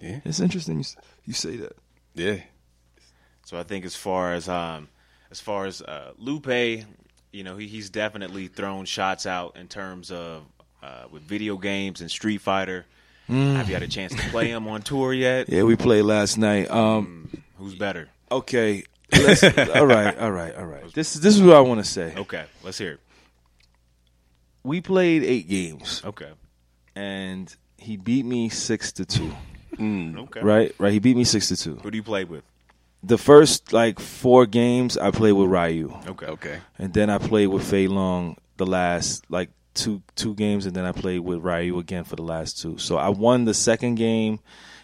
Yeah. 0.01 0.21
It's 0.25 0.41
interesting 0.41 0.79
you, 0.79 0.85
you 1.25 1.33
say 1.33 1.57
that. 1.57 1.77
Yeah. 2.15 2.37
So 3.47 3.59
I 3.59 3.63
think 3.63 3.85
as 3.85 3.97
far 3.97 4.35
as 4.35 4.49
um 4.49 4.89
as 5.31 5.41
far 5.41 5.67
as 5.67 5.83
uh, 5.83 6.13
Lupe, 6.19 6.47
you 7.33 7.45
know, 7.45 7.57
he, 7.57 7.67
he's 7.67 7.91
definitely 7.91 8.49
thrown 8.49 8.85
shots 8.85 9.27
out 9.27 9.57
in 9.57 9.69
terms 9.69 10.11
of 10.11 10.45
uh, 10.83 11.05
with 11.11 11.23
video 11.23 11.57
games 11.57 12.01
and 12.01 12.11
Street 12.11 12.41
Fighter. 12.41 12.87
Mm. 13.29 13.57
Have 13.57 13.69
you 13.69 13.75
had 13.75 13.83
a 13.83 13.89
chance 13.89 14.15
to 14.15 14.23
play 14.31 14.49
him 14.51 14.69
on 14.69 14.83
tour 14.83 15.13
yet? 15.13 15.49
Yeah, 15.49 15.63
we 15.63 15.77
played 15.77 16.03
last 16.03 16.37
night. 16.39 16.71
Um, 16.71 17.29
hmm. 17.31 17.39
Who's 17.63 17.75
better? 17.75 18.09
okay, 18.31 18.83
let's, 19.13 19.43
all 19.75 19.87
right, 19.87 20.19
all 20.19 20.31
right, 20.33 20.55
all 20.57 20.67
right. 20.67 20.93
This 20.93 21.15
this 21.15 21.35
is 21.37 21.43
what 21.43 21.57
I 21.57 21.61
want 21.61 21.81
to 21.83 21.89
say. 21.89 22.13
Okay, 22.17 22.45
let's 22.63 22.77
hear 22.79 22.93
it. 22.93 23.01
We 24.63 24.81
played 24.81 25.23
eight 25.25 25.49
games. 25.49 26.03
Okay. 26.05 26.31
and 26.97 27.55
he 27.77 27.97
beat 27.97 28.25
me 28.25 28.49
six 28.49 28.93
to 28.93 29.05
two. 29.05 29.31
Hmm, 29.77 30.19
okay. 30.21 30.41
Right, 30.41 30.75
right. 30.79 30.93
He 30.93 30.99
beat 31.01 31.17
me 31.17 31.25
six 31.25 31.49
to 31.49 31.57
two. 31.57 31.77
Who 31.77 31.91
do 31.91 31.97
you 31.97 32.03
play 32.03 32.25
with? 32.25 32.45
The 33.03 33.19
first 33.19 33.73
like 33.73 34.01
four 34.01 34.47
games, 34.47 34.97
I 34.97 35.11
played 35.11 35.33
with 35.33 35.49
Ryu, 35.51 35.95
Okay. 36.07 36.27
Okay. 36.27 36.59
and 36.79 36.93
then 36.95 37.11
I 37.11 37.19
played 37.19 37.49
with 37.49 37.69
Fei 37.69 37.87
Long 37.89 38.37
the 38.57 38.65
last 38.67 39.25
like 39.29 39.51
two 39.75 40.03
two 40.17 40.35
games, 40.35 40.67
and 40.67 40.75
then 40.75 40.85
I 40.85 40.93
played 40.93 41.21
with 41.21 41.41
Ryu 41.41 41.79
again 41.79 42.05
for 42.05 42.17
the 42.17 42.23
last 42.23 42.61
two. 42.61 42.79
So 42.79 42.97
I 42.97 43.09
won 43.09 43.45
the 43.45 43.55
second 43.55 43.97
game, 43.97 44.41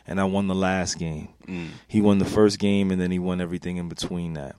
and 0.06 0.20
I 0.20 0.24
won 0.24 0.46
the 0.46 0.54
last 0.54 0.98
game. 0.98 1.28
Mm. 1.46 1.68
He 1.88 2.00
won 2.00 2.18
the 2.18 2.24
first 2.24 2.58
game, 2.58 2.90
and 2.90 3.00
then 3.00 3.10
he 3.10 3.18
won 3.18 3.40
everything 3.40 3.76
in 3.76 3.88
between 3.88 4.34
that. 4.34 4.56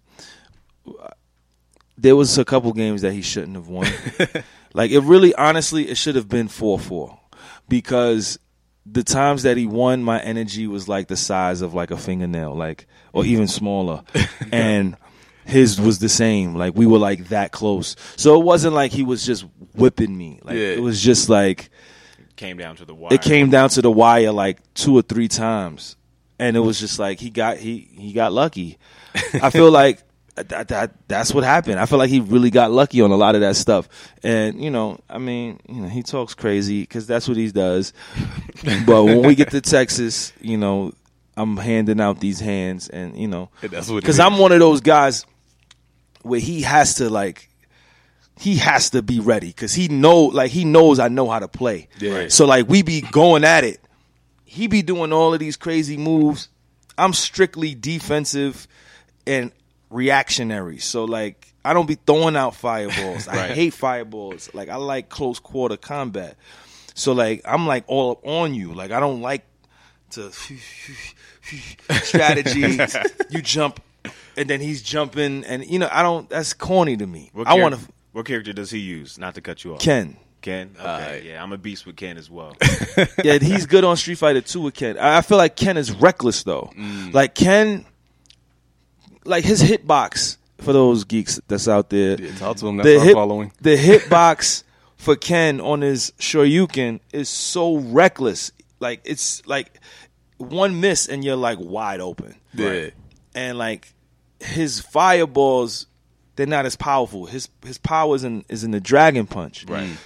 There 1.97 2.15
was 2.15 2.37
a 2.37 2.45
couple 2.45 2.73
games 2.73 3.01
that 3.03 3.13
he 3.13 3.21
shouldn't 3.21 3.55
have 3.55 3.67
won. 3.67 3.87
like 4.73 4.91
it 4.91 5.01
really, 5.01 5.35
honestly, 5.35 5.87
it 5.87 5.97
should 5.97 6.15
have 6.15 6.29
been 6.29 6.47
four 6.47 6.79
four 6.79 7.19
because 7.67 8.39
the 8.85 9.03
times 9.03 9.43
that 9.43 9.57
he 9.57 9.67
won, 9.67 10.03
my 10.03 10.19
energy 10.21 10.67
was 10.67 10.87
like 10.87 11.07
the 11.07 11.17
size 11.17 11.61
of 11.61 11.73
like 11.73 11.91
a 11.91 11.97
fingernail, 11.97 12.55
like 12.55 12.87
or 13.13 13.25
even 13.25 13.47
smaller, 13.47 14.03
and 14.51 14.97
his 15.51 15.79
was 15.79 15.99
the 15.99 16.09
same. 16.09 16.55
Like 16.55 16.75
we 16.75 16.85
were 16.85 16.97
like 16.97 17.29
that 17.29 17.51
close, 17.51 17.95
so 18.15 18.39
it 18.39 18.43
wasn't 18.43 18.73
like 18.73 18.91
he 18.91 19.03
was 19.03 19.25
just 19.25 19.45
whipping 19.75 20.17
me. 20.17 20.39
Like 20.43 20.55
Yeah. 20.57 20.69
it 20.69 20.81
was 20.81 21.01
just 21.01 21.29
like 21.29 21.69
Came 22.35 22.57
down 22.57 22.75
to 22.77 22.85
the 22.85 22.95
wire. 22.95 23.13
it 23.13 23.21
came 23.21 23.49
down 23.51 23.69
to 23.69 23.81
the 23.81 23.91
wire 23.91 24.31
like 24.31 24.57
two 24.73 24.97
or 24.97 25.01
three 25.03 25.27
times, 25.27 25.95
and 26.39 26.57
it 26.57 26.61
was 26.61 26.79
just 26.79 26.97
like 26.97 27.19
he 27.19 27.29
got 27.29 27.57
he 27.57 27.87
he 27.93 28.13
got 28.13 28.33
lucky. 28.33 28.79
I 29.33 29.49
feel 29.51 29.69
like 29.69 30.01
that, 30.35 30.69
that 30.69 30.93
that's 31.07 31.33
what 31.33 31.43
happened. 31.43 31.79
I 31.79 31.85
feel 31.85 31.99
like 31.99 32.09
he 32.09 32.19
really 32.21 32.49
got 32.49 32.71
lucky 32.71 33.01
on 33.01 33.11
a 33.11 33.15
lot 33.17 33.35
of 33.35 33.41
that 33.41 33.57
stuff, 33.57 33.89
and 34.23 34.59
you 34.63 34.71
know, 34.71 34.99
I 35.09 35.19
mean, 35.19 35.59
you 35.69 35.81
know, 35.81 35.87
he 35.89 36.01
talks 36.01 36.33
crazy 36.33 36.81
because 36.81 37.05
that's 37.05 37.27
what 37.27 37.37
he 37.37 37.51
does. 37.51 37.93
but 38.85 39.03
when 39.03 39.21
we 39.23 39.35
get 39.35 39.51
to 39.51 39.61
Texas, 39.61 40.33
you 40.41 40.57
know, 40.57 40.93
I'm 41.37 41.57
handing 41.57 41.99
out 42.01 42.21
these 42.21 42.39
hands, 42.39 42.89
and 42.89 43.15
you 43.17 43.27
know, 43.27 43.49
it 43.61 43.71
because. 43.71 44.19
I'm 44.19 44.37
one 44.39 44.51
of 44.51 44.59
those 44.59 44.81
guys 44.81 45.25
where 46.23 46.39
he 46.39 46.61
has 46.61 46.95
to 46.95 47.09
like 47.09 47.49
he 48.39 48.55
has 48.57 48.89
to 48.91 49.01
be 49.01 49.19
ready 49.19 49.47
because 49.47 49.73
he 49.73 49.87
know 49.87 50.23
like 50.23 50.51
he 50.51 50.65
knows 50.65 50.99
I 50.99 51.09
know 51.09 51.29
how 51.29 51.39
to 51.39 51.47
play. 51.47 51.89
Yeah. 51.99 52.13
Right. 52.13 52.31
So 52.31 52.45
like 52.45 52.67
we 52.67 52.81
be 52.81 53.01
going 53.01 53.43
at 53.43 53.63
it. 53.63 53.79
He 54.45 54.67
be 54.67 54.81
doing 54.81 55.13
all 55.13 55.33
of 55.33 55.39
these 55.39 55.57
crazy 55.57 55.97
moves. 55.97 56.49
I'm 56.97 57.13
strictly 57.13 57.75
defensive 57.75 58.67
and 59.25 59.51
reactionary. 59.89 60.79
So 60.79 61.05
like 61.05 61.53
I 61.63 61.73
don't 61.73 61.87
be 61.87 61.95
throwing 61.95 62.35
out 62.35 62.55
fireballs. 62.55 63.27
I 63.27 63.47
hate 63.53 63.73
fireballs. 63.73 64.49
Like 64.53 64.69
I 64.69 64.75
like 64.75 65.09
close 65.09 65.39
quarter 65.39 65.77
combat. 65.77 66.35
So 66.95 67.13
like 67.13 67.41
I'm 67.45 67.67
like 67.67 67.83
all 67.87 68.11
up 68.11 68.25
on 68.25 68.53
you. 68.53 68.73
Like 68.73 68.91
I 68.91 68.99
don't 68.99 69.21
like 69.21 69.45
to 70.11 70.31
strategy. 72.03 72.79
you 73.29 73.41
jump 73.41 73.79
and 74.37 74.49
then 74.49 74.59
he's 74.59 74.81
jumping 74.81 75.43
and 75.45 75.65
you 75.65 75.79
know 75.79 75.89
I 75.91 76.03
don't 76.03 76.29
that's 76.29 76.53
corny 76.53 76.97
to 76.97 77.07
me. 77.07 77.29
What 77.33 77.47
I 77.47 77.55
want 77.55 77.75
to 77.75 77.81
What 78.11 78.25
character 78.25 78.53
does 78.53 78.71
he 78.71 78.79
use? 78.79 79.17
Not 79.17 79.35
to 79.35 79.41
cut 79.41 79.63
you 79.63 79.75
off. 79.75 79.81
Ken. 79.81 80.17
Ken. 80.41 80.75
Okay. 80.79 81.23
yeah, 81.27 81.43
I'm 81.43 81.51
a 81.51 81.57
beast 81.57 81.85
with 81.85 81.95
Ken 81.95 82.17
as 82.17 82.29
well. 82.29 82.55
yeah, 83.23 83.37
he's 83.37 83.67
good 83.67 83.83
on 83.83 83.95
Street 83.95 84.17
Fighter 84.17 84.41
2 84.41 84.61
with 84.61 84.73
Ken. 84.73 84.97
I 84.97 85.17
I 85.17 85.21
feel 85.21 85.37
like 85.37 85.55
Ken 85.55 85.77
is 85.77 85.91
reckless 85.91 86.43
though. 86.43 86.71
Mm. 86.75 87.13
Like 87.13 87.35
Ken 87.35 87.85
like 89.23 89.43
his 89.43 89.61
hitbox 89.61 90.37
for 90.59 90.73
those 90.73 91.03
geeks 91.03 91.39
that's 91.47 91.67
out 91.67 91.89
there. 91.89 92.19
Yeah, 92.19 92.35
talk 92.35 92.57
to 92.57 92.67
him. 92.67 92.77
That's 92.77 92.87
the 92.87 92.99
hit, 92.99 93.13
following. 93.13 93.51
The 93.61 93.77
hitbox 93.77 94.63
for 94.97 95.15
Ken 95.15 95.61
on 95.61 95.81
his 95.81 96.11
Shoryuken 96.19 96.99
is 97.11 97.29
so 97.29 97.77
reckless. 97.77 98.51
Like 98.79 99.01
it's 99.03 99.45
like 99.45 99.79
one 100.37 100.79
miss 100.79 101.07
and 101.07 101.23
you're 101.23 101.35
like 101.35 101.59
wide 101.59 101.99
open. 101.99 102.35
Yeah. 102.53 102.89
And 103.33 103.57
like 103.57 103.93
his 104.39 104.79
fireballs, 104.79 105.87
they're 106.35 106.45
not 106.45 106.65
as 106.65 106.75
powerful. 106.75 107.25
His 107.25 107.49
his 107.65 107.77
power 107.77 108.15
is 108.15 108.23
in 108.23 108.45
is 108.49 108.63
in 108.63 108.71
the 108.71 108.79
dragon 108.79 109.27
punch. 109.27 109.65
Right. 109.67 109.89
Mm. 109.89 109.97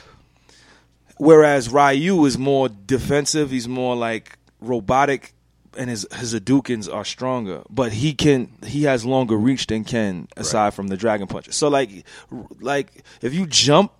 Whereas 1.17 1.69
Ryu 1.69 2.25
is 2.25 2.37
more 2.37 2.67
defensive. 2.69 3.51
He's 3.51 3.67
more 3.67 3.95
like 3.95 4.37
robotic, 4.59 5.33
and 5.77 5.89
his 5.89 6.05
his 6.15 6.33
Hadoukens 6.33 6.93
are 6.93 7.05
stronger. 7.05 7.61
But 7.69 7.93
he 7.93 8.13
can 8.13 8.51
he 8.65 8.83
has 8.83 9.05
longer 9.05 9.37
reach 9.37 9.67
than 9.67 9.85
Ken, 9.85 10.27
aside 10.35 10.73
from 10.73 10.87
the 10.87 10.97
dragon 10.97 11.27
punch. 11.27 11.51
So 11.51 11.69
like 11.69 12.05
like 12.59 13.03
if 13.21 13.33
you 13.33 13.45
jump 13.47 13.91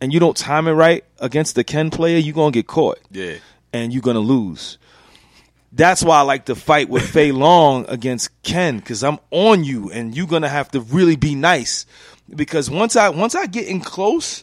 and 0.00 0.12
you 0.12 0.20
don't 0.20 0.36
time 0.36 0.68
it 0.68 0.72
right 0.72 1.04
against 1.18 1.54
the 1.54 1.64
Ken 1.64 1.90
player, 1.90 2.18
you're 2.18 2.34
gonna 2.34 2.52
get 2.52 2.66
caught. 2.66 2.98
Yeah. 3.10 3.36
And 3.72 3.92
you're 3.92 4.02
gonna 4.02 4.20
lose. 4.20 4.78
That's 5.72 6.02
why 6.02 6.18
I 6.18 6.22
like 6.22 6.46
to 6.46 6.54
fight 6.54 6.88
with 6.88 7.08
Fei 7.08 7.32
Long 7.32 7.84
against 7.88 8.30
Ken 8.42 8.78
because 8.78 9.02
I'm 9.04 9.18
on 9.30 9.64
you, 9.64 9.90
and 9.90 10.16
you're 10.16 10.26
gonna 10.26 10.48
have 10.48 10.70
to 10.70 10.80
really 10.80 11.16
be 11.16 11.34
nice. 11.34 11.86
Because 12.34 12.70
once 12.70 12.96
I 12.96 13.10
once 13.10 13.34
I 13.34 13.46
get 13.46 13.66
in 13.68 13.80
close, 13.80 14.42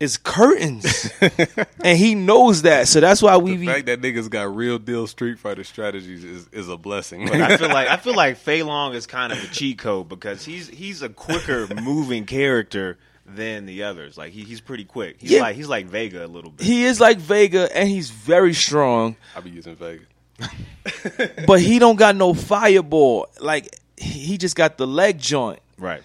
it's 0.00 0.16
curtains, 0.16 1.10
and 1.84 1.96
he 1.98 2.14
knows 2.14 2.62
that. 2.62 2.88
So 2.88 3.00
that's 3.00 3.22
why 3.22 3.36
we 3.36 3.52
The 3.52 3.56
be 3.58 3.66
fact 3.66 3.86
that 3.86 4.00
niggas 4.00 4.28
got 4.28 4.54
real 4.54 4.78
deal 4.78 5.06
Street 5.06 5.38
Fighter 5.38 5.62
strategies 5.64 6.24
is, 6.24 6.48
is 6.52 6.68
a 6.68 6.76
blessing. 6.76 7.26
But 7.28 7.40
I 7.40 7.56
feel 7.56 7.68
like 7.68 7.88
I 7.88 7.96
feel 7.96 8.14
like 8.16 8.36
Fei 8.38 8.62
Long 8.64 8.94
is 8.94 9.06
kind 9.06 9.32
of 9.32 9.42
a 9.42 9.46
cheat 9.48 9.78
code 9.78 10.08
because 10.08 10.44
he's 10.44 10.68
he's 10.68 11.02
a 11.02 11.08
quicker 11.08 11.68
moving 11.82 12.26
character 12.26 12.98
than 13.24 13.66
the 13.66 13.84
others. 13.84 14.18
Like 14.18 14.32
he, 14.32 14.42
he's 14.42 14.60
pretty 14.60 14.84
quick. 14.84 15.16
He's 15.20 15.30
Yeah. 15.30 15.42
like 15.42 15.54
he's 15.56 15.68
like 15.68 15.86
Vega 15.86 16.26
a 16.26 16.28
little 16.28 16.50
bit. 16.50 16.66
he 16.66 16.84
is 16.84 16.98
like 17.00 17.18
Vega, 17.18 17.68
and 17.74 17.88
he's 17.88 18.10
very 18.10 18.52
strong, 18.52 19.14
I'll 19.36 19.42
be 19.42 19.50
using 19.50 19.76
Vega. 19.76 20.02
but 21.46 21.60
he 21.60 21.78
don't 21.78 21.96
got 21.96 22.16
no 22.16 22.34
fireball. 22.34 23.28
Like 23.40 23.78
he 23.96 24.38
just 24.38 24.56
got 24.56 24.78
the 24.78 24.86
leg 24.86 25.18
joint. 25.18 25.60
right. 25.78 26.02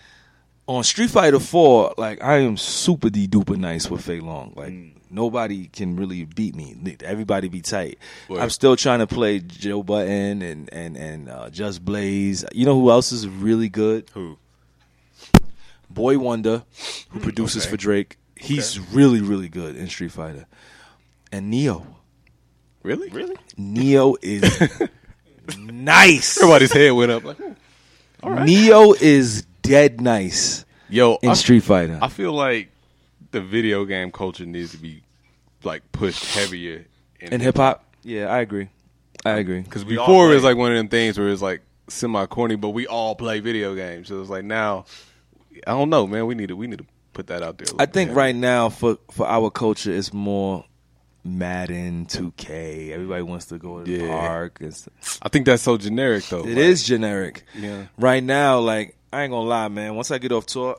on 0.67 0.83
Street 0.83 1.09
Fighter 1.09 1.39
Four, 1.39 1.93
like 1.97 2.23
I 2.23 2.39
am 2.39 2.57
super 2.57 3.09
de 3.09 3.27
duper 3.27 3.57
nice 3.57 3.89
with 3.89 4.03
Fei 4.03 4.19
Long. 4.19 4.53
Like 4.55 4.73
nobody 5.09 5.67
can 5.67 5.95
really 5.95 6.25
beat 6.25 6.55
me. 6.55 6.97
Everybody 7.03 7.47
be 7.49 7.61
tight. 7.61 7.97
Word. 8.29 8.39
I'm 8.39 8.49
still 8.49 8.75
trying 8.75 8.99
to 8.99 9.07
play 9.07 9.39
Joe 9.39 9.83
Budden 9.83 10.41
and 10.41 10.69
and 10.71 10.97
and 10.97 11.29
uh, 11.29 11.49
Just 11.49 11.83
Blaze. 11.83 12.45
You 12.53 12.65
know 12.65 12.79
who 12.79 12.89
else 12.91 13.11
is 13.11 13.27
really 13.27 13.69
good? 13.69 14.09
Who? 14.13 14.37
Boi-1da, 15.89 16.63
who 17.09 17.19
produces 17.21 17.63
okay. 17.63 17.71
for 17.71 17.77
Drake. 17.77 18.17
He's 18.35 18.79
really 18.91 19.21
really 19.21 19.49
good 19.49 19.75
in 19.75 19.87
Street 19.87 20.11
Fighter. 20.11 20.45
And 21.31 21.49
Neo. 21.49 21.85
Really? 22.87 23.09
Really? 23.09 23.35
Neo 23.57 24.15
is 24.21 24.81
nice. 25.59 26.37
Everybody's 26.37 26.71
head 26.71 26.93
went 26.93 27.11
up. 27.11 27.25
Like, 27.25 27.37
hmm, 27.37 28.45
Neo 28.45 28.93
is 28.93 29.43
dead 29.61 29.99
nice 29.99 30.63
yo, 30.87 31.17
in 31.21 31.31
I, 31.31 31.33
Street 31.33 31.63
Fighter. 31.63 31.99
I 32.01 32.07
feel 32.07 32.31
like 32.31 32.69
the 33.31 33.41
video 33.41 33.83
game 33.83 34.09
culture 34.09 34.45
needs 34.45 34.71
to 34.71 34.77
be 34.77 35.03
like 35.65 35.91
pushed 35.91 36.33
heavier 36.33 36.85
in, 37.19 37.33
in 37.33 37.41
hip 37.41 37.57
hop, 37.57 37.83
yeah, 38.03 38.27
I 38.27 38.39
agree. 38.39 38.69
I 39.25 39.31
agree. 39.31 39.63
Because 39.63 39.83
before 39.83 40.31
it 40.31 40.35
was 40.35 40.45
like 40.45 40.55
one 40.55 40.71
of 40.71 40.77
them 40.77 40.87
things 40.87 41.19
where 41.19 41.27
it's 41.27 41.41
like 41.41 41.63
semi 41.89 42.25
corny, 42.27 42.55
but 42.55 42.69
we 42.69 42.87
all 42.87 43.15
play 43.15 43.41
video 43.41 43.75
games. 43.75 44.07
So 44.07 44.21
it's 44.21 44.29
like 44.29 44.45
now, 44.45 44.85
I 45.65 45.71
don't 45.71 45.89
know, 45.89 46.07
man. 46.07 46.25
We 46.25 46.35
need 46.35 46.47
to 46.47 46.55
we 46.55 46.67
need 46.67 46.79
to 46.79 46.85
put 47.11 47.27
that 47.27 47.43
out 47.43 47.57
there. 47.57 47.67
I 47.79 47.85
think 47.85 48.09
heavier. 48.09 48.15
right 48.15 48.35
now 48.35 48.69
for 48.69 48.97
for 49.11 49.27
our 49.27 49.49
culture, 49.49 49.91
it's 49.91 50.13
more 50.13 50.63
Madden, 51.27 52.05
2K. 52.05 52.91
Everybody 52.91 53.21
wants 53.23 53.45
to 53.47 53.57
go 53.57 53.83
to 53.83 53.91
the 53.91 54.05
Yeah. 54.05 54.07
park. 54.07 54.57
It's, 54.61 54.87
I 55.21 55.29
think 55.29 55.45
that's 55.45 55.63
so 55.63 55.77
generic 55.77 56.25
though. 56.25 56.45
it 56.47 56.57
is 56.57 56.83
generic. 56.83 57.43
Yeah. 57.57 57.85
Right 57.97 58.23
now, 58.23 58.59
like 58.59 58.95
I 59.11 59.23
ain't 59.23 59.31
gonna 59.31 59.47
lie, 59.47 59.67
man. 59.67 59.95
Once 59.95 60.11
I 60.11 60.17
get 60.17 60.31
off 60.31 60.45
tour, 60.45 60.77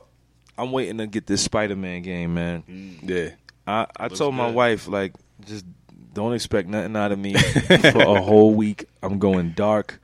I'm 0.57 0.71
waiting 0.71 0.97
to 0.99 1.07
get 1.07 1.27
this 1.27 1.41
Spider 1.43 1.75
Man 1.75 2.01
game, 2.01 2.33
man. 2.33 2.63
Yeah. 3.03 3.29
I 3.67 3.87
I 3.95 4.03
Looks 4.05 4.19
told 4.19 4.35
my 4.35 4.47
good. 4.47 4.55
wife 4.55 4.87
like 4.87 5.13
just 5.45 5.65
don't 6.13 6.33
expect 6.33 6.67
nothing 6.67 6.95
out 6.95 7.11
of 7.11 7.19
me 7.19 7.33
for 7.91 8.01
a 8.01 8.21
whole 8.21 8.53
week. 8.53 8.85
I'm 9.03 9.19
going 9.19 9.51
dark. 9.51 10.01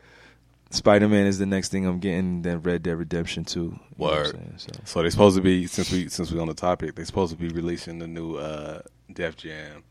Spider 0.72 1.08
Man 1.08 1.26
is 1.26 1.38
the 1.40 1.46
next 1.46 1.70
thing 1.70 1.86
I'm 1.86 2.00
getting. 2.00 2.42
Then 2.42 2.62
Red 2.62 2.84
Dead 2.84 2.98
Redemption 2.98 3.46
2. 3.46 3.60
You 3.60 3.66
know 3.70 3.80
what 3.98 4.14
I'm 4.14 4.18
Word. 4.24 4.40
So. 4.58 4.70
So 4.84 5.02
they're 5.02 5.12
supposed 5.12 5.36
to 5.38 5.42
be 5.42 5.68
since 5.68 5.92
we 5.92 6.10
since 6.10 6.32
we 6.32 6.40
on 6.40 6.48
the 6.48 6.54
topic, 6.54 6.96
they're 6.96 7.06
supposed 7.06 7.32
to 7.32 7.38
be 7.40 7.48
releasing 7.50 8.00
the 8.00 8.08
new 8.08 8.36
uh 8.36 8.82
Def 9.12 9.38
Jam. 9.38 9.84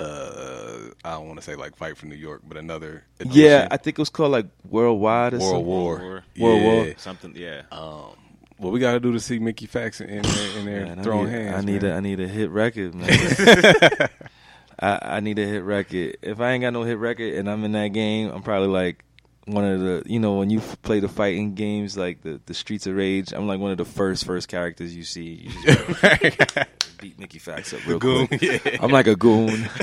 Uh, 0.00 0.90
I 1.04 1.12
don't 1.12 1.26
want 1.26 1.38
to 1.38 1.44
say 1.44 1.54
like 1.54 1.76
Fight 1.76 1.96
for 1.96 2.06
New 2.06 2.16
York, 2.16 2.42
but 2.46 2.56
another 2.56 3.04
Yeah. 3.24 3.68
I 3.70 3.76
think 3.76 3.98
it 3.98 4.02
was 4.02 4.10
called 4.10 4.32
like 4.32 4.46
Worldwide 4.68 5.34
or 5.34 5.38
World 5.38 5.50
something. 5.50 5.66
War. 5.66 5.98
War. 5.98 6.08
World 6.08 6.22
yeah. 6.34 6.74
War. 6.74 6.94
Something. 6.96 7.32
Yeah. 7.36 7.62
Um, 7.72 8.16
what 8.58 8.72
we 8.72 8.80
got 8.80 8.92
to 8.92 9.00
do 9.00 9.12
to 9.12 9.20
see 9.20 9.38
Mickey 9.38 9.66
Factz 9.66 10.00
in, 10.02 10.08
in 10.10 10.22
there, 10.22 10.58
in 10.58 10.64
there 10.66 10.84
Man, 10.86 10.98
I 10.98 11.02
throwing 11.02 11.26
need, 11.26 11.32
hands? 11.32 11.56
I 11.56 11.60
need 11.64 11.82
man. 11.82 11.92
a 11.92 11.96
I 11.96 12.00
need 12.00 12.20
a 12.20 12.28
hit 12.28 12.50
record, 12.50 12.94
man. 12.94 13.08
I, 14.78 14.98
I 15.16 15.20
need 15.20 15.38
a 15.38 15.46
hit 15.46 15.62
record. 15.62 16.16
If 16.22 16.40
I 16.40 16.52
ain't 16.52 16.62
got 16.62 16.72
no 16.72 16.82
hit 16.82 16.98
record 16.98 17.34
and 17.34 17.48
I'm 17.50 17.64
in 17.64 17.72
that 17.72 17.88
game, 17.88 18.30
I'm 18.30 18.42
probably 18.42 18.68
like 18.68 19.04
one 19.46 19.64
of 19.64 19.80
the 19.80 20.02
you 20.06 20.20
know 20.20 20.34
when 20.34 20.50
you 20.50 20.60
play 20.82 21.00
the 21.00 21.08
fighting 21.08 21.54
games 21.54 21.96
like 21.96 22.22
the 22.22 22.40
the 22.46 22.54
Streets 22.54 22.86
of 22.86 22.96
Rage. 22.96 23.32
I'm 23.32 23.46
like 23.46 23.60
one 23.60 23.70
of 23.70 23.78
the 23.78 23.84
first 23.84 24.24
first 24.24 24.48
characters 24.48 24.94
you 24.94 25.04
see. 25.04 25.48
You 25.48 25.50
just 25.64 25.98
beat 27.00 27.18
Mickey 27.18 27.38
Factz 27.38 27.72
up 27.74 27.86
real 27.86 27.98
goon, 27.98 28.26
quick. 28.26 28.42
yeah. 28.64 28.76
I'm 28.80 28.90
like 28.90 29.06
a 29.06 29.16
goon. 29.16 29.68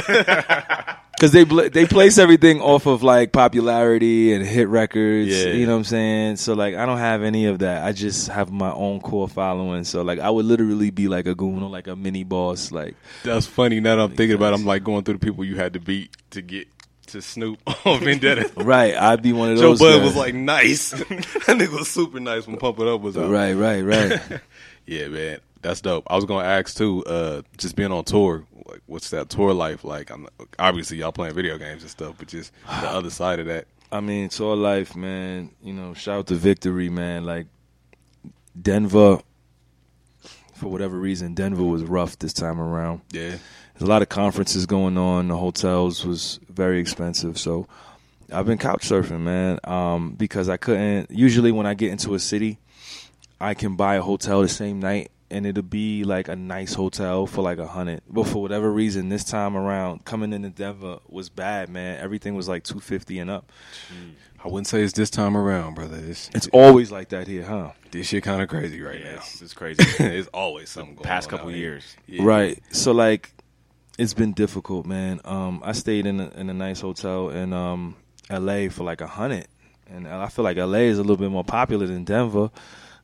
Because 1.18 1.32
they 1.32 1.46
bl- 1.46 1.70
they 1.74 1.88
place 1.88 2.20
everything 2.20 2.62
off 2.62 2.86
of 2.86 3.02
like 3.02 3.32
popularity 3.32 4.34
and 4.34 4.46
hit 4.46 4.68
records, 4.68 5.30
Yeah. 5.30 5.48
you 5.52 5.66
know 5.66 5.72
what 5.72 5.78
I'm 5.80 5.84
saying. 5.86 6.36
So 6.36 6.54
like 6.54 6.76
I 6.76 6.86
don't 6.86 7.00
have 7.00 7.24
any 7.24 7.48
of 7.48 7.58
that. 7.60 7.84
I 7.84 7.92
just 7.92 8.28
have 8.28 8.52
my 8.52 8.72
own 8.72 9.00
core 9.02 9.28
following. 9.28 9.84
So 9.84 10.04
like 10.04 10.20
I 10.20 10.30
would 10.30 10.46
literally 10.46 10.92
be 10.92 11.08
like 11.08 11.26
a 11.26 11.34
goon 11.34 11.64
or 11.64 11.72
like 11.72 11.88
a 11.88 11.96
mini 11.96 12.24
boss. 12.24 12.72
Like 12.72 12.94
That's 13.24 13.48
funny. 13.48 13.80
Now 13.80 13.96
that 13.96 14.04
I'm 14.04 14.16
thinking 14.16 14.36
about, 14.36 14.54
it, 14.54 14.60
I'm 14.60 14.66
like 14.68 14.84
going 14.84 15.04
through 15.06 15.16
the 15.16 15.26
people 15.26 15.44
you 15.44 15.56
had 15.56 15.74
to 15.74 15.80
beat 15.80 16.16
to 16.32 16.44
get 16.44 16.68
to 17.08 17.20
Snoop 17.24 17.58
on 17.88 18.02
Vendetta. 18.02 18.52
right, 18.58 18.94
I'd 18.94 19.24
be 19.24 19.34
one 19.34 19.54
of 19.54 19.58
Joe 19.58 19.70
those. 19.70 19.80
Bud 19.80 19.98
guys. 19.98 20.06
was 20.06 20.16
like 20.16 20.36
nice. 20.36 20.92
that 20.92 21.08
nigga 21.10 21.80
was 21.80 21.88
super 21.88 22.20
nice 22.20 22.46
when 22.46 22.58
Pump 22.58 22.78
It 22.80 22.88
Up 22.88 23.02
was 23.02 23.18
out. 23.18 23.32
right, 23.32 23.54
right, 23.54 23.82
right. 23.82 24.22
Yeah, 24.86 25.08
man, 25.08 25.40
that's 25.62 25.82
dope. 25.82 26.06
I 26.08 26.16
was 26.16 26.26
gonna 26.26 26.48
ask 26.48 26.76
too. 26.76 27.04
Uh, 27.06 27.42
just 27.58 27.76
being 27.76 27.92
on 27.92 28.04
tour, 28.04 28.46
like, 28.66 28.82
what's 28.86 29.10
that 29.12 29.30
tour 29.30 29.54
life 29.54 29.84
like? 29.84 30.10
I'm 30.10 30.28
obviously 30.60 30.98
y'all 30.98 31.12
playing 31.12 31.34
video 31.36 31.58
games 31.58 31.82
and 31.82 31.92
stuff, 31.92 32.16
but 32.18 32.28
just 32.28 32.52
the 32.66 32.72
other 32.90 33.10
side 33.10 33.40
of 33.40 33.48
that. 33.48 33.68
I 33.92 34.00
mean, 34.02 34.30
tour 34.30 34.56
life, 34.56 34.96
man. 34.96 35.52
You 35.62 35.74
know, 35.74 35.94
shout 35.94 36.20
out 36.20 36.28
to 36.28 36.36
Victory, 36.36 36.90
man. 36.90 37.26
Like 37.26 37.48
Denver, 38.60 39.20
for 40.56 40.68
whatever 40.68 40.98
reason, 40.98 41.34
Denver 41.34 41.64
was 41.64 41.84
rough 41.84 42.18
this 42.20 42.34
time 42.34 42.60
around. 42.60 43.02
Yeah, 43.12 43.30
There's 43.30 43.82
a 43.82 43.86
lot 43.86 44.02
of 44.02 44.10
conferences 44.10 44.66
going 44.66 44.98
on. 44.98 45.28
The 45.28 45.38
hotels 45.38 46.06
was 46.06 46.40
very 46.50 46.80
expensive, 46.80 47.38
so 47.38 47.68
I've 48.32 48.46
been 48.46 48.58
couch 48.58 48.88
surfing, 48.88 49.22
man. 49.22 49.60
Um, 49.64 50.12
because 50.12 50.50
I 50.50 50.58
couldn't. 50.58 51.12
Usually, 51.12 51.52
when 51.52 51.66
I 51.66 51.74
get 51.74 51.92
into 51.92 52.14
a 52.14 52.20
city, 52.20 52.58
I 53.40 53.54
can 53.54 53.76
buy 53.76 53.96
a 53.96 54.02
hotel 54.02 54.42
the 54.42 54.50
same 54.50 54.80
night, 54.80 55.12
and 55.30 55.46
it'll 55.46 55.64
be 55.64 56.04
like 56.04 56.28
a 56.28 56.36
nice 56.36 56.74
hotel 56.74 57.28
for 57.28 57.42
like 57.42 57.58
a 57.58 57.68
hundred. 57.68 58.02
But 58.10 58.26
for 58.28 58.42
whatever 58.42 58.72
reason, 58.72 59.10
this 59.10 59.24
time 59.24 59.56
around, 59.58 60.06
coming 60.06 60.34
into 60.34 60.50
Denver 60.50 61.00
was 61.10 61.30
bad, 61.30 61.70
man. 61.70 62.00
Everything 62.00 62.36
was 62.36 62.48
like 62.48 62.64
two 62.64 62.80
fifty 62.80 63.20
and 63.20 63.30
up. 63.30 63.52
I 64.44 64.48
wouldn't 64.48 64.68
say 64.68 64.82
it's 64.82 64.94
this 64.94 65.10
time 65.10 65.36
around, 65.36 65.74
brother. 65.74 65.98
It's, 65.98 66.30
It's 66.34 66.48
always 66.54 66.92
like 66.92 67.10
that 67.10 67.28
here, 67.28 67.44
huh? 67.44 67.72
this 67.92 68.08
shit 68.08 68.24
kind 68.24 68.42
of 68.42 68.48
crazy 68.50 68.82
right 68.82 69.00
Yeah. 69.00 69.12
now. 69.14 69.18
It's, 69.18 69.42
it's 69.42 69.54
crazy. 69.54 69.84
it's 70.04 70.28
always 70.34 70.70
something 70.70 70.94
going 70.96 71.04
Past 71.04 71.28
on 71.34 71.38
couple 71.40 71.52
years. 71.52 71.96
Yeah. 72.06 72.24
Right. 72.24 72.62
So 72.72 72.92
like, 72.92 73.32
it's 73.98 74.14
been 74.14 74.34
difficult, 74.34 74.86
man. 74.86 75.20
Um, 75.26 75.62
I 75.66 75.72
stayed 75.72 76.06
in 76.06 76.20
a, 76.20 76.30
in 76.30 76.50
a 76.50 76.54
nice 76.54 76.80
hotel 76.82 77.30
in 77.30 77.52
um 77.52 77.96
L.A. 78.30 78.70
for 78.70 78.84
like 78.84 79.02
a 79.02 79.08
hundred, 79.08 79.48
and 79.90 80.08
I 80.08 80.28
feel 80.28 80.44
like 80.44 80.58
L.A. 80.58 80.86
is 80.88 81.00
a 81.00 81.02
little 81.02 81.18
bit 81.18 81.32
more 81.32 81.44
popular 81.44 81.88
than 81.88 82.04
Denver. 82.04 82.52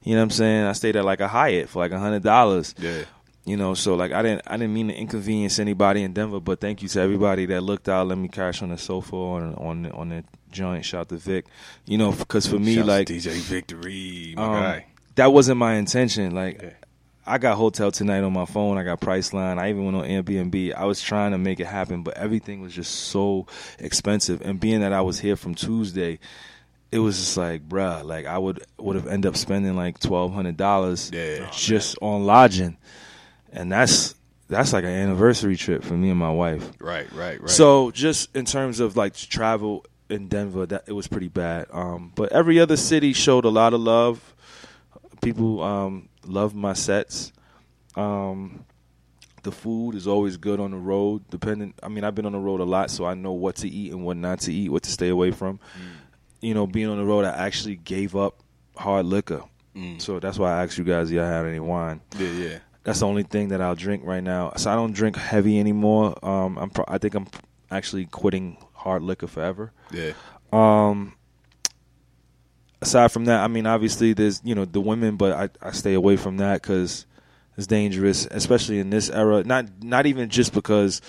You 0.03 0.13
know 0.13 0.19
what 0.19 0.23
I'm 0.23 0.29
saying? 0.31 0.65
I 0.65 0.73
stayed 0.73 0.95
at 0.95 1.05
like 1.05 1.21
a 1.21 1.27
Hyatt 1.27 1.69
for 1.69 1.79
like 1.79 1.91
a 1.91 1.99
hundred 1.99 2.23
dollars. 2.23 2.75
Yeah. 2.77 3.03
You 3.45 3.57
know, 3.57 3.73
so 3.73 3.95
like 3.95 4.11
I 4.13 4.21
didn't 4.21 4.43
I 4.47 4.57
didn't 4.57 4.73
mean 4.73 4.87
to 4.87 4.93
inconvenience 4.95 5.59
anybody 5.59 6.03
in 6.03 6.13
Denver, 6.13 6.39
but 6.39 6.61
thank 6.61 6.81
you 6.81 6.87
to 6.89 7.01
everybody 7.01 7.45
that 7.47 7.61
looked 7.61 7.89
out, 7.89 8.07
let 8.07 8.17
me 8.17 8.29
crash 8.29 8.61
on 8.61 8.69
the 8.69 8.77
sofa 8.77 9.15
on 9.15 9.55
on 9.55 9.91
on 9.91 10.09
the 10.09 10.23
joint. 10.51 10.85
Shout 10.85 11.09
to 11.09 11.17
Vic. 11.17 11.45
You 11.85 11.97
know, 11.97 12.11
because 12.11 12.47
for 12.47 12.57
me, 12.59 12.75
Shouts 12.75 12.87
to 12.87 12.91
like 12.91 13.07
DJ 13.07 13.31
Victory, 13.33 14.33
my 14.37 14.43
um, 14.43 14.51
guy. 14.53 14.85
that 15.15 15.33
wasn't 15.33 15.57
my 15.57 15.73
intention. 15.75 16.33
Like, 16.33 16.61
Yeah. 16.61 16.69
I 17.25 17.37
got 17.37 17.55
hotel 17.55 17.89
tonight 17.89 18.21
on 18.23 18.33
my 18.33 18.43
phone. 18.45 18.77
I 18.77 18.83
got 18.83 18.99
Priceline. 18.99 19.57
I 19.57 19.69
even 19.69 19.85
went 19.85 19.95
on 19.95 20.03
Airbnb. 20.03 20.73
I 20.75 20.83
was 20.83 21.01
trying 21.01 21.31
to 21.31 21.37
make 21.37 21.61
it 21.61 21.67
happen, 21.67 22.03
but 22.03 22.17
everything 22.17 22.59
was 22.59 22.73
just 22.73 22.93
so 22.93 23.47
expensive. 23.79 24.41
And 24.41 24.59
being 24.59 24.81
that 24.81 24.91
I 24.91 24.99
was 24.99 25.19
here 25.19 25.37
from 25.37 25.55
Tuesday, 25.55 26.19
it 26.93 26.99
was 26.99 27.17
just 27.17 27.35
like, 27.37 27.67
bruh, 27.67 28.03
like 28.05 28.27
I 28.27 28.37
would 28.37 28.63
would 28.77 28.95
have 28.95 29.07
ended 29.07 29.29
up 29.29 29.35
spending 29.35 29.75
like 29.75 29.99
twelve 29.99 30.31
hundred 30.31 30.57
dollars 30.57 31.09
Yeah. 31.11 31.49
just 31.51 31.97
on 32.01 32.25
lodging, 32.25 32.77
and 33.51 33.71
that's 33.71 34.13
that's 34.47 34.73
like 34.73 34.83
an 34.83 34.91
anniversary 34.91 35.55
trip 35.57 35.83
for 35.83 35.95
me 35.95 36.11
and 36.11 36.19
my 36.19 36.29
wife. 36.31 36.69
Right, 36.79 37.11
right, 37.13 37.41
right. 37.41 37.49
So 37.49 37.89
just 37.89 38.35
in 38.35 38.45
terms 38.45 38.79
of 38.79 38.95
like 38.95 39.15
travel 39.15 39.85
in 40.09 40.27
Denver, 40.27 40.67
that 40.67 40.83
it 40.85 40.91
was 40.93 41.07
pretty 41.07 41.29
bad. 41.29 41.65
Um, 41.71 42.11
but 42.13 42.31
every 42.31 42.59
other 42.59 42.77
city 42.77 43.13
showed 43.13 43.45
a 43.45 43.49
lot 43.49 43.73
of 43.73 43.81
love. 43.81 44.35
People 45.23 45.63
um, 45.63 46.09
loved 46.25 46.55
my 46.55 46.73
sets. 46.73 47.31
Um, 47.95 48.65
the 49.41 49.51
food 49.51 49.95
is 49.95 50.07
always 50.07 50.37
good 50.37 50.59
on 50.59 50.71
the 50.71 50.77
road. 50.77 51.23
Depending, 51.29 51.73
I 51.81 51.87
mean, 51.87 52.03
I've 52.03 52.13
been 52.13 52.25
on 52.27 52.33
the 52.33 52.37
road 52.39 52.59
a 52.59 52.65
lot, 52.65 52.91
so 52.91 53.05
I 53.05 53.13
know 53.15 53.31
what 53.31 53.55
to 53.57 53.67
eat 53.69 53.91
and 53.91 54.05
what 54.05 54.17
not 54.17 54.41
to 54.41 54.53
eat, 54.53 54.69
what 54.69 54.83
to 54.83 54.91
stay 54.91 55.09
away 55.09 55.31
from. 55.31 55.59
You 56.43 56.53
know, 56.53 56.67
being 56.67 56.87
on 56.87 56.97
the 56.97 57.05
road, 57.05 57.25
I 57.25 57.31
actually 57.45 57.77
gave 57.77 58.15
up 58.15 58.39
hard 58.75 59.05
liquor. 59.05 59.43
So 59.97 60.19
that's 60.19 60.37
why 60.37 60.51
I 60.51 60.63
asked 60.63 60.77
you 60.77 60.83
guys, 60.83 61.11
y'all 61.11 61.25
had 61.25 61.45
any 61.45 61.59
wine? 61.59 62.01
yeah, 62.19 62.31
yeah. 62.31 62.57
That's 62.83 62.99
the 62.99 63.07
only 63.07 63.23
thing 63.23 63.47
that 63.47 63.61
I'll 63.61 63.75
drink 63.75 64.03
right 64.05 64.23
now. 64.23 64.51
So 64.57 64.69
I 64.69 64.75
don't 64.75 64.93
drink 64.93 65.15
heavy 65.15 65.57
anymore. 65.59 66.13
Um, 66.23 66.57
I'm 66.57 66.69
pro- 66.69 66.85
I 66.87 66.97
think 66.97 67.15
I'm 67.15 67.27
actually 67.71 68.05
quitting 68.05 68.57
hard 68.73 69.01
liquor 69.01 69.25
forever. 69.25 69.71
Yeah. 69.91 70.11
Um, 70.51 71.15
aside 72.81 73.11
from 73.11 73.25
that, 73.25 73.41
I 73.41 73.47
mean, 73.47 73.65
obviously 73.65 74.13
there's 74.13 74.41
you 74.43 74.53
know 74.53 74.65
the 74.65 74.81
women, 74.81 75.15
but 75.15 75.31
I, 75.31 75.67
I 75.67 75.71
stay 75.71 75.93
away 75.93 76.17
from 76.17 76.37
that 76.37 76.61
because 76.61 77.05
it's 77.57 77.67
dangerous, 77.67 78.27
especially 78.29 78.79
in 78.79 78.89
this 78.89 79.09
era. 79.09 79.43
Not 79.43 79.81
not 79.81 80.05
even 80.05 80.29
just 80.29 80.53
because 80.53 81.01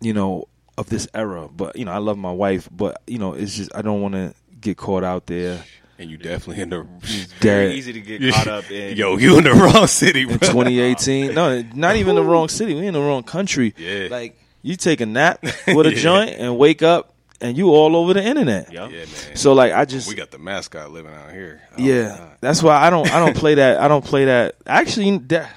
you 0.00 0.14
know 0.14 0.48
of 0.78 0.88
this 0.88 1.06
era, 1.14 1.48
but 1.54 1.76
you 1.76 1.84
know 1.84 1.92
I 1.92 1.98
love 1.98 2.18
my 2.18 2.32
wife, 2.32 2.68
but 2.72 3.02
you 3.06 3.18
know 3.18 3.34
it's 3.34 3.54
just 3.54 3.70
I 3.76 3.82
don't 3.82 4.00
want 4.00 4.14
to 4.14 4.34
get 4.60 4.76
caught 4.76 5.04
out 5.04 5.26
there. 5.26 5.64
And 5.98 6.10
you 6.10 6.18
definitely 6.18 6.62
in 6.62 6.68
the 6.70 6.82
Very 7.40 7.68
That- 7.68 7.74
easy 7.74 7.92
to 7.94 8.00
get 8.00 8.34
caught 8.34 8.48
up 8.48 8.70
in. 8.70 8.96
Yo, 8.96 9.16
you 9.16 9.38
in 9.38 9.44
the 9.44 9.52
wrong 9.54 9.86
city, 9.86 10.24
bro. 10.24 10.34
in 10.34 10.40
2018. 10.40 11.34
No, 11.34 11.62
not 11.74 11.96
even 11.96 12.16
the 12.16 12.22
wrong 12.22 12.48
city. 12.48 12.74
We 12.74 12.86
in 12.86 12.92
the 12.94 13.00
wrong 13.00 13.22
country. 13.22 13.74
Yeah. 13.78 14.08
Like 14.10 14.38
you 14.62 14.76
take 14.76 15.00
a 15.00 15.06
nap 15.06 15.42
with 15.66 15.86
a 15.86 15.94
Yeah. 15.94 15.98
joint 16.00 16.30
and 16.38 16.58
wake 16.58 16.82
up 16.82 17.14
and 17.40 17.56
you 17.56 17.68
all 17.70 17.96
over 17.96 18.12
the 18.14 18.22
internet. 18.22 18.72
Yup. 18.72 18.90
Yeah, 18.90 18.98
man. 18.98 19.36
So 19.36 19.54
like 19.54 19.72
I 19.72 19.84
just 19.86 20.06
we 20.08 20.14
got 20.14 20.30
the 20.30 20.38
mascot 20.38 20.90
living 20.90 21.12
out 21.14 21.32
here. 21.32 21.62
Oh, 21.72 21.74
yeah. 21.82 22.08
God. 22.18 22.30
That's 22.42 22.62
why 22.62 22.76
I 22.76 22.90
don't 22.90 23.10
I 23.10 23.18
don't 23.24 23.36
play 23.36 23.54
that 23.54 23.78
I 23.80 23.88
don't 23.88 24.04
play 24.04 24.26
that. 24.26 24.56
Actually, 24.66 25.16
that, 25.18 25.50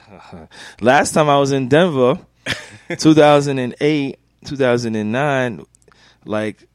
last 0.82 1.14
time 1.14 1.28
I 1.30 1.38
was 1.38 1.52
in 1.52 1.68
Denver, 1.68 2.18
2008, 2.97 4.20
2009, 4.45 5.66
like 6.26 6.68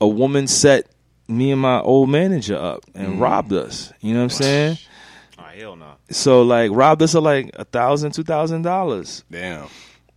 a 0.00 0.08
woman 0.08 0.46
set 0.48 0.88
me 1.28 1.50
and 1.50 1.60
my 1.60 1.80
old 1.80 2.10
manager 2.10 2.56
up 2.56 2.84
and 2.94 3.14
mm. 3.14 3.20
robbed 3.20 3.52
us. 3.52 3.92
You 4.00 4.12
know 4.12 4.20
what 4.20 4.24
I'm 4.24 4.30
saying? 4.30 4.78
Oh, 5.38 5.42
hell 5.42 5.76
no. 5.76 5.94
So 6.10 6.42
like 6.42 6.70
robbed 6.72 7.02
us 7.02 7.14
of 7.14 7.22
like 7.22 7.50
a 7.54 7.64
thousand, 7.64 8.12
two 8.12 8.24
thousand 8.24 8.62
dollars. 8.62 9.24
Damn. 9.30 9.68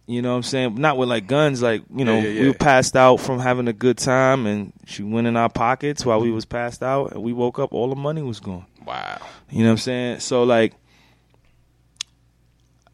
You 0.10 0.22
know 0.22 0.32
what 0.32 0.38
I'm 0.38 0.43
saying? 0.43 0.76
Not 0.76 0.97
with 0.97 1.10
like 1.10 1.28
guns, 1.28 1.62
like, 1.62 1.84
you 1.93 2.05
know, 2.05 2.16
Yeah, 2.16 2.22
yeah, 2.22 2.30
we 2.30 2.41
yeah. 2.41 2.47
were 2.47 2.53
passed 2.53 2.95
out 2.95 3.18
from 3.18 3.39
having 3.39 3.68
a 3.68 3.74
good 3.74 3.97
time 3.97 4.45
and 4.45 4.72
she 4.86 5.03
went 5.03 5.28
in 5.28 5.36
our 5.36 5.49
pockets 5.49 6.05
while 6.05 6.22
we 6.22 6.30
mm. 6.30 6.36
was 6.36 6.45
passed 6.45 6.82
out 6.82 7.12
and 7.12 7.22
we 7.22 7.34
woke 7.34 7.60
up, 7.60 7.74
all 7.74 7.89
the 7.89 7.95
money 7.95 8.22
was 8.22 8.39
gone. 8.39 8.66
Wow. 8.86 9.20
You 9.49 9.60
know 9.60 9.66
what 9.66 9.72
I'm 9.72 9.78
saying? 9.78 10.20
So 10.22 10.43
like 10.43 10.76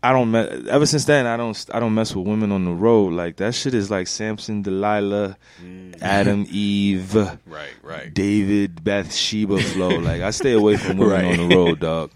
I 0.03 0.11
don't 0.11 0.31
me- 0.31 0.67
ever 0.69 0.85
since 0.85 1.05
then 1.05 1.25
I 1.25 1.37
don't 1.37 1.65
I 1.73 1.79
don't 1.79 1.93
mess 1.93 2.13
with 2.13 2.27
women 2.27 2.51
on 2.51 2.65
the 2.65 2.71
road. 2.71 3.13
Like 3.13 3.37
that 3.37 3.55
shit 3.55 3.73
is 3.73 3.89
like 3.89 4.07
Samson, 4.07 4.61
Delilah, 4.61 5.37
mm. 5.63 6.01
Adam, 6.01 6.45
Eve, 6.51 7.15
Right, 7.45 7.73
right. 7.81 8.13
David, 8.13 8.83
Bathsheba 8.83 9.59
flow. 9.59 9.97
Like 9.99 10.21
I 10.21 10.31
stay 10.31 10.51
away 10.51 10.75
from 10.77 10.97
women 10.97 11.13
Right. 11.13 11.39
on 11.39 11.47
the 11.49 11.55
road, 11.55 11.79
dog. 11.79 12.11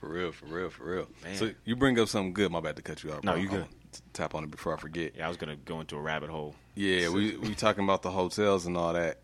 For 0.00 0.08
real, 0.08 0.32
for 0.32 0.46
real, 0.46 0.70
for 0.70 0.84
real. 0.84 1.06
Man. 1.22 1.36
So 1.36 1.50
you 1.64 1.76
bring 1.76 1.98
up 2.00 2.08
something 2.08 2.32
good. 2.34 2.50
My 2.50 2.60
bad 2.60 2.76
to 2.76 2.82
cut 2.82 3.02
you 3.04 3.12
off. 3.12 3.22
No, 3.24 3.36
you 3.36 3.48
good. 3.48 3.60
I'll 3.62 3.68
Tap 4.12 4.34
on 4.34 4.42
it 4.42 4.50
before 4.50 4.74
I 4.74 4.76
forget. 4.76 5.12
Yeah, 5.16 5.26
I 5.26 5.28
was 5.28 5.36
gonna 5.36 5.54
go 5.56 5.80
into 5.80 5.96
a 5.96 6.00
rabbit 6.00 6.30
hole. 6.30 6.54
Yeah, 6.74 7.10
we 7.10 7.36
we 7.36 7.54
talking 7.54 7.84
about 7.84 8.02
the 8.02 8.10
hotels 8.10 8.66
and 8.66 8.76
all 8.76 8.92
that. 8.92 9.20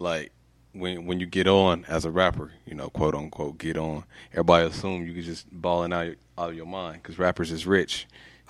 Like 0.00 0.32
when 0.78 1.06
when 1.06 1.20
you 1.20 1.26
get 1.26 1.46
on 1.46 1.84
as 1.86 2.04
a 2.04 2.10
rapper, 2.10 2.52
you 2.66 2.74
know, 2.74 2.88
quote 2.88 3.14
unquote, 3.14 3.58
get 3.58 3.76
on. 3.76 4.04
Everybody 4.32 4.66
assume 4.66 5.06
you 5.06 5.12
can 5.12 5.22
just 5.22 5.50
balling 5.50 5.92
out 5.92 6.14
out 6.36 6.50
of 6.50 6.54
your 6.54 6.66
mind 6.66 7.02
because 7.02 7.18
rappers 7.18 7.50
is 7.50 7.66
rich, 7.66 8.06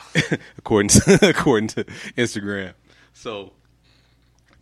according 0.59 0.89
to 0.89 1.19
according 1.29 1.69
to 1.69 1.85
Instagram. 2.17 2.75
So, 3.13 3.53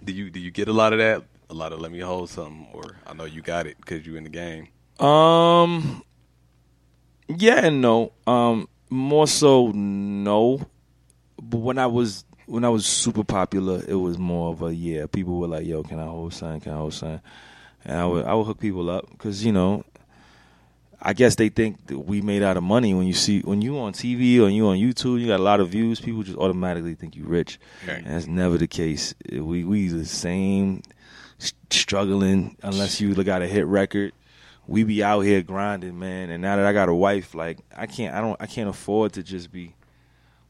do 0.02 0.12
you 0.12 0.30
do 0.30 0.40
you 0.40 0.50
get 0.50 0.68
a 0.68 0.72
lot 0.72 0.92
of 0.92 0.98
that? 0.98 1.24
A 1.48 1.54
lot 1.54 1.72
of 1.72 1.80
let 1.80 1.92
me 1.92 2.00
hold 2.00 2.30
something, 2.30 2.66
or 2.72 2.96
I 3.06 3.14
know 3.14 3.24
you 3.24 3.40
got 3.40 3.66
it 3.66 3.76
because 3.78 4.06
you 4.06 4.16
in 4.16 4.24
the 4.24 4.30
game. 4.30 4.68
Um, 4.98 6.02
yeah 7.28 7.66
and 7.66 7.80
no. 7.80 8.12
Um, 8.26 8.68
more 8.90 9.26
so 9.26 9.72
no. 9.74 10.60
But 11.40 11.58
when 11.58 11.78
I 11.78 11.86
was 11.86 12.24
when 12.46 12.64
I 12.64 12.68
was 12.68 12.86
super 12.86 13.24
popular, 13.24 13.82
it 13.86 13.94
was 13.94 14.18
more 14.18 14.52
of 14.52 14.62
a 14.62 14.74
yeah. 14.74 15.06
People 15.06 15.38
were 15.38 15.48
like, 15.48 15.66
"Yo, 15.66 15.82
can 15.82 15.98
I 15.98 16.04
hold 16.04 16.32
sign? 16.32 16.60
Can 16.60 16.72
I 16.72 16.76
hold 16.76 16.94
sign?" 16.94 17.20
And 17.86 17.96
I 17.96 18.04
would 18.06 18.24
I 18.26 18.34
would 18.34 18.44
hook 18.44 18.58
people 18.60 18.90
up 18.90 19.08
because 19.10 19.44
you 19.44 19.52
know, 19.52 19.84
I 21.00 21.12
guess 21.12 21.36
they 21.36 21.48
think 21.48 21.86
that 21.86 21.98
we 22.00 22.20
made 22.20 22.42
out 22.42 22.56
of 22.56 22.62
money 22.64 22.92
when 22.94 23.06
you 23.06 23.12
see 23.14 23.40
when 23.40 23.62
you 23.62 23.78
on 23.78 23.92
TV 23.92 24.40
or 24.40 24.48
you 24.48 24.66
on 24.66 24.76
YouTube, 24.76 25.20
you 25.20 25.26
got 25.28 25.40
a 25.40 25.42
lot 25.42 25.60
of 25.60 25.68
views. 25.68 26.00
People 26.00 26.22
just 26.24 26.36
automatically 26.36 26.94
think 26.94 27.14
you 27.16 27.24
rich, 27.24 27.58
Right. 27.86 27.98
and 27.98 28.06
that's 28.08 28.26
never 28.26 28.58
the 28.58 28.66
case. 28.66 29.14
We 29.30 29.62
we 29.64 29.88
the 29.88 30.04
same, 30.04 30.82
struggling 31.70 32.56
unless 32.62 33.00
you 33.00 33.14
got 33.22 33.42
a 33.42 33.46
hit 33.46 33.66
record 33.66 34.12
we 34.68 34.82
be 34.82 35.00
out 35.00 35.20
here 35.20 35.42
grinding, 35.42 35.96
man. 35.96 36.28
And 36.28 36.42
now 36.42 36.56
that 36.56 36.66
I 36.66 36.72
got 36.72 36.88
a 36.88 36.92
wife, 36.94 37.36
like 37.36 37.58
I 37.76 37.86
can't, 37.86 38.12
I 38.12 38.20
don't, 38.20 38.36
I 38.40 38.46
can't 38.46 38.68
afford 38.68 39.12
to 39.12 39.22
just 39.22 39.52
be 39.52 39.76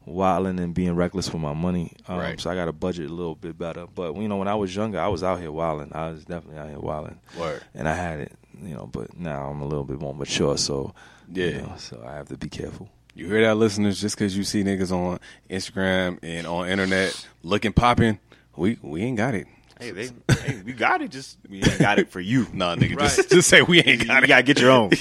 wilding 0.07 0.59
and 0.59 0.73
being 0.73 0.95
reckless 0.95 1.31
with 1.31 1.41
my 1.41 1.53
money. 1.53 1.93
Um, 2.07 2.17
Right. 2.17 2.39
So 2.39 2.49
I 2.49 2.55
got 2.55 2.65
to 2.65 2.71
budget 2.73 3.09
a 3.09 3.13
little 3.13 3.35
bit 3.35 3.57
better. 3.57 3.85
But 3.87 4.15
you 4.15 4.27
know, 4.27 4.37
when 4.37 4.47
I 4.47 4.55
was 4.55 4.75
younger, 4.75 4.99
I 4.99 5.07
was 5.09 5.23
out 5.23 5.39
here 5.39 5.51
wilding. 5.51 5.91
I 5.93 6.09
was 6.09 6.23
definitely 6.25 6.59
out 6.59 6.69
here 6.69 6.79
wilding, 6.79 7.19
Word. 7.37 7.61
and 7.75 7.87
I 7.87 7.93
had 7.95 8.19
it. 8.19 8.31
You 8.63 8.73
know, 8.73 8.87
but 8.91 9.15
now 9.17 9.49
I'm 9.49 9.61
a 9.61 9.65
little 9.67 9.83
bit 9.83 9.99
more 9.99 10.15
mature, 10.15 10.57
so 10.57 10.95
Yeah. 11.31 11.45
you 11.47 11.61
know, 11.61 11.73
so 11.77 12.03
I 12.07 12.13
have 12.15 12.29
to 12.29 12.37
be 12.37 12.49
careful. 12.49 12.89
You 13.13 13.27
hear 13.27 13.41
that, 13.45 13.55
listeners? 13.55 13.99
Just 14.01 14.15
because 14.15 14.35
you 14.37 14.43
see 14.43 14.63
niggas 14.63 14.91
on 14.91 15.19
Instagram 15.49 16.19
and 16.23 16.47
on 16.47 16.67
internet 16.69 17.27
looking 17.43 17.73
popping, 17.73 18.19
we 18.55 18.77
we 18.81 19.01
ain't 19.03 19.17
got 19.17 19.33
it. 19.35 19.47
Hey, 19.79 19.91
they, 19.91 20.09
hey, 20.41 20.61
we 20.65 20.73
got 20.73 21.01
it. 21.03 21.11
Just 21.11 21.37
we 21.47 21.57
ain't 21.57 21.77
got 21.79 21.99
it 21.99 22.09
for 22.09 22.19
you. 22.19 22.47
Nah, 22.53 22.75
nigga, 22.75 22.97
just 22.99 23.29
just 23.29 23.49
say 23.49 23.61
we 23.61 23.79
ain't 23.79 24.01
you 24.01 24.05
got 24.07 24.23
it. 24.23 24.27
gotta 24.27 24.43
get 24.43 24.59
your 24.59 24.71
own. 24.71 24.89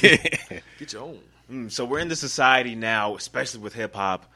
Get 0.78 0.92
your 0.92 1.02
own. 1.02 1.18
Mm, 1.50 1.70
so 1.72 1.84
we're 1.84 2.00
in 2.00 2.08
the 2.08 2.16
society 2.16 2.74
now, 2.74 3.14
especially 3.16 3.60
with 3.60 3.72
hip 3.72 3.94
hop, 3.94 4.26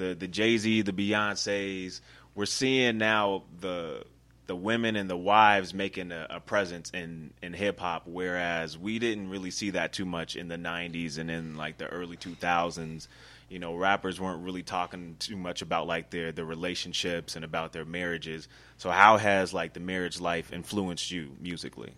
the 0.00 0.14
the 0.14 0.26
Jay 0.26 0.58
Z, 0.58 0.82
the 0.82 0.92
Beyonces. 0.92 2.00
We're 2.34 2.46
seeing 2.46 2.98
now 2.98 3.44
the 3.60 4.04
the 4.46 4.56
women 4.56 4.96
and 4.96 5.08
the 5.08 5.16
wives 5.16 5.72
making 5.72 6.10
a, 6.10 6.26
a 6.28 6.40
presence 6.40 6.90
in 6.90 7.32
in 7.42 7.52
hip 7.52 7.78
hop, 7.78 8.02
whereas 8.06 8.76
we 8.76 8.98
didn't 8.98 9.28
really 9.28 9.50
see 9.52 9.70
that 9.70 9.92
too 9.92 10.04
much 10.04 10.34
in 10.34 10.48
the 10.48 10.56
'90s 10.56 11.18
and 11.18 11.30
in 11.30 11.56
like 11.56 11.78
the 11.78 11.86
early 11.86 12.16
2000s. 12.16 13.06
You 13.48 13.58
know, 13.58 13.74
rappers 13.74 14.20
weren't 14.20 14.42
really 14.44 14.62
talking 14.62 15.16
too 15.18 15.36
much 15.36 15.60
about 15.60 15.86
like 15.86 16.10
their 16.10 16.32
their 16.32 16.44
relationships 16.44 17.36
and 17.36 17.44
about 17.44 17.72
their 17.72 17.84
marriages. 17.84 18.48
So 18.78 18.90
how 18.90 19.18
has 19.18 19.52
like 19.52 19.74
the 19.74 19.80
marriage 19.80 20.20
life 20.20 20.52
influenced 20.52 21.10
you 21.10 21.36
musically? 21.40 21.92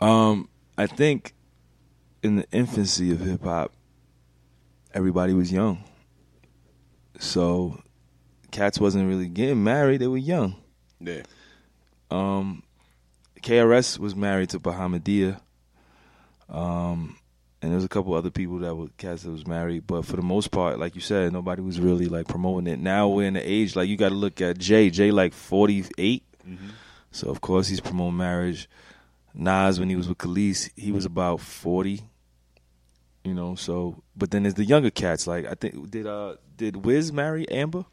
Um, 0.00 0.48
I 0.78 0.86
think 0.86 1.34
in 2.22 2.36
the 2.36 2.46
infancy 2.52 3.10
of 3.10 3.20
hip 3.20 3.42
hop, 3.42 3.72
everybody 4.94 5.32
was 5.32 5.50
young. 5.50 5.82
So 7.18 7.80
cats 8.50 8.80
wasn't 8.80 9.08
really 9.08 9.28
getting 9.28 9.62
married, 9.62 10.00
they 10.00 10.06
were 10.06 10.16
young. 10.16 10.56
Yeah. 11.00 11.22
Um 12.10 12.62
KRS 13.42 13.98
was 13.98 14.14
married 14.16 14.50
to 14.50 14.60
Bahamadia. 14.60 15.40
Um 16.48 17.18
and 17.62 17.72
there 17.72 17.76
was 17.76 17.84
a 17.84 17.88
couple 17.88 18.14
other 18.14 18.30
people 18.30 18.58
that 18.58 18.74
were 18.74 18.88
cats 18.98 19.22
that 19.22 19.30
was 19.30 19.46
married, 19.46 19.86
but 19.86 20.04
for 20.04 20.16
the 20.16 20.22
most 20.22 20.50
part, 20.50 20.78
like 20.78 20.94
you 20.94 21.00
said, 21.00 21.32
nobody 21.32 21.62
was 21.62 21.80
really 21.80 22.06
like 22.06 22.28
promoting 22.28 22.72
it. 22.72 22.78
Now 22.78 23.08
we're 23.08 23.26
in 23.26 23.34
the 23.34 23.40
age 23.40 23.74
like 23.74 23.88
you 23.88 23.96
got 23.96 24.10
to 24.10 24.14
look 24.14 24.40
at 24.40 24.58
Jay. 24.58 24.90
Jay 24.90 25.10
like 25.10 25.32
forty 25.32 25.84
so 27.10 27.28
of 27.28 27.40
course 27.40 27.68
he's 27.68 27.80
promoting 27.80 28.18
marriage. 28.18 28.68
Nas 29.34 29.80
when 29.80 29.88
he 29.88 29.96
was 29.96 30.08
with 30.08 30.18
Kelis, 30.18 30.70
he 30.76 30.92
was 30.92 31.04
about 31.04 31.40
forty. 31.40 32.02
You 33.24 33.34
know, 33.34 33.54
so 33.54 34.02
but 34.14 34.30
then 34.30 34.42
there's 34.44 34.54
the 34.54 34.64
younger 34.64 34.90
cats. 34.90 35.26
Like 35.26 35.46
I 35.46 35.54
think 35.54 35.90
did 35.90 36.06
uh 36.06 36.36
did 36.56 36.84
Wiz 36.84 37.12
marry 37.12 37.48
Amber? 37.50 37.84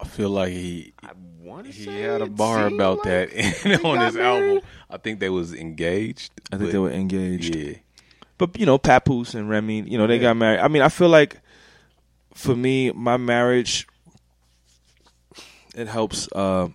I 0.00 0.04
feel 0.06 0.30
like 0.30 0.50
he 0.52 0.92
I 1.02 1.10
want 1.40 1.66
to 1.66 1.72
he 1.72 1.84
say 1.84 2.00
had 2.00 2.20
a 2.20 2.26
bar 2.26 2.66
about 2.66 3.04
like 3.04 3.30
that 3.32 3.60
they 3.62 3.74
on 3.76 3.80
got 3.96 4.06
his 4.06 4.16
album. 4.16 4.60
I 4.90 4.96
think 4.98 5.20
they 5.20 5.30
was 5.30 5.54
engaged. 5.54 6.32
I 6.52 6.56
think 6.56 6.72
they 6.72 6.78
were 6.78 6.90
engaged. 6.90 7.54
Yeah. 7.54 7.74
But 8.38 8.58
you 8.58 8.66
know, 8.66 8.76
Papoose 8.78 9.34
and 9.34 9.48
Remy, 9.48 9.82
you 9.88 9.96
know, 9.96 10.06
they 10.06 10.16
Yeah. 10.16 10.22
got 10.22 10.36
married. 10.36 10.60
I 10.60 10.68
mean, 10.68 10.82
I 10.82 10.88
feel 10.88 11.08
like 11.08 11.38
for 12.34 12.56
me, 12.56 12.90
my 12.92 13.16
marriage 13.16 13.86
it 15.74 15.88
helps 15.88 16.28
uh 16.32 16.68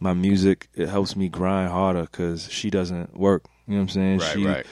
my 0.00 0.14
music. 0.14 0.68
It 0.74 0.88
helps 0.88 1.16
me 1.16 1.28
grind 1.28 1.70
harder 1.70 2.02
because 2.02 2.50
she 2.50 2.70
doesn't 2.70 3.16
work. 3.16 3.44
You 3.66 3.74
know 3.74 3.80
what 3.80 3.82
I'm 3.82 3.88
saying? 3.90 4.18
Right, 4.18 4.32
she, 4.32 4.46
right. 4.46 4.66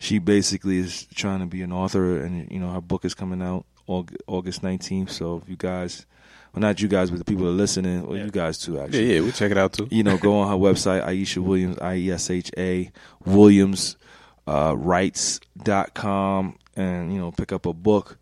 She 0.00 0.18
basically 0.18 0.78
is 0.78 1.04
trying 1.14 1.40
to 1.40 1.46
be 1.46 1.62
an 1.62 1.72
author, 1.72 2.18
and 2.22 2.50
you 2.50 2.58
know 2.58 2.70
her 2.72 2.80
book 2.80 3.04
is 3.04 3.14
coming 3.14 3.40
out 3.40 3.64
Aug- 3.64 3.71
August 3.86 4.62
19th. 4.62 5.10
So 5.10 5.38
if 5.42 5.48
you 5.48 5.56
guys, 5.56 6.06
well, 6.54 6.60
not 6.60 6.80
you 6.80 6.88
guys, 6.88 7.10
but 7.10 7.18
the 7.18 7.24
people 7.24 7.44
that 7.44 7.50
are 7.50 7.54
listening, 7.54 8.02
or 8.04 8.16
Yeah. 8.16 8.24
you 8.24 8.30
guys 8.30 8.58
too, 8.58 8.74
Yeah, 8.74 8.84
actually 8.84 9.14
yeah, 9.14 9.20
we'll 9.20 9.32
check 9.32 9.50
it 9.50 9.58
out 9.58 9.72
too. 9.72 9.88
you 9.90 10.02
know, 10.02 10.16
go 10.18 10.38
on 10.38 10.48
her 10.50 10.56
website, 10.56 11.04
Iesha 11.06 11.38
Williams, 11.38 11.78
I 11.78 11.96
E 11.96 12.10
S 12.10 12.30
H 12.30 12.50
A 12.58 12.90
Williams, 13.24 13.96
uh, 14.46 14.74
rights.com, 15.56 16.56
and, 16.76 17.12
you 17.12 17.18
know, 17.18 17.30
pick 17.32 17.52
up 17.52 17.66
a 17.66 17.72
book. 17.72 18.18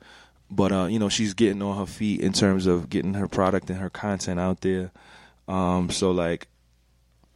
But, 0.50 0.72
uh, 0.72 0.86
you 0.86 0.98
know, 0.98 1.08
she's 1.08 1.34
getting 1.34 1.62
on 1.62 1.76
her 1.78 1.86
feet 1.86 2.20
in 2.20 2.32
terms 2.32 2.66
of 2.66 2.90
getting 2.90 3.14
her 3.14 3.28
product 3.28 3.70
and 3.70 3.78
her 3.78 3.90
content 3.90 4.40
out 4.40 4.60
there. 4.62 4.90
Um, 5.46 5.90
so, 5.90 6.10
like, 6.10 6.48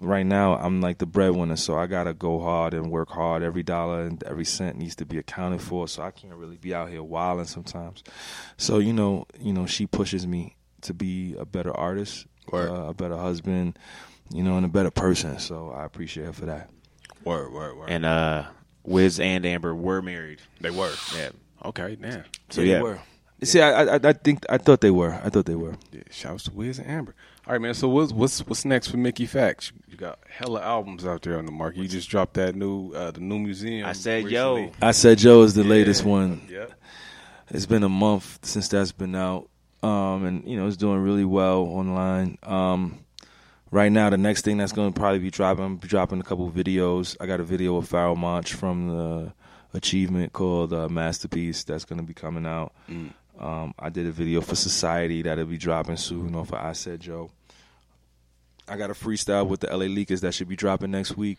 right 0.01 0.27
now, 0.27 0.57
I'm 0.57 0.81
like 0.81 0.99
the 0.99 1.07
breadwinner, 1.07 1.57
so 1.57 1.77
I 1.79 1.87
got 1.87 2.05
to 2.05 2.15
go 2.15 2.41
hard 2.41 2.75
and 2.75 2.91
work 2.91 3.11
hard. 3.11 3.43
Every 3.43 3.63
dollar 3.63 4.03
and 4.03 4.23
every 4.25 4.45
cent 4.45 4.77
needs 4.77 4.97
to 4.97 5.07
be 5.07 5.19
accounted 5.19 5.61
for, 5.61 5.89
so 5.89 6.03
I 6.03 6.11
can't 6.11 6.35
really 6.35 6.57
be 6.57 6.75
out 6.75 6.91
here 6.91 7.03
wilding 7.03 7.47
sometimes. 7.47 8.03
So, 8.57 8.79
you 8.79 8.93
know, 8.93 9.27
you 9.41 9.53
know, 9.53 9.67
she 9.67 9.87
pushes 9.87 10.27
me 10.27 10.57
to 10.83 10.95
be 10.95 11.35
a 11.39 11.45
better 11.45 11.75
artist, 11.77 12.27
uh, 12.53 12.59
a 12.59 12.95
better 12.95 13.17
husband, 13.17 13.79
you 14.33 14.43
know, 14.43 14.57
and 14.57 14.67
a 14.67 14.69
better 14.69 14.91
person. 14.91 15.39
So 15.39 15.71
I 15.71 15.85
appreciate 15.85 16.27
her 16.27 16.33
for 16.33 16.47
that. 16.47 16.71
Word, 17.25 17.53
word, 17.53 17.77
word. 17.77 17.91
And 17.91 18.05
uh, 18.05 18.45
Wiz 18.85 19.19
and 19.19 19.47
Amber 19.47 19.75
were 19.75 20.03
married. 20.03 20.41
they 20.61 20.71
were. 20.71 20.93
Yeah. 21.17 21.31
Okay, 21.65 21.97
damn. 21.97 22.25
So 22.51 22.61
they 22.61 22.69
yeah, 22.69 22.83
were. 22.83 23.01
See, 23.43 23.61
I, 23.61 23.97
I, 23.97 24.01
I 24.03 24.13
think 24.13 24.45
I 24.49 24.59
thought 24.59 24.81
they 24.81 24.91
were. 24.91 25.15
I 25.25 25.31
thought 25.31 25.47
they 25.47 25.55
were. 25.55 25.77
Yeah, 25.91 26.03
shouts 26.11 26.45
to 26.45 26.53
Wiz 26.53 26.79
and 26.79 26.89
Amber. 26.89 27.15
All 27.47 27.53
right, 27.53 27.61
man. 27.61 27.75
So 27.75 27.89
what's 27.89 28.13
what's 28.13 28.41
what's 28.47 28.65
next 28.65 28.89
for 28.89 28.97
Mickey 28.97 29.27
Factz? 29.27 29.71
You 29.87 29.97
got 29.99 30.19
hella 30.29 30.63
albums 30.63 31.05
out 31.05 31.23
there 31.23 31.37
on 31.39 31.45
the 31.45 31.53
market. 31.53 31.83
You 31.83 31.89
just 31.89 32.09
dropped 32.09 32.35
that 32.35 32.55
new 32.55 32.93
uh, 32.93 33.11
the 33.11 33.21
new 33.21 33.39
museum. 33.39 33.87
I 33.87 33.93
said, 33.93 34.25
recently. 34.25 34.65
yo. 34.65 34.71
I 34.81 34.93
said 34.93 35.23
yo 35.23 35.43
is 35.43 35.55
the 35.55 35.63
Yeah, 35.63 35.69
latest 35.69 36.05
one. 36.05 36.41
Yep. 36.49 36.73
It's 37.51 37.67
been 37.67 37.83
a 37.83 37.89
month 37.91 38.39
since 38.47 38.69
that's 38.69 38.93
been 38.93 39.15
out, 39.15 39.51
um, 39.83 40.25
and 40.25 40.49
you 40.49 40.57
know 40.57 40.67
it's 40.67 40.79
doing 40.79 41.01
really 41.01 41.27
well 41.27 41.59
online. 41.65 42.39
Um, 42.43 43.05
right 43.71 43.93
now, 43.93 44.09
the 44.09 44.17
next 44.17 44.43
thing 44.43 44.57
that's 44.57 44.73
going 44.73 44.91
to 44.95 44.99
probably 44.99 45.19
be 45.19 45.31
dropping, 45.31 45.65
I'm 45.65 45.77
dropping 45.77 46.21
a 46.21 46.25
couple 46.25 46.51
videos. 46.51 47.15
I 47.21 47.27
got 47.27 47.41
a 47.41 47.45
video 47.45 47.77
of 47.77 47.87
Pharoahe 47.91 48.17
Monch 48.17 48.55
from 48.55 48.89
the 48.89 49.33
Achievement 49.75 50.33
called 50.33 50.73
uh, 50.73 50.89
Masterpiece 50.89 51.63
that's 51.65 51.85
going 51.85 51.99
to 51.99 52.07
be 52.07 52.15
coming 52.15 52.47
out. 52.47 52.73
Um, 53.39 53.75
I 53.79 53.89
did 53.89 54.07
a 54.07 54.13
video 54.13 54.41
for 54.41 54.55
Society 54.55 55.23
that'll 55.23 55.45
be 55.45 55.59
dropping 55.59 55.97
soon 55.97 56.35
off 56.35 56.53
of 56.53 56.61
I 56.61 56.73
Said 56.73 57.01
Joe. 57.01 57.31
I 58.69 58.77
got 58.77 58.91
a 58.91 58.95
freestyle 58.95 59.47
with 59.47 59.61
the 59.61 59.67
LA 59.67 59.87
Leakers 59.87 60.21
that 60.21 60.33
should 60.33 60.49
be 60.49 60.57
dropping 60.57 60.91
next 60.93 61.17
week 61.17 61.39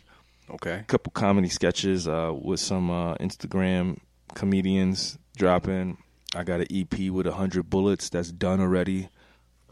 Okay. 0.50 0.80
A 0.80 0.84
couple 0.84 1.12
comedy 1.12 1.50
sketches 1.50 2.08
uh, 2.08 2.32
with 2.34 2.60
some 2.60 2.91
uh, 2.91 3.16
Instagram 3.16 3.98
comedians 4.36 5.18
dropping. 5.38 5.98
I 6.36 6.43
got 6.43 6.62
an 6.62 6.68
EP 6.72 7.10
with 7.10 7.26
hundred 7.28 7.70
bullets 7.70 8.10
that's 8.10 8.32
done 8.32 8.60
already. 8.60 9.10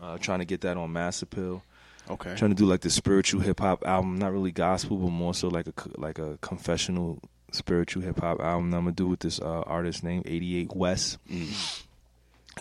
Uh, 0.01 0.17
trying 0.17 0.39
to 0.39 0.45
get 0.45 0.61
that 0.61 0.77
on 0.77 0.91
Mass 0.91 1.21
Appeal. 1.21 1.63
Okay. 2.09 2.35
Trying 2.35 2.51
to 2.51 2.55
do 2.55 2.65
like 2.65 2.81
the 2.81 2.89
spiritual 2.89 3.41
hip 3.41 3.59
hop 3.59 3.85
album, 3.85 4.17
not 4.17 4.33
really 4.33 4.51
gospel, 4.51 4.97
but 4.97 5.09
more 5.09 5.33
so 5.33 5.47
like 5.47 5.67
a 5.67 5.73
like 5.97 6.19
a 6.19 6.37
confessional 6.41 7.19
spiritual 7.51 8.01
hip 8.01 8.19
hop 8.19 8.41
album. 8.41 8.71
that 8.71 8.77
I'm 8.77 8.83
gonna 8.83 8.95
do 8.95 9.07
with 9.07 9.19
this 9.19 9.39
uh, 9.39 9.61
artist 9.61 10.03
named 10.03 10.25
88 10.27 10.75
West. 10.75 11.17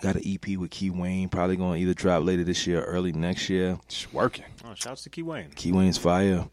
Got 0.00 0.16
an 0.16 0.22
EP 0.24 0.56
with 0.56 0.70
Key 0.70 0.90
Wane, 0.90 1.28
probably 1.28 1.56
gonna 1.56 1.76
either 1.76 1.94
drop 1.94 2.24
later 2.24 2.44
this 2.44 2.66
year, 2.66 2.80
or 2.80 2.84
early 2.84 3.12
next 3.12 3.48
year. 3.48 3.78
Just 3.88 4.12
working. 4.12 4.44
Oh, 4.64 4.74
shouts 4.74 5.02
to 5.04 5.10
Key 5.10 5.22
Wane. 5.22 5.50
Key 5.54 5.72
Wane's 5.72 5.98
fire. 5.98 6.48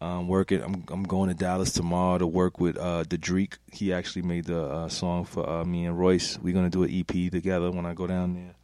Um, 0.00 0.28
working. 0.28 0.62
I'm 0.62 0.84
I'm 0.88 1.02
going 1.04 1.28
to 1.30 1.34
Dallas 1.34 1.72
tomorrow 1.72 2.18
to 2.18 2.26
work 2.26 2.60
with 2.60 2.76
uh, 2.76 3.04
the 3.08 3.16
Dreek. 3.16 3.54
He 3.72 3.92
actually 3.92 4.22
made 4.22 4.44
the 4.44 4.62
uh, 4.62 4.88
song 4.88 5.24
for 5.24 5.48
uh, 5.48 5.64
me 5.64 5.86
and 5.86 5.98
Royce. 5.98 6.38
We're 6.38 6.54
gonna 6.54 6.70
do 6.70 6.84
an 6.84 6.90
EP 6.92 7.30
together 7.30 7.70
when 7.70 7.86
I 7.86 7.94
go 7.94 8.06
down 8.06 8.34
there. 8.34 8.54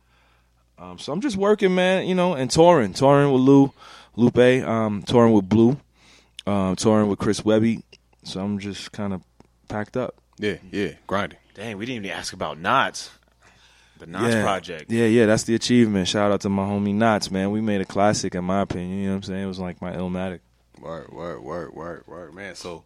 Um, 0.78 0.98
so 0.98 1.12
I'm 1.12 1.20
just 1.20 1.36
working, 1.36 1.74
man. 1.74 2.06
You 2.06 2.14
know, 2.14 2.34
and 2.34 2.50
touring, 2.50 2.92
touring 2.92 3.32
with 3.32 3.40
Lou, 3.42 3.72
Lupe, 4.16 4.66
um, 4.66 5.02
touring 5.02 5.32
with 5.32 5.48
Blue, 5.48 5.78
um, 6.46 6.76
touring 6.76 7.08
with 7.08 7.18
Chris 7.18 7.44
Webby. 7.44 7.82
So 8.24 8.40
I'm 8.40 8.58
just 8.58 8.92
kind 8.92 9.12
of 9.12 9.22
packed 9.68 9.96
up. 9.96 10.14
Yeah, 10.38 10.56
yeah. 10.70 10.92
Grinding. 11.06 11.38
Dang, 11.54 11.78
we 11.78 11.86
didn't 11.86 12.04
even 12.04 12.16
ask 12.16 12.32
about 12.32 12.60
Nottz. 12.60 13.10
The 13.98 14.06
Nottz 14.06 14.32
yeah. 14.32 14.42
project. 14.42 14.90
Yeah, 14.90 15.06
yeah, 15.06 15.26
that's 15.26 15.44
the 15.44 15.54
achievement. 15.54 16.08
Shout 16.08 16.32
out 16.32 16.40
to 16.40 16.48
my 16.48 16.64
homie 16.64 16.94
Nottz, 16.94 17.30
man. 17.30 17.50
We 17.50 17.60
made 17.60 17.80
a 17.80 17.84
classic, 17.84 18.34
in 18.34 18.44
my 18.44 18.62
opinion. 18.62 18.98
You 18.98 19.04
know 19.04 19.10
what 19.10 19.16
I'm 19.16 19.22
saying? 19.22 19.42
It 19.44 19.46
was 19.46 19.58
like 19.58 19.80
my 19.80 19.92
Illmatic. 19.92 20.40
Word, 20.80 21.12
word, 21.12 21.42
word, 21.42 21.74
word, 21.74 22.04
word, 22.06 22.34
man. 22.34 22.56
So, 22.56 22.84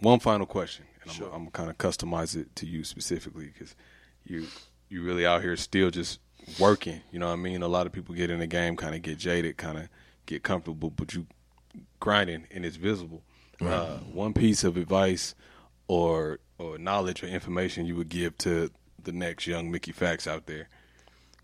one 0.00 0.20
final 0.20 0.46
question, 0.46 0.86
and 1.02 1.10
I'm, 1.10 1.24
I'm 1.24 1.30
gonna 1.30 1.50
kind 1.50 1.70
of 1.70 1.76
customize 1.76 2.36
it 2.36 2.54
to 2.56 2.66
you 2.66 2.84
specifically 2.84 3.46
because 3.46 3.74
you 4.24 4.46
you 4.88 5.02
really 5.02 5.26
out 5.26 5.42
here 5.42 5.56
still 5.56 5.90
just 5.90 6.20
working. 6.58 7.02
You 7.10 7.18
know 7.18 7.26
what 7.26 7.34
I 7.34 7.36
mean? 7.36 7.62
A 7.62 7.68
lot 7.68 7.86
of 7.86 7.92
people 7.92 8.14
get 8.14 8.30
in 8.30 8.38
the 8.38 8.46
game, 8.46 8.76
kind 8.76 8.94
of 8.94 9.02
get 9.02 9.18
jaded, 9.18 9.58
kind 9.58 9.78
of 9.78 9.88
get 10.24 10.42
comfortable, 10.42 10.90
but 10.90 11.14
you 11.14 11.26
grinding 12.00 12.46
and 12.50 12.64
it's 12.64 12.76
visible. 12.76 13.22
Uh, 13.60 13.98
one 14.12 14.32
piece 14.32 14.62
of 14.62 14.76
advice 14.76 15.34
or 15.88 16.38
or 16.58 16.78
knowledge 16.78 17.22
or 17.22 17.26
information 17.26 17.86
you 17.86 17.96
would 17.96 18.08
give 18.08 18.36
to 18.38 18.70
the 19.02 19.12
next 19.12 19.46
young 19.46 19.70
Mickey 19.70 19.92
Factz 19.92 20.26
out 20.26 20.46
there. 20.46 20.68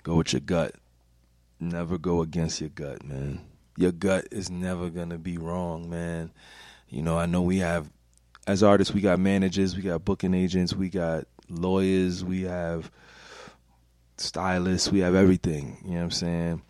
Go 0.03 0.17
with 0.17 0.33
your 0.33 0.41
gut. 0.41 0.75
Never 1.61 1.99
go 1.99 2.21
against 2.21 2.61
your 2.61 2.71
gut, 2.71 3.05
man. 3.05 3.41
Your 3.77 3.93
gut 3.93 4.29
is 4.31 4.51
never 4.51 4.91
gonna 4.91 5.19
be 5.19 5.39
wrong, 5.39 5.89
man. 5.89 6.31
You 6.89 7.03
know, 7.03 7.19
I 7.19 7.27
know 7.27 7.43
we 7.43 7.59
have 7.59 7.91
as 8.47 8.63
artists 8.63 8.93
we 8.93 9.01
got 9.01 9.19
managers, 9.19 9.77
we 9.77 9.83
got 9.83 10.05
booking 10.05 10.35
agents, 10.35 10.75
we 10.75 10.89
got 10.89 11.27
lawyers, 11.49 12.25
we 12.25 12.43
have 12.43 12.91
stylists, 14.17 14.91
we 14.93 15.01
have 15.01 15.15
everything. 15.15 15.79
You 15.85 15.93
know 15.93 15.97
what 15.97 16.03
I'm 16.05 16.11
saying? 16.11 16.63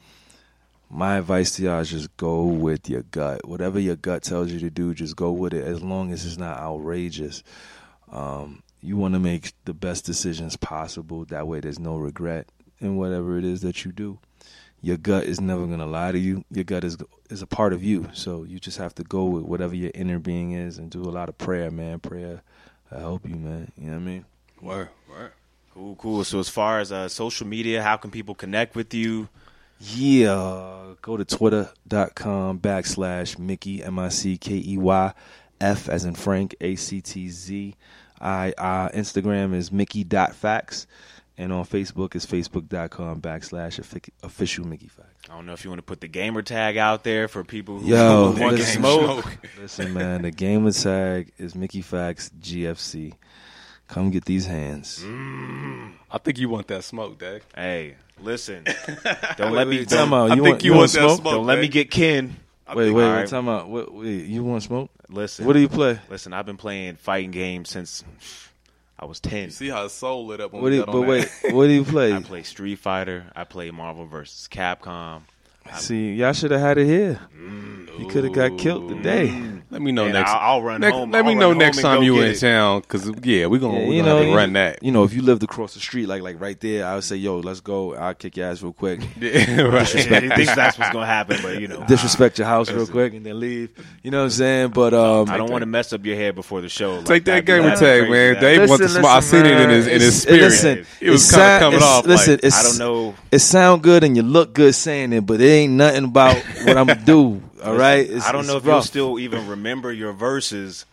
My 0.91 1.17
advice 1.17 1.57
to 1.57 1.63
y'all 1.63 1.81
is 1.81 1.91
just 1.91 2.17
go 2.17 2.45
with 2.45 2.89
your 2.89 3.03
gut. 3.03 3.47
Whatever 3.49 3.81
your 3.81 3.97
gut 3.97 4.23
tells 4.23 4.53
you 4.53 4.61
to 4.61 4.71
do, 4.71 4.95
just 4.95 5.17
go 5.17 5.33
with 5.33 5.53
it 5.53 5.65
as 5.65 5.83
long 5.83 6.13
as 6.13 6.25
it's 6.25 6.39
not 6.39 6.59
outrageous. 6.59 7.43
Um, 8.13 8.63
you 8.85 8.99
want 8.99 9.15
to 9.15 9.21
make 9.21 9.53
the 9.65 9.73
best 9.73 10.05
decisions 10.05 10.57
possible. 10.57 11.25
That 11.25 11.47
way, 11.47 11.61
there's 11.61 11.79
no 11.79 11.97
regret 11.97 12.51
in 12.81 12.97
whatever 12.97 13.39
it 13.39 13.45
is 13.45 13.63
that 13.63 13.85
you 13.85 13.93
do. 13.93 14.19
Your 14.83 14.99
gut 14.99 15.25
is 15.25 15.41
never 15.41 15.67
gonna 15.67 15.87
lie 15.87 16.13
to 16.13 16.19
you. 16.19 16.45
Your 16.51 16.65
gut 16.65 16.85
is 16.85 16.99
is 17.31 17.41
a 17.41 17.47
part 17.47 17.73
of 17.73 17.83
you, 17.83 18.11
so 18.13 18.45
you 18.45 18.61
just 18.61 18.77
have 18.77 18.95
to 18.97 19.03
go 19.03 19.25
with 19.25 19.45
whatever 19.45 19.75
your 19.75 19.91
inner 19.95 20.19
being 20.19 20.53
is 20.53 20.77
and 20.77 20.91
do 20.91 21.01
a 21.01 21.09
lot 21.09 21.31
of 21.31 21.39
prayer, 21.39 21.71
man. 21.71 22.01
Prayer 22.01 22.43
will 22.91 22.99
help 22.99 23.27
you, 23.27 23.37
man. 23.37 23.73
You 23.79 23.87
know 23.87 23.93
what 23.93 24.03
I 24.03 24.05
mean? 24.05 24.25
Word, 24.61 24.89
word. 25.09 25.33
Cool, 25.73 25.97
cool. 25.97 26.23
So 26.23 26.39
as 26.39 26.51
far 26.51 26.81
as 26.81 26.93
uh, 26.93 27.09
social 27.09 27.47
media, 27.47 27.83
how 27.83 27.97
can 27.97 28.11
people 28.11 28.35
connect 28.35 28.77
with 28.77 28.93
you? 28.93 29.31
Yeah, 29.81 30.95
go 31.01 31.17
to 31.17 31.25
twitter.com 31.25 32.61
backslash 32.61 33.39
Mickey, 33.39 33.83
M 33.83 33.99
I 33.99 34.11
C 34.11 34.37
K 34.37 34.63
E 34.65 34.77
Y, 34.77 35.13
F 35.63 35.89
as 35.89 36.05
in 36.05 36.15
Frank, 36.15 36.55
A 36.61 36.77
C 36.77 37.01
T 37.01 37.31
Z. 37.31 37.75
I, 38.25 38.53
uh, 38.57 38.89
Instagram 38.91 39.55
is 39.55 39.71
Mickey.facts, 39.71 40.87
and 41.37 41.53
on 41.53 41.65
Facebook 41.65 42.17
is 42.17 42.25
facebook.com 42.25 43.21
backslash 43.21 43.79
official 44.23 44.67
Mickey 44.67 44.87
Factz. 44.87 45.31
I 45.31 45.35
don't 45.37 45.47
know 45.47 45.53
if 45.53 45.63
you 45.65 45.71
want 45.71 45.79
to 45.79 45.83
put 45.85 46.01
the 46.01 46.09
gamer 46.09 46.43
tag 46.43 46.77
out 46.77 47.05
there 47.05 47.29
for 47.29 47.45
people 47.45 47.79
who 47.81 47.89
Yo, 47.89 48.25
want 48.39 48.39
to 48.39 48.47
listen, 48.49 48.81
smoke. 48.83 49.39
Listen, 49.61 49.93
man, 49.93 50.23
the 50.23 50.31
gamer 50.31 50.73
tag 50.73 51.33
is 51.39 51.55
Mickey 51.55 51.83
Factz 51.83 52.31
GFC. 52.41 53.13
Come 53.89 54.11
get 54.11 54.25
these 54.25 54.47
hands. 54.47 55.05
I 55.05 56.19
think 56.19 56.39
you 56.39 56.49
want 56.49 56.69
that 56.69 56.85
smoke, 56.85 57.19
Dag. 57.19 57.43
Hey, 57.55 57.97
listen. 58.19 58.65
Don't 59.37 59.53
let 59.53 59.69
me. 59.69 59.79
wait, 59.81 59.89
Don't. 59.89 60.13
I 60.13 60.27
You 60.29 60.43
think 60.43 60.43
want, 60.43 60.65
you 60.65 60.73
you 60.73 60.79
want 60.79 60.93
that 60.93 60.99
smoke? 61.01 61.21
smoke. 61.21 61.33
don't 61.35 61.47
let 61.47 61.59
me 61.59 61.69
get 61.69 61.91
Ken. 61.91 62.37
Wait, 62.69 62.85
think- 62.87 62.97
wait, 62.97 63.03
all 63.05 63.11
wait, 63.11 63.17
right. 63.17 63.29
time 63.29 63.49
out. 63.49 63.69
Wait, 63.69 63.93
wait, 63.93 64.25
you 64.27 64.43
want 64.45 64.63
smoke? 64.63 64.91
Listen. 65.09 65.45
What 65.47 65.53
do 65.53 65.59
you 65.61 65.69
play? 65.69 65.99
Listen, 66.09 66.33
I've 66.33 66.47
been 66.47 66.57
playing 66.57 66.97
fighting 66.97 67.31
games 67.31 67.69
since 67.69 68.03
I 68.99 69.05
was 69.05 69.21
ten. 69.21 69.45
You 69.45 69.51
see 69.51 69.69
how 69.69 69.83
his 69.83 69.93
soul 69.93 70.27
lit 70.27 70.41
up 70.41 70.53
when 70.53 70.63
What 70.63 70.69
we 70.71 70.77
do 70.77 70.77
you, 70.81 70.85
got 70.87 70.93
but 70.93 70.99
on 71.01 71.07
wait, 71.09 71.29
what 71.51 71.67
do 71.67 71.73
you 71.73 71.85
play? 71.85 72.15
I 72.15 72.21
play 72.23 72.43
Street 72.43 72.77
Fighter. 72.79 73.27
I 73.37 73.45
play 73.45 73.71
Marvel 73.71 74.07
vs. 74.07 74.49
Capcom. 74.51 75.23
See, 75.77 76.15
y'all 76.15 76.33
should 76.33 76.51
have 76.53 76.61
had 76.61 76.79
it 76.79 76.87
here. 76.87 77.21
You 77.99 78.09
could 78.09 78.25
have 78.25 78.33
got 78.33 78.59
killed 78.59 78.89
today. 78.89 79.41
Let 79.71 79.83
me 79.83 79.91
know 79.91 80.05
Man, 80.05 80.13
next. 80.15 80.31
I'll- 80.31 80.39
I'll 80.41 80.63
run 80.63 80.81
next- 80.81 80.95
home- 80.95 81.11
Let 81.11 81.25
me 81.25 81.33
I'll 81.33 81.39
know 81.39 81.53
next 81.53 81.81
time 81.81 82.03
you 82.05 82.15
get 82.15 82.25
in 82.27 82.31
it. 82.33 82.39
town, 82.41 82.81
because 82.81 83.11
yeah, 83.25 83.47
we 83.47 83.59
gonna 83.59 83.81
Yeah, 83.81 83.89
we 83.89 83.97
you 83.97 84.03
gonna 84.03 84.09
know, 84.13 84.17
have 84.19 84.25
to 84.27 84.31
you, 84.31 84.37
run 84.37 84.53
that. 84.53 84.79
you 84.83 84.93
know, 84.93 85.03
if 85.03 85.13
you 85.13 85.23
lived 85.23 85.43
across 85.43 85.75
the 85.75 85.81
street, 85.81 86.07
like 86.07 86.23
like 86.23 86.41
right 86.41 86.61
there, 86.61 86.87
I 86.87 86.95
would 86.95 87.03
say, 87.03 87.17
"Yo, 87.17 87.39
let's 87.41 87.59
go. 87.61 87.93
I'll 87.95 88.15
kick 88.15 88.37
your 88.37 88.47
ass 88.47 88.63
real 88.63 88.73
quick. 88.73 89.01
Yeah, 89.21 89.63
right. 89.63 89.89
I 89.97 90.21
didn't 90.21 90.31
think 90.37 90.55
that's 90.55 90.79
what's 90.79 90.93
gonna 90.93 91.07
happen, 91.07 91.39
but 91.43 91.61
you 91.61 91.67
know, 91.67 91.83
Disrespect 91.89 92.39
your 92.39 92.47
house 92.47 92.71
real 92.71 92.87
quick, 92.87 93.15
and 93.15 93.27
then 93.27 93.41
leave." 93.41 93.71
You 94.05 94.13
know 94.13 94.19
what 94.19 94.25
I'm 94.25 94.31
saying? 94.31 94.69
But 94.71 94.95
um, 94.95 95.29
I 95.29 95.37
don't 95.37 95.51
want 95.51 95.63
to 95.63 95.67
mess 95.67 95.93
up 95.93 96.05
your 96.07 96.17
head 96.17 96.37
before 96.37 96.61
the 96.61 96.69
show. 96.69 96.97
like 96.97 97.07
Take 97.07 97.25
that 97.25 97.45
because 97.45 97.63
gamer 97.65 97.77
tag, 97.77 98.11
man. 98.11 98.35
that- 98.35 98.41
Dave 98.43 98.61
Listen, 98.61 98.69
wants 98.71 98.87
to 98.87 99.01
smoke. 99.01 99.11
I 99.11 99.17
listen, 99.17 99.45
seen 99.45 99.53
it 99.53 99.61
in 99.61 99.71
his 99.71 99.87
in 99.89 100.01
his 100.01 100.23
spirit. 100.23 100.41
listen, 100.43 100.87
it 101.01 101.11
was 101.11 101.31
kind 101.33 101.43
of 101.43 101.61
coming 101.61 101.83
off. 101.83 102.07
listen, 102.07 102.39
I 102.45 102.63
don't 102.63 102.79
know. 102.79 103.15
it 103.33 103.39
sound 103.41 103.83
good 103.83 104.05
and 104.05 104.17
you 104.17 104.23
look 104.23 104.53
good 104.55 104.75
saying 104.77 105.13
it, 105.15 105.23
but 105.27 105.41
it 105.41 105.49
ain't 105.55 105.73
nothing 105.75 106.05
about 106.05 106.37
what 106.65 106.77
I'm 106.77 106.87
gonna 106.87 107.03
do. 107.05 107.43
All 107.65 107.75
right, 107.75 108.05
It's- 108.05 108.27
I 108.27 108.33
don't 108.33 108.47
know 108.47 108.57
if 108.59 108.65
you'll 108.65 108.83
still 108.83 109.19
even 109.19 109.47
remember 109.49 109.93
your 109.93 110.13
verses 110.13 110.85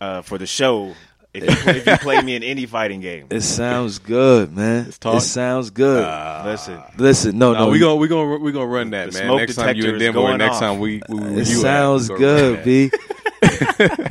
uh, 0.00 0.22
for 0.22 0.38
the 0.38 0.46
show 0.46 0.94
if 1.34 1.42
you, 1.44 1.56
play, 1.56 1.76
if 1.78 1.86
you 1.86 1.96
play 1.98 2.22
me 2.22 2.36
in 2.36 2.42
any 2.44 2.64
fighting 2.64 3.00
game. 3.00 3.26
It 3.30 3.40
sounds 3.42 3.98
good, 3.98 4.54
man. 4.56 4.92
talk. 5.00 5.16
It 5.16 5.20
sounds 5.22 5.70
good. 5.70 6.06
Listen, 6.44 6.80
Listen, 6.96 7.38
no, 7.38 7.52
No, 7.52 7.64
no, 7.66 7.70
we 7.70 7.78
gonna 7.80 7.96
we 7.96 8.06
gonna 8.08 8.38
we 8.38 8.52
gonna 8.52 8.66
run 8.66 8.90
that, 8.90 9.12
The 9.12 9.18
man. 9.18 9.26
smoke 9.28 9.38
Next 9.40 9.56
time 9.56 9.74
you 9.76 9.82
detector 9.82 9.94
in 9.96 10.00
Denver, 10.00 10.20
going 10.20 10.38
next 10.38 10.54
off. 10.54 10.60
time 10.60 10.78
we, 10.78 11.02
we 11.08 11.18
where 11.18 11.28
it 11.30 11.34
you 11.34 11.40
at, 11.40 11.46
sounds 11.46 12.10
we 12.10 12.18
gonna 12.18 12.32
run 12.52 12.62
good. 12.62 12.64
B. 12.64 12.90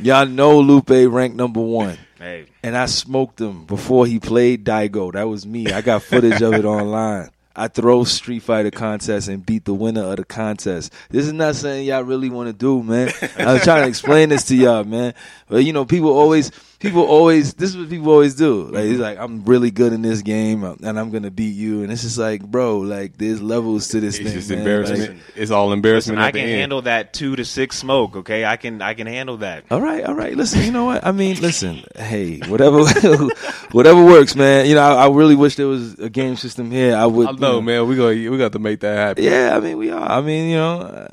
Y'all 0.02 0.26
know 0.26 0.60
Lupe 0.60 0.90
ranked 0.90 1.36
number 1.36 1.60
one. 1.60 1.96
hey, 2.18 2.46
and 2.62 2.76
I 2.76 2.86
smoked 2.86 3.40
him 3.40 3.64
before 3.64 4.06
he 4.06 4.18
played 4.20 4.64
Daigo. 4.64 5.12
That 5.12 5.28
was 5.28 5.46
me. 5.46 5.72
I 5.72 5.80
got 5.80 6.02
footage 6.02 6.40
of 6.42 6.52
it 6.54 6.64
online. 6.66 7.30
I 7.56 7.68
throw 7.68 8.02
Street 8.04 8.40
Fighter 8.40 8.70
contest 8.70 9.28
and 9.28 9.44
beat 9.44 9.64
the 9.64 9.74
winner 9.74 10.02
of 10.02 10.16
the 10.16 10.24
contest. 10.24 10.92
This 11.10 11.26
is 11.26 11.32
not 11.32 11.54
something 11.54 11.84
y'all 11.84 12.02
really 12.02 12.28
want 12.28 12.48
to 12.48 12.52
do, 12.52 12.82
man. 12.82 13.12
I 13.38 13.52
was 13.52 13.62
trying 13.62 13.82
to 13.82 13.88
explain 13.88 14.30
this 14.30 14.44
to 14.44 14.56
y'all, 14.56 14.82
man. 14.82 15.14
But 15.48 15.64
you 15.64 15.72
know, 15.72 15.84
people 15.84 16.10
always, 16.10 16.50
people 16.78 17.02
always, 17.02 17.54
this 17.54 17.70
is 17.70 17.76
what 17.76 17.88
people 17.88 18.10
always 18.10 18.34
do. 18.34 18.64
Like 18.64 18.84
it's 18.84 19.00
like 19.00 19.18
I'm 19.18 19.44
really 19.44 19.70
good 19.70 19.92
in 19.92 20.02
this 20.02 20.22
game, 20.22 20.64
and 20.64 20.98
I'm 20.98 21.10
gonna 21.10 21.30
beat 21.30 21.54
you. 21.54 21.82
And 21.82 21.90
it's 21.92 22.02
just 22.02 22.18
like, 22.18 22.42
bro, 22.42 22.78
like 22.78 23.16
there's 23.18 23.40
levels 23.42 23.88
to 23.88 24.00
this 24.00 24.16
It's 24.18 24.24
thing. 24.24 24.34
just 24.34 24.50
man. 24.50 24.58
embarrassment. 24.58 25.10
Like, 25.14 25.18
it's 25.36 25.50
all 25.50 25.72
embarrassment. 25.72 26.18
listen, 26.18 26.24
I 26.24 26.28
at 26.28 26.34
the 26.34 26.40
can 26.40 26.48
end. 26.48 26.60
handle 26.60 26.82
that 26.82 27.12
two 27.12 27.36
to 27.36 27.44
six 27.44 27.78
smoke. 27.78 28.16
Okay, 28.16 28.44
I 28.44 28.56
can 28.56 28.82
I 28.82 28.94
can 28.94 29.06
handle 29.06 29.38
that. 29.38 29.64
All 29.70 29.80
right, 29.80 30.04
all 30.04 30.14
right. 30.14 30.36
Listen, 30.36 30.62
you 30.62 30.70
know 30.72 30.84
what? 30.84 31.06
I 31.06 31.12
mean, 31.12 31.40
listen. 31.40 31.82
Hey, 31.96 32.38
whatever, 32.48 32.84
whatever 33.72 34.04
works, 34.04 34.34
man. 34.36 34.66
You 34.66 34.74
know, 34.74 34.82
I, 34.82 35.06
I 35.06 35.08
really 35.10 35.36
wish 35.36 35.56
there 35.56 35.66
was 35.68 35.98
a 35.98 36.08
game 36.10 36.36
system 36.36 36.70
here. 36.70 36.96
I 36.96 37.06
would. 37.06 37.28
I 37.28 37.30
you 37.32 37.38
know, 37.38 37.60
man. 37.60 37.86
We 37.88 37.96
gonna 37.96 38.30
we 38.30 38.38
got 38.38 38.52
to 38.52 38.58
make 38.58 38.80
that 38.80 38.96
happen. 38.96 39.24
Yeah, 39.24 39.56
I 39.56 39.60
mean, 39.60 39.76
we 39.78 39.90
are. 39.90 40.08
I 40.08 40.20
mean, 40.20 40.50
you 40.50 40.56
know, 40.56 40.80
uh, 40.80 41.08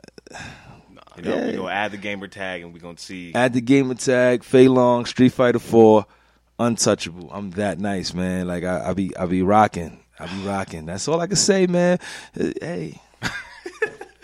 You 1.24 1.30
know, 1.30 1.36
Yeah. 1.38 1.46
we 1.48 1.52
gonna 1.58 1.72
add 1.72 1.92
the 1.92 1.98
gamer 1.98 2.28
tag 2.28 2.62
and 2.64 2.74
we're 2.74 2.80
gonna 2.80 2.98
see. 2.98 3.34
add 3.34 3.54
the 3.54 3.62
gamer 3.62 3.94
tag, 3.96 4.44
Fei 4.44 4.68
Long, 4.68 5.06
Street 5.06 5.34
Fighter 5.34 5.60
Four, 5.60 6.06
untouchable. 6.60 7.30
I'm 7.32 7.52
that 7.52 7.80
nice, 7.80 8.14
man. 8.14 8.48
Like 8.48 8.64
I, 8.64 8.90
I 8.90 8.94
be, 8.94 9.16
I 9.18 9.26
be 9.26 9.42
rocking. 9.42 10.00
I 10.20 10.28
be 10.28 10.42
rocking. 10.46 10.86
That's 10.86 11.08
all 11.08 11.20
I 11.20 11.28
can 11.28 11.36
say, 11.36 11.68
man. 11.68 11.98
Uh, 12.40 12.52
Hey, 12.62 13.02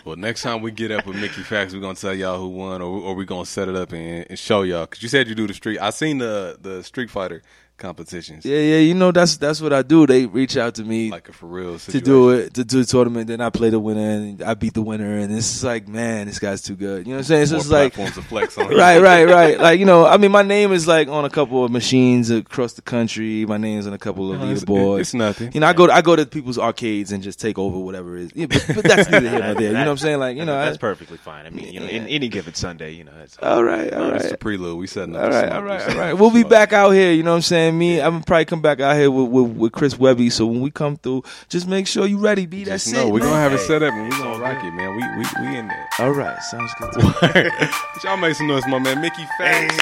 Well, 0.04 0.16
next 0.16 0.40
time 0.42 0.62
we 0.62 0.70
get 0.70 0.90
up 0.90 1.04
with 1.06 1.16
Mickey 1.16 1.42
Factz, 1.42 1.74
we're 1.74 1.80
gonna 1.80 1.94
tell 1.94 2.14
y'all 2.14 2.38
who 2.38 2.48
won, 2.48 2.80
or, 2.80 2.86
or 3.02 3.14
we 3.14 3.26
gonna 3.26 3.44
set 3.44 3.68
it 3.68 3.76
up 3.76 3.92
and, 3.92 4.26
and 4.30 4.38
show 4.38 4.62
y'all. 4.62 4.86
Cause 4.86 5.02
you 5.02 5.08
said 5.08 5.28
you 5.28 5.34
do 5.34 5.46
the 5.46 5.52
street. 5.52 5.78
I 5.78 5.90
seen 5.90 6.16
the 6.18 6.56
the 6.60 6.82
Street 6.82 7.10
Fighter 7.10 7.42
competitions, 7.78 8.44
yeah, 8.44 8.58
yeah. 8.58 8.76
You 8.78 8.94
know, 8.94 9.12
that's 9.12 9.36
that's 9.36 9.60
what 9.60 9.72
I 9.72 9.82
do. 9.82 10.06
They 10.06 10.26
reach 10.26 10.56
out 10.56 10.74
to 10.76 10.84
me. 10.84 11.10
like 11.10 11.28
a 11.28 11.32
for 11.32 11.46
real 11.46 11.78
to 11.78 12.00
do 12.00 12.30
it 12.30 12.54
to 12.54 12.64
do 12.64 12.80
the 12.80 12.84
tournament. 12.86 13.28
Then 13.28 13.40
I 13.40 13.50
play 13.50 13.70
the 13.70 13.78
winner 13.80 14.00
and 14.00 14.42
I 14.42 14.54
beat 14.54 14.74
the 14.74 14.82
winner, 14.82 15.18
and 15.18 15.32
it's 15.34 15.62
like, 15.62 15.88
man, 15.88 16.26
this 16.26 16.38
guy's 16.38 16.60
too 16.62 16.74
good. 16.76 17.06
You 17.06 17.12
know 17.12 17.18
what 17.18 17.20
I'm 17.20 17.24
saying? 17.24 17.46
So 17.46 17.56
It's 17.56 17.68
like, 17.70 17.94
platforms 17.94 18.16
to 18.16 18.28
flex 18.28 18.58
on. 18.58 18.68
right, 18.76 19.00
right, 19.00 19.24
right. 19.24 19.58
Like 19.58 19.78
you 19.80 19.86
know, 19.86 20.04
I 20.06 20.16
mean, 20.18 20.30
my 20.32 20.42
name 20.42 20.72
is 20.72 20.86
like 20.86 21.08
on 21.08 21.24
a 21.24 21.30
couple 21.30 21.64
of 21.64 21.70
machines 21.70 22.30
across 22.30 22.74
the 22.74 22.82
country. 22.82 23.46
My 23.46 23.56
name's 23.56 23.86
on 23.86 23.92
a 23.92 23.98
couple 23.98 24.32
of 24.32 24.38
No, 24.40 24.44
it's- 24.46 24.64
leaderboards. 24.64 25.00
it's 25.00 25.14
nothing. 25.14 25.52
You 25.52 25.60
know, 25.60 25.66
I 25.68 25.72
go 25.72 25.86
to, 25.86 25.92
I 25.92 26.02
go 26.02 26.16
to 26.16 26.26
people's 26.26 26.58
arcades 26.58 27.12
and 27.12 27.22
just 27.22 27.38
take 27.40 27.58
over 27.58 27.78
whatever 27.78 28.16
it 28.16 28.24
is. 28.24 28.32
Yeah, 28.34 28.46
but, 28.46 28.66
but 28.74 28.84
that's 28.84 29.08
neither 29.08 29.28
here 29.30 29.38
nor 29.40 29.54
there. 29.54 29.62
You 29.68 29.72
know 29.72 29.80
what 29.80 29.88
I'm 29.88 29.96
saying? 29.98 30.18
Like 30.18 30.36
you 30.36 30.44
know, 30.46 30.58
that's 30.58 30.76
I, 30.76 30.80
perfectly 30.80 31.16
fine. 31.16 31.46
I 31.46 31.50
mean, 31.50 31.72
you 31.72 31.80
know, 31.80 31.86
in 31.86 32.06
any 32.08 32.28
given 32.28 32.54
Sunday, 32.54 32.92
you 32.92 33.04
know, 33.04 33.12
it's, 33.22 33.36
all 33.38 33.62
right, 33.64 33.92
all 33.92 34.12
It's 34.14 34.24
right. 34.24 34.32
the 34.32 34.38
prelude. 34.38 34.78
We 34.78 34.86
setting 34.86 35.14
up. 35.16 35.22
All 35.24 35.30
right, 35.30 35.52
all 35.52 35.62
right, 35.62 35.88
all 35.90 35.96
right. 35.96 36.12
We'll 36.14 36.30
be 36.30 36.42
back 36.44 36.72
out 36.72 36.90
here. 36.90 37.12
You 37.12 37.22
know 37.22 37.30
what 37.30 37.36
I'm 37.36 37.42
saying? 37.42 37.67
Me, 37.76 38.00
I'm 38.00 38.12
gonna 38.14 38.24
probably 38.24 38.44
come 38.44 38.62
back 38.62 38.80
out 38.80 38.96
here 38.96 39.10
with, 39.10 39.28
with, 39.28 39.56
with 39.56 39.72
Chris 39.72 39.98
Webby. 39.98 40.30
So 40.30 40.46
when 40.46 40.60
we 40.60 40.70
come 40.70 40.96
through, 40.96 41.24
just 41.48 41.66
make 41.66 41.86
sure 41.86 42.06
you 42.06 42.18
ready. 42.18 42.46
Be 42.46 42.64
that's 42.64 42.84
Just 42.84 42.94
it. 42.94 42.98
know 42.98 43.08
we're 43.08 43.20
gonna 43.20 43.34
have 43.34 43.52
it 43.52 43.58
set 43.60 43.82
up 43.82 43.92
and 43.92 44.08
we're 44.08 44.18
gonna 44.18 44.38
rock 44.38 44.62
it, 44.64 44.72
man. 44.72 44.96
We 44.96 45.02
we 45.18 45.50
we 45.50 45.56
in 45.58 45.68
there. 45.68 45.88
All 45.98 46.12
right, 46.12 46.40
sounds 46.44 46.72
good. 46.78 46.92
To 46.92 47.70
y'all 48.04 48.16
make 48.16 48.34
some 48.34 48.46
noise, 48.46 48.66
my 48.68 48.78
man. 48.78 49.00
Mickey 49.00 49.24
Factz. 49.40 49.76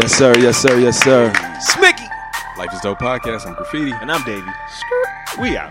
yes, 0.00 0.12
sir. 0.14 0.36
Yes, 0.38 0.56
sir. 0.62 0.78
Yes, 0.78 1.02
sir. 1.02 1.30
Smicky. 1.72 2.08
Life 2.56 2.72
is 2.72 2.80
Dope 2.80 2.98
podcast. 2.98 3.46
I'm 3.46 3.54
graffiti. 3.54 3.92
and 3.92 4.10
I'm 4.10 4.24
Davey. 4.24 4.50
We 5.40 5.56
out. 5.56 5.70